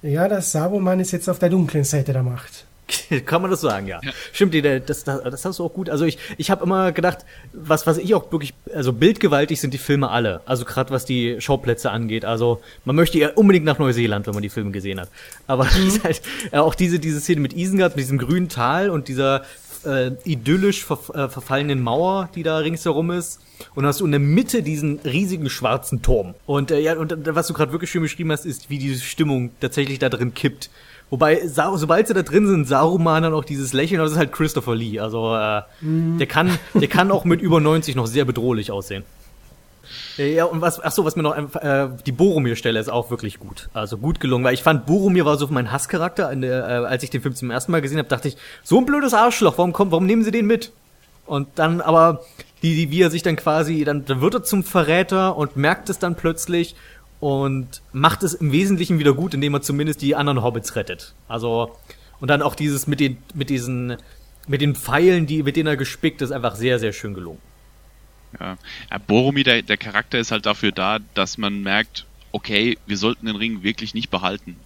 [0.04, 2.67] Ja, das Saruman ist jetzt auf der dunklen Seite der Macht.
[3.26, 4.00] Kann man das sagen, ja.
[4.04, 4.12] ja.
[4.32, 5.90] Stimmt, das, das, das hast du auch gut.
[5.90, 7.20] Also ich, ich habe immer gedacht,
[7.54, 10.42] was, was ich auch wirklich, also bildgewaltig sind die Filme alle.
[10.46, 12.26] Also gerade was die Schauplätze angeht.
[12.26, 15.10] Also man möchte ja unbedingt nach Neuseeland, wenn man die Filme gesehen hat.
[15.48, 16.04] Aber mhm.
[16.04, 16.22] halt,
[16.52, 19.44] ja, auch diese, diese Szene mit Isengard, mit diesem grünen Tal und dieser
[19.86, 23.40] äh, idyllisch ver, äh, verfallenen Mauer, die da ringsherum ist.
[23.74, 26.36] Und hast du in der Mitte diesen riesigen schwarzen Turm.
[26.46, 29.04] Und äh, ja, und äh, was du gerade wirklich schön beschrieben hast, ist, wie diese
[29.04, 30.70] Stimmung tatsächlich da drin kippt.
[31.10, 34.76] Wobei, sobald sie da drin sind, Saruman dann auch dieses Lächeln, das ist halt Christopher
[34.76, 35.00] Lee.
[35.00, 36.18] Also äh, mm.
[36.18, 39.04] der kann, der kann auch mit über 90 noch sehr bedrohlich aussehen.
[40.18, 43.70] Ja, und was, ach so, was mir noch, äh, die Boromir-Stelle ist auch wirklich gut.
[43.74, 46.32] Also gut gelungen, weil ich fand, Boromir war so mein Hasscharakter.
[46.32, 48.80] In der, äh, als ich den Film zum ersten Mal gesehen habe, dachte ich, so
[48.80, 50.74] ein blödes Arschloch, warum kommt, warum nehmen sie den mit?
[51.26, 52.22] Und dann aber,
[52.64, 55.90] die, die, wie er sich dann quasi, dann, dann wird er zum Verräter und merkt
[55.90, 56.76] es dann plötzlich
[57.20, 61.14] und macht es im Wesentlichen wieder gut, indem er zumindest die anderen Hobbits rettet.
[61.28, 61.76] Also,
[62.20, 63.98] und dann auch dieses mit den, mit diesen,
[64.48, 67.40] mit den Pfeilen, die, mit denen er gespickt ist, einfach sehr, sehr schön gelungen.
[68.40, 68.58] Ja,
[68.92, 73.26] ja Boromir, der, der Charakter ist halt dafür da, dass man merkt, okay, wir sollten
[73.26, 74.58] den Ring wirklich nicht behalten.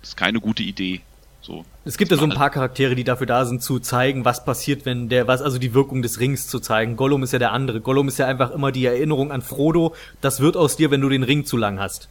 [0.00, 1.00] Das ist keine gute Idee.
[1.42, 1.64] So.
[1.84, 4.86] Es gibt ja so ein paar Charaktere, die dafür da sind, zu zeigen, was passiert,
[4.86, 6.96] wenn der, was, also die Wirkung des Rings zu zeigen.
[6.96, 7.80] Gollum ist ja der andere.
[7.80, 9.94] Gollum ist ja einfach immer die Erinnerung an Frodo.
[10.20, 12.08] Das wird aus dir, wenn du den Ring zu lang hast.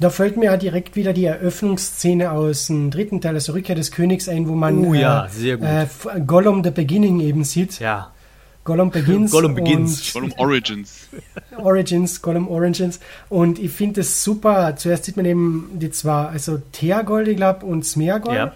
[0.00, 3.90] Da fällt mir ja direkt wieder die Eröffnungsszene aus dem dritten Teil, also Rückkehr des
[3.90, 5.86] Königs ein, wo man uh, ja, äh, äh,
[6.26, 7.78] Gollum the Beginning eben sieht.
[7.78, 8.10] Ja.
[8.64, 9.30] Gollum Begins.
[9.30, 10.12] Gollum Begins.
[10.12, 11.08] Gollum Origins.
[11.58, 12.98] Origins, Gollum Origins.
[13.28, 14.74] Und ich finde es super.
[14.76, 18.36] Zuerst sieht man eben die zwei, also Theagold, ich glaube, und Smeargold.
[18.36, 18.52] Ja.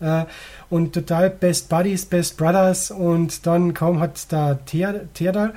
[0.00, 0.22] Ja.
[0.22, 0.26] Äh,
[0.68, 2.90] und total Best Buddies, Best Brothers.
[2.90, 5.52] Und dann kaum hat der Theodal,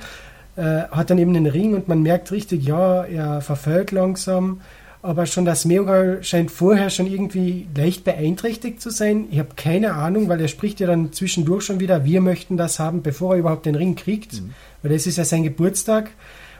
[0.56, 4.60] äh, hat dann eben den Ring und man merkt richtig, ja, er verfällt langsam
[5.04, 9.26] aber schon das Meogal scheint vorher schon irgendwie leicht beeinträchtigt zu sein.
[9.30, 12.78] Ich habe keine Ahnung, weil er spricht ja dann zwischendurch schon wieder, wir möchten das
[12.78, 14.54] haben, bevor er überhaupt den Ring kriegt, mhm.
[14.80, 16.10] weil das ist ja sein Geburtstag.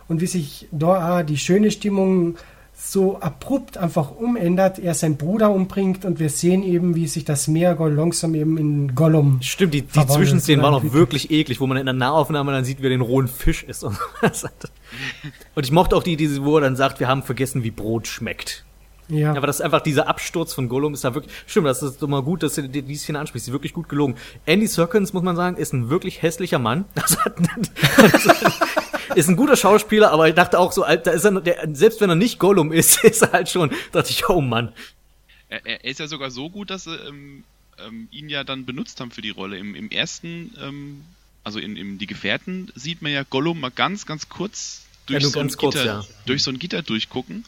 [0.09, 2.37] Und wie sich da auch die schöne Stimmung
[2.77, 7.47] so abrupt einfach umändert, er seinen Bruder umbringt und wir sehen eben, wie sich das
[7.47, 9.39] Meergol langsam eben in Gollum.
[9.43, 12.81] Stimmt, die, die Zwischenszenen waren auch wirklich eklig, wo man in der Nahaufnahme dann sieht,
[12.83, 13.85] wie er den rohen Fisch ist.
[13.85, 13.97] Und,
[15.55, 18.09] und ich mochte auch die, diese, wo er dann sagt, wir haben vergessen, wie Brot
[18.09, 18.65] schmeckt.
[19.09, 19.35] Ja.
[19.35, 22.23] Aber das ist einfach dieser Absturz von Gollum ist da wirklich, stimmt, das ist immer
[22.23, 24.17] gut, dass du die Szene ansprichst, ist wirklich gut gelogen.
[24.47, 26.87] Andy Serkins, muss man sagen, ist ein wirklich hässlicher Mann.
[26.95, 27.35] Das hat,
[29.15, 32.11] ist ein guter Schauspieler, aber ich dachte auch so, da ist er, der, selbst wenn
[32.11, 34.73] er nicht Gollum ist, ist er halt schon, dachte ich, oh Mann.
[35.49, 37.45] Er, er ist ja sogar so gut, dass sie ähm,
[37.79, 39.59] ähm, ihn ja dann benutzt haben für die Rolle.
[39.59, 41.05] Im, im ersten, ähm,
[41.43, 45.29] also in, in Die Gefährten, sieht man ja Gollum mal ganz, ganz kurz durch, ja,
[45.29, 46.05] so, ein kurz, Gitter, ja.
[46.27, 47.45] durch so ein Gitter durchgucken.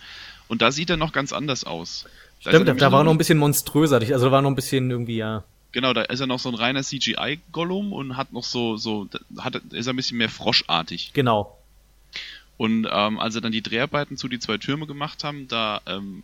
[0.48, 2.06] Und da sieht er noch ganz anders aus.
[2.44, 5.16] Da Stimmt, da war noch ein bisschen monströser, also da war noch ein bisschen irgendwie,
[5.16, 5.44] ja.
[5.72, 9.08] Genau, da ist er noch so ein reiner CGI-Gollum und hat noch so, so,
[9.38, 11.12] hat, ist er ein bisschen mehr froschartig.
[11.12, 11.58] Genau.
[12.56, 16.22] Und ähm, als er dann die Dreharbeiten zu die zwei Türme gemacht haben, da ähm,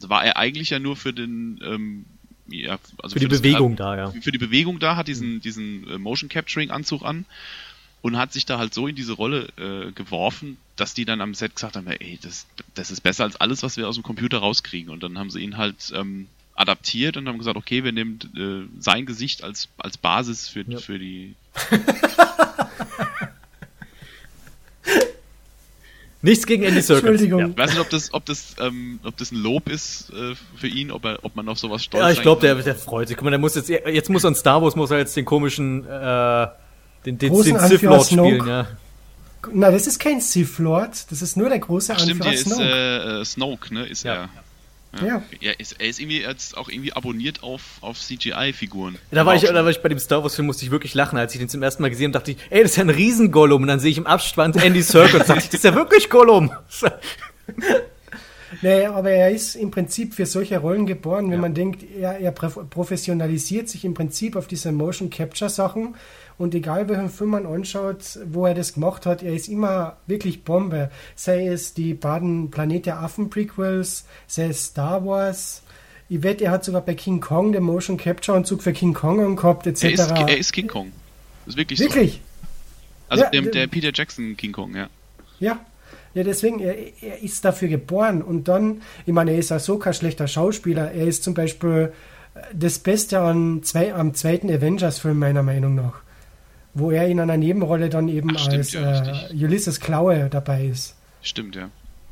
[0.00, 2.04] war er eigentlich ja nur für den ähm,
[2.50, 4.10] ja, also für, für die das, Bewegung da, ja.
[4.10, 7.26] Für die Bewegung da, hat diesen, diesen äh, Motion Capturing Anzug an
[8.00, 11.34] und hat sich da halt so in diese Rolle äh, geworfen, dass die dann am
[11.34, 14.38] Set gesagt haben, ey, das, das ist besser als alles, was wir aus dem Computer
[14.38, 14.90] rauskriegen.
[14.90, 18.66] Und dann haben sie ihn halt ähm, adaptiert und haben gesagt, okay, wir nehmen äh,
[18.82, 20.78] sein Gesicht als, als Basis für, ja.
[20.78, 21.36] für die.
[26.20, 27.04] Nichts gegen Andy Serkis.
[27.04, 27.40] Entschuldigung.
[27.40, 30.66] Ja, weiß nicht, ob das, ob das, ähm, ob das ein Lob ist äh, für
[30.66, 32.08] ihn, ob er, ob man auf sowas stolz ist.
[32.08, 33.16] Ja, ich glaube, der, der freut sich.
[33.16, 35.24] Guck mal, der muss jetzt, jetzt muss er in Star Wars muss er jetzt den
[35.24, 36.48] komischen, äh,
[37.06, 38.66] den, den, den Sith Lord spielen, ja.
[39.52, 42.62] Na, das ist kein Sith Lord, das ist nur der große Ach, Stimmt, Anführer Snoke.
[42.64, 44.14] Ist, äh, äh, Snoke, ne, ist ja.
[44.14, 44.28] er.
[45.00, 45.06] Ja.
[45.06, 45.22] ja.
[45.40, 48.98] Er, ist, er ist irgendwie jetzt auch irgendwie abonniert auf, auf CGI-Figuren.
[49.10, 51.34] Da war, ich, da war ich bei dem Star Wars-Film, musste ich wirklich lachen, als
[51.34, 53.62] ich den zum ersten Mal gesehen habe, dachte ich, ey, das ist ja ein Riesen-Gollum.
[53.62, 56.50] Und dann sehe ich im Abspann Andy Serkis dachte ich, das ist ja wirklich Gollum.
[58.62, 61.38] nee, aber er ist im Prinzip für solche Rollen geboren, wenn ja.
[61.38, 65.96] man denkt, er, er professionalisiert sich im Prinzip auf diese Motion-Capture-Sachen
[66.38, 70.44] und egal welchen Film man anschaut, wo er das gemacht hat, er ist immer wirklich
[70.44, 70.90] Bombe.
[71.16, 75.62] Sei es die beiden Planet der Affen Prequels, sei es Star Wars.
[76.08, 79.20] Ich wette, er hat sogar bei King Kong den Motion Capture Anzug für King Kong
[79.20, 79.82] angehabt, etc.
[79.82, 80.92] Er ist, er ist King Kong.
[81.44, 82.12] Das ist wirklich, wirklich?
[82.12, 82.18] so.
[83.10, 84.88] Also ja, der, der Peter Jackson King Kong, ja.
[85.40, 85.60] Ja,
[86.14, 88.22] ja, deswegen, er, er, ist dafür geboren.
[88.22, 90.92] Und dann, ich meine, er ist auch so kein schlechter Schauspieler.
[90.92, 91.92] Er ist zum Beispiel
[92.52, 96.00] das Beste an zwei, am zweiten Avengers-Film, meiner Meinung nach
[96.78, 100.66] wo er in einer Nebenrolle dann eben Ach, stimmt, als ja, äh, Ulysses Klaue dabei
[100.66, 100.96] ist.
[101.22, 101.70] Stimmt, ja.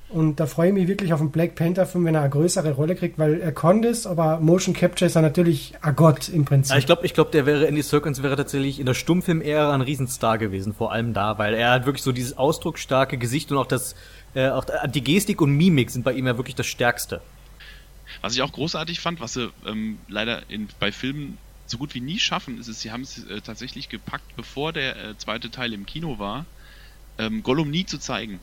[0.08, 2.94] Und da freue ich mich wirklich auf den Black Panther-Film, wenn er eine größere Rolle
[2.94, 6.70] kriegt, weil er kann das, aber Motion Capture ist er natürlich ein Gott im Prinzip.
[6.72, 9.80] Ja, ich glaube, ich glaub, der wäre, Andy Serkins wäre tatsächlich in der Stummfilm-Ära ein
[9.80, 13.66] Riesenstar gewesen, vor allem da, weil er hat wirklich so dieses ausdrucksstarke Gesicht und auch
[13.66, 13.96] das,
[14.34, 17.20] äh, auch die Gestik und Mimik sind bei ihm ja wirklich das Stärkste.
[18.20, 21.36] Was ich auch großartig fand, was sie ähm, leider in, bei Filmen
[21.66, 24.96] so gut wie nie schaffen, ist es, sie haben es äh, tatsächlich gepackt, bevor der
[24.96, 26.46] äh, zweite Teil im Kino war,
[27.18, 28.40] ähm, Gollum nie zu zeigen.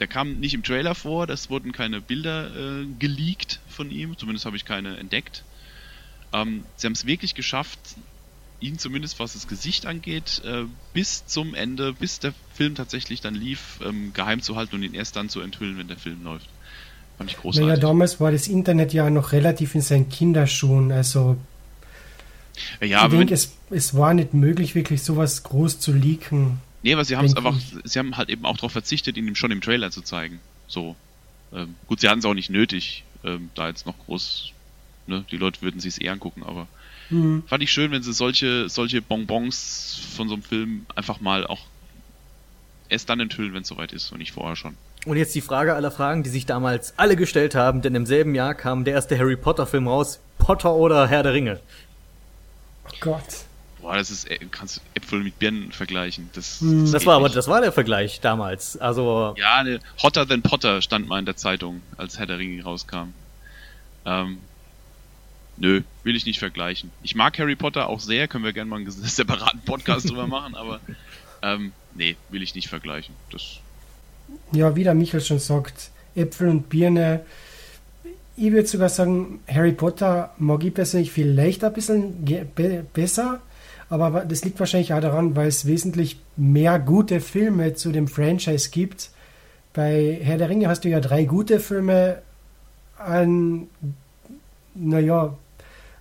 [0.00, 4.46] Der kam nicht im Trailer vor, das wurden keine Bilder äh, geleakt von ihm, zumindest
[4.46, 5.44] habe ich keine entdeckt.
[6.32, 7.78] Ähm, sie haben es wirklich geschafft,
[8.60, 10.64] ihn zumindest was das Gesicht angeht, äh,
[10.94, 14.94] bis zum Ende, bis der Film tatsächlich dann lief, ähm, geheim zu halten und ihn
[14.94, 16.48] erst dann zu enthüllen, wenn der Film läuft.
[17.18, 17.68] Fand ich großartig.
[17.68, 21.36] Naja, damals war das Internet ja noch relativ in seinen Kinderschuhen, also
[22.80, 26.58] ja, ich denke, es, es war nicht möglich, wirklich sowas groß zu leaken.
[26.82, 29.50] Nee, aber sie haben es einfach, sie haben halt eben auch darauf verzichtet, ihn schon
[29.50, 30.40] im Trailer zu zeigen.
[30.66, 30.96] So.
[31.52, 34.52] Ähm, gut, sie hatten es auch nicht nötig, ähm, da jetzt noch groß,
[35.06, 36.66] ne, die Leute würden sich es eher angucken, aber
[37.10, 37.44] mhm.
[37.46, 41.60] fand ich schön, wenn sie solche, solche Bonbons von so einem Film einfach mal auch
[42.88, 44.76] erst dann enthüllen, wenn es soweit ist und nicht vorher schon.
[45.04, 48.34] Und jetzt die Frage aller Fragen, die sich damals alle gestellt haben, denn im selben
[48.34, 51.60] Jahr kam der erste Harry Potter Film raus, Potter oder Herr der Ringe.
[52.86, 53.46] Oh Gott.
[53.80, 56.30] Boah, das ist, äh, kannst du Äpfel mit Birnen vergleichen.
[56.34, 56.82] Das, hm.
[56.82, 58.76] das, das war aber, das war der Vergleich damals.
[58.76, 59.34] Also.
[59.36, 63.12] Ja, ne, Hotter than Potter stand mal in der Zeitung, als Herr der Ringe rauskam.
[64.04, 64.38] Ähm,
[65.56, 66.92] nö, will ich nicht vergleichen.
[67.02, 70.54] Ich mag Harry Potter auch sehr, können wir gerne mal einen separaten Podcast drüber machen,
[70.54, 70.80] aber
[71.42, 73.16] ähm, nee, will ich nicht vergleichen.
[73.32, 73.58] Das.
[74.52, 77.24] Ja, wie der Michael schon sagt, Äpfel und Birne.
[78.36, 82.24] Ich würde sogar sagen, Harry Potter mag ich persönlich vielleicht ein bisschen
[82.92, 83.40] besser
[83.92, 88.70] aber das liegt wahrscheinlich auch daran, weil es wesentlich mehr gute Filme zu dem Franchise
[88.70, 89.10] gibt.
[89.74, 92.22] Bei Herr der Ringe hast du ja drei gute Filme,
[92.96, 93.68] einen,
[94.74, 95.36] naja,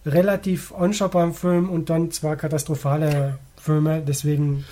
[0.06, 4.02] relativ anschaubaren Film und dann zwei katastrophale Filme.
[4.08, 4.64] Deswegen.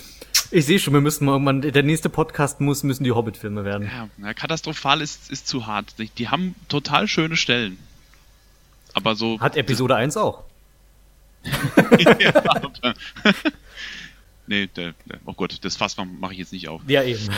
[0.51, 3.89] Ich sehe schon, wir müssen irgendwann, der nächste Podcast muss, müssen die Hobbit-Filme werden.
[4.21, 5.93] Ja, katastrophal ist, ist zu hart.
[5.99, 7.77] Die, die haben total schöne Stellen.
[8.93, 9.39] Aber so.
[9.39, 10.43] Hat Episode 1 auch.
[14.47, 16.81] nee, der, der, oh Gott, das Fass mache ich jetzt nicht auf.
[16.87, 17.29] Ja, eben.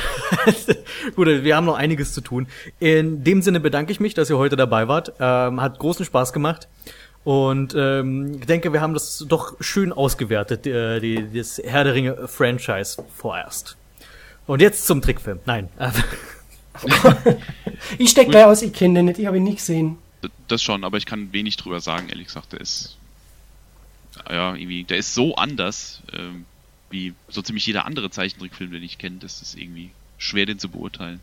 [1.15, 2.47] Gut, wir haben noch einiges zu tun.
[2.79, 5.13] In dem Sinne bedanke ich mich, dass ihr heute dabei wart.
[5.19, 6.69] Ähm, hat großen Spaß gemacht.
[7.23, 11.93] Und ähm, ich denke, wir haben das doch schön ausgewertet, äh, die, das Herr der
[11.93, 13.77] Ringe Franchise vorerst.
[14.47, 15.39] Und jetzt zum Trickfilm.
[15.45, 15.69] Nein.
[17.99, 19.97] ich steck gleich aus, ich kenne den nicht, ich habe ihn nicht gesehen.
[20.47, 22.53] Das schon, aber ich kann wenig drüber sagen, ehrlich gesagt.
[22.53, 22.97] Der ist
[24.29, 26.45] ja, irgendwie, der ist so anders, ähm,
[26.89, 30.69] wie so ziemlich jeder andere Zeichentrickfilm, den ich kenne, das ist irgendwie schwer, den zu
[30.69, 31.19] beurteilen.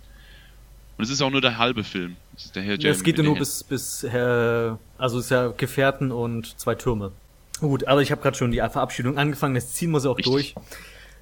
[0.97, 2.17] Und es ist auch nur der halbe Film.
[2.39, 5.31] Es, ist der Herr ja, es geht ja nur bis, bis, äh, also es ist
[5.31, 7.11] ja Gefährten und zwei Türme.
[7.59, 10.55] Gut, aber ich habe gerade schon die Verabschiedung angefangen, das ziehen wir sie auch Richtig.
[10.55, 10.55] durch.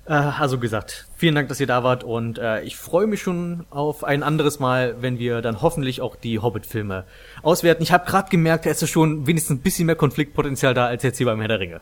[0.04, 3.64] Äh, also gesagt, vielen Dank, dass ihr da wart und äh, ich freue mich schon
[3.70, 7.04] auf ein anderes Mal, wenn wir dann hoffentlich auch die Hobbit-Filme
[7.42, 7.82] auswerten.
[7.82, 11.02] Ich habe gerade gemerkt, da ist ja schon wenigstens ein bisschen mehr Konfliktpotenzial da als
[11.02, 11.80] jetzt hier beim Herr der Ringe.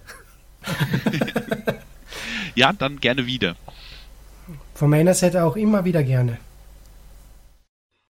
[2.55, 3.57] ja, dann gerne wieder.
[4.75, 6.39] Von meiner Seite auch immer wieder gerne.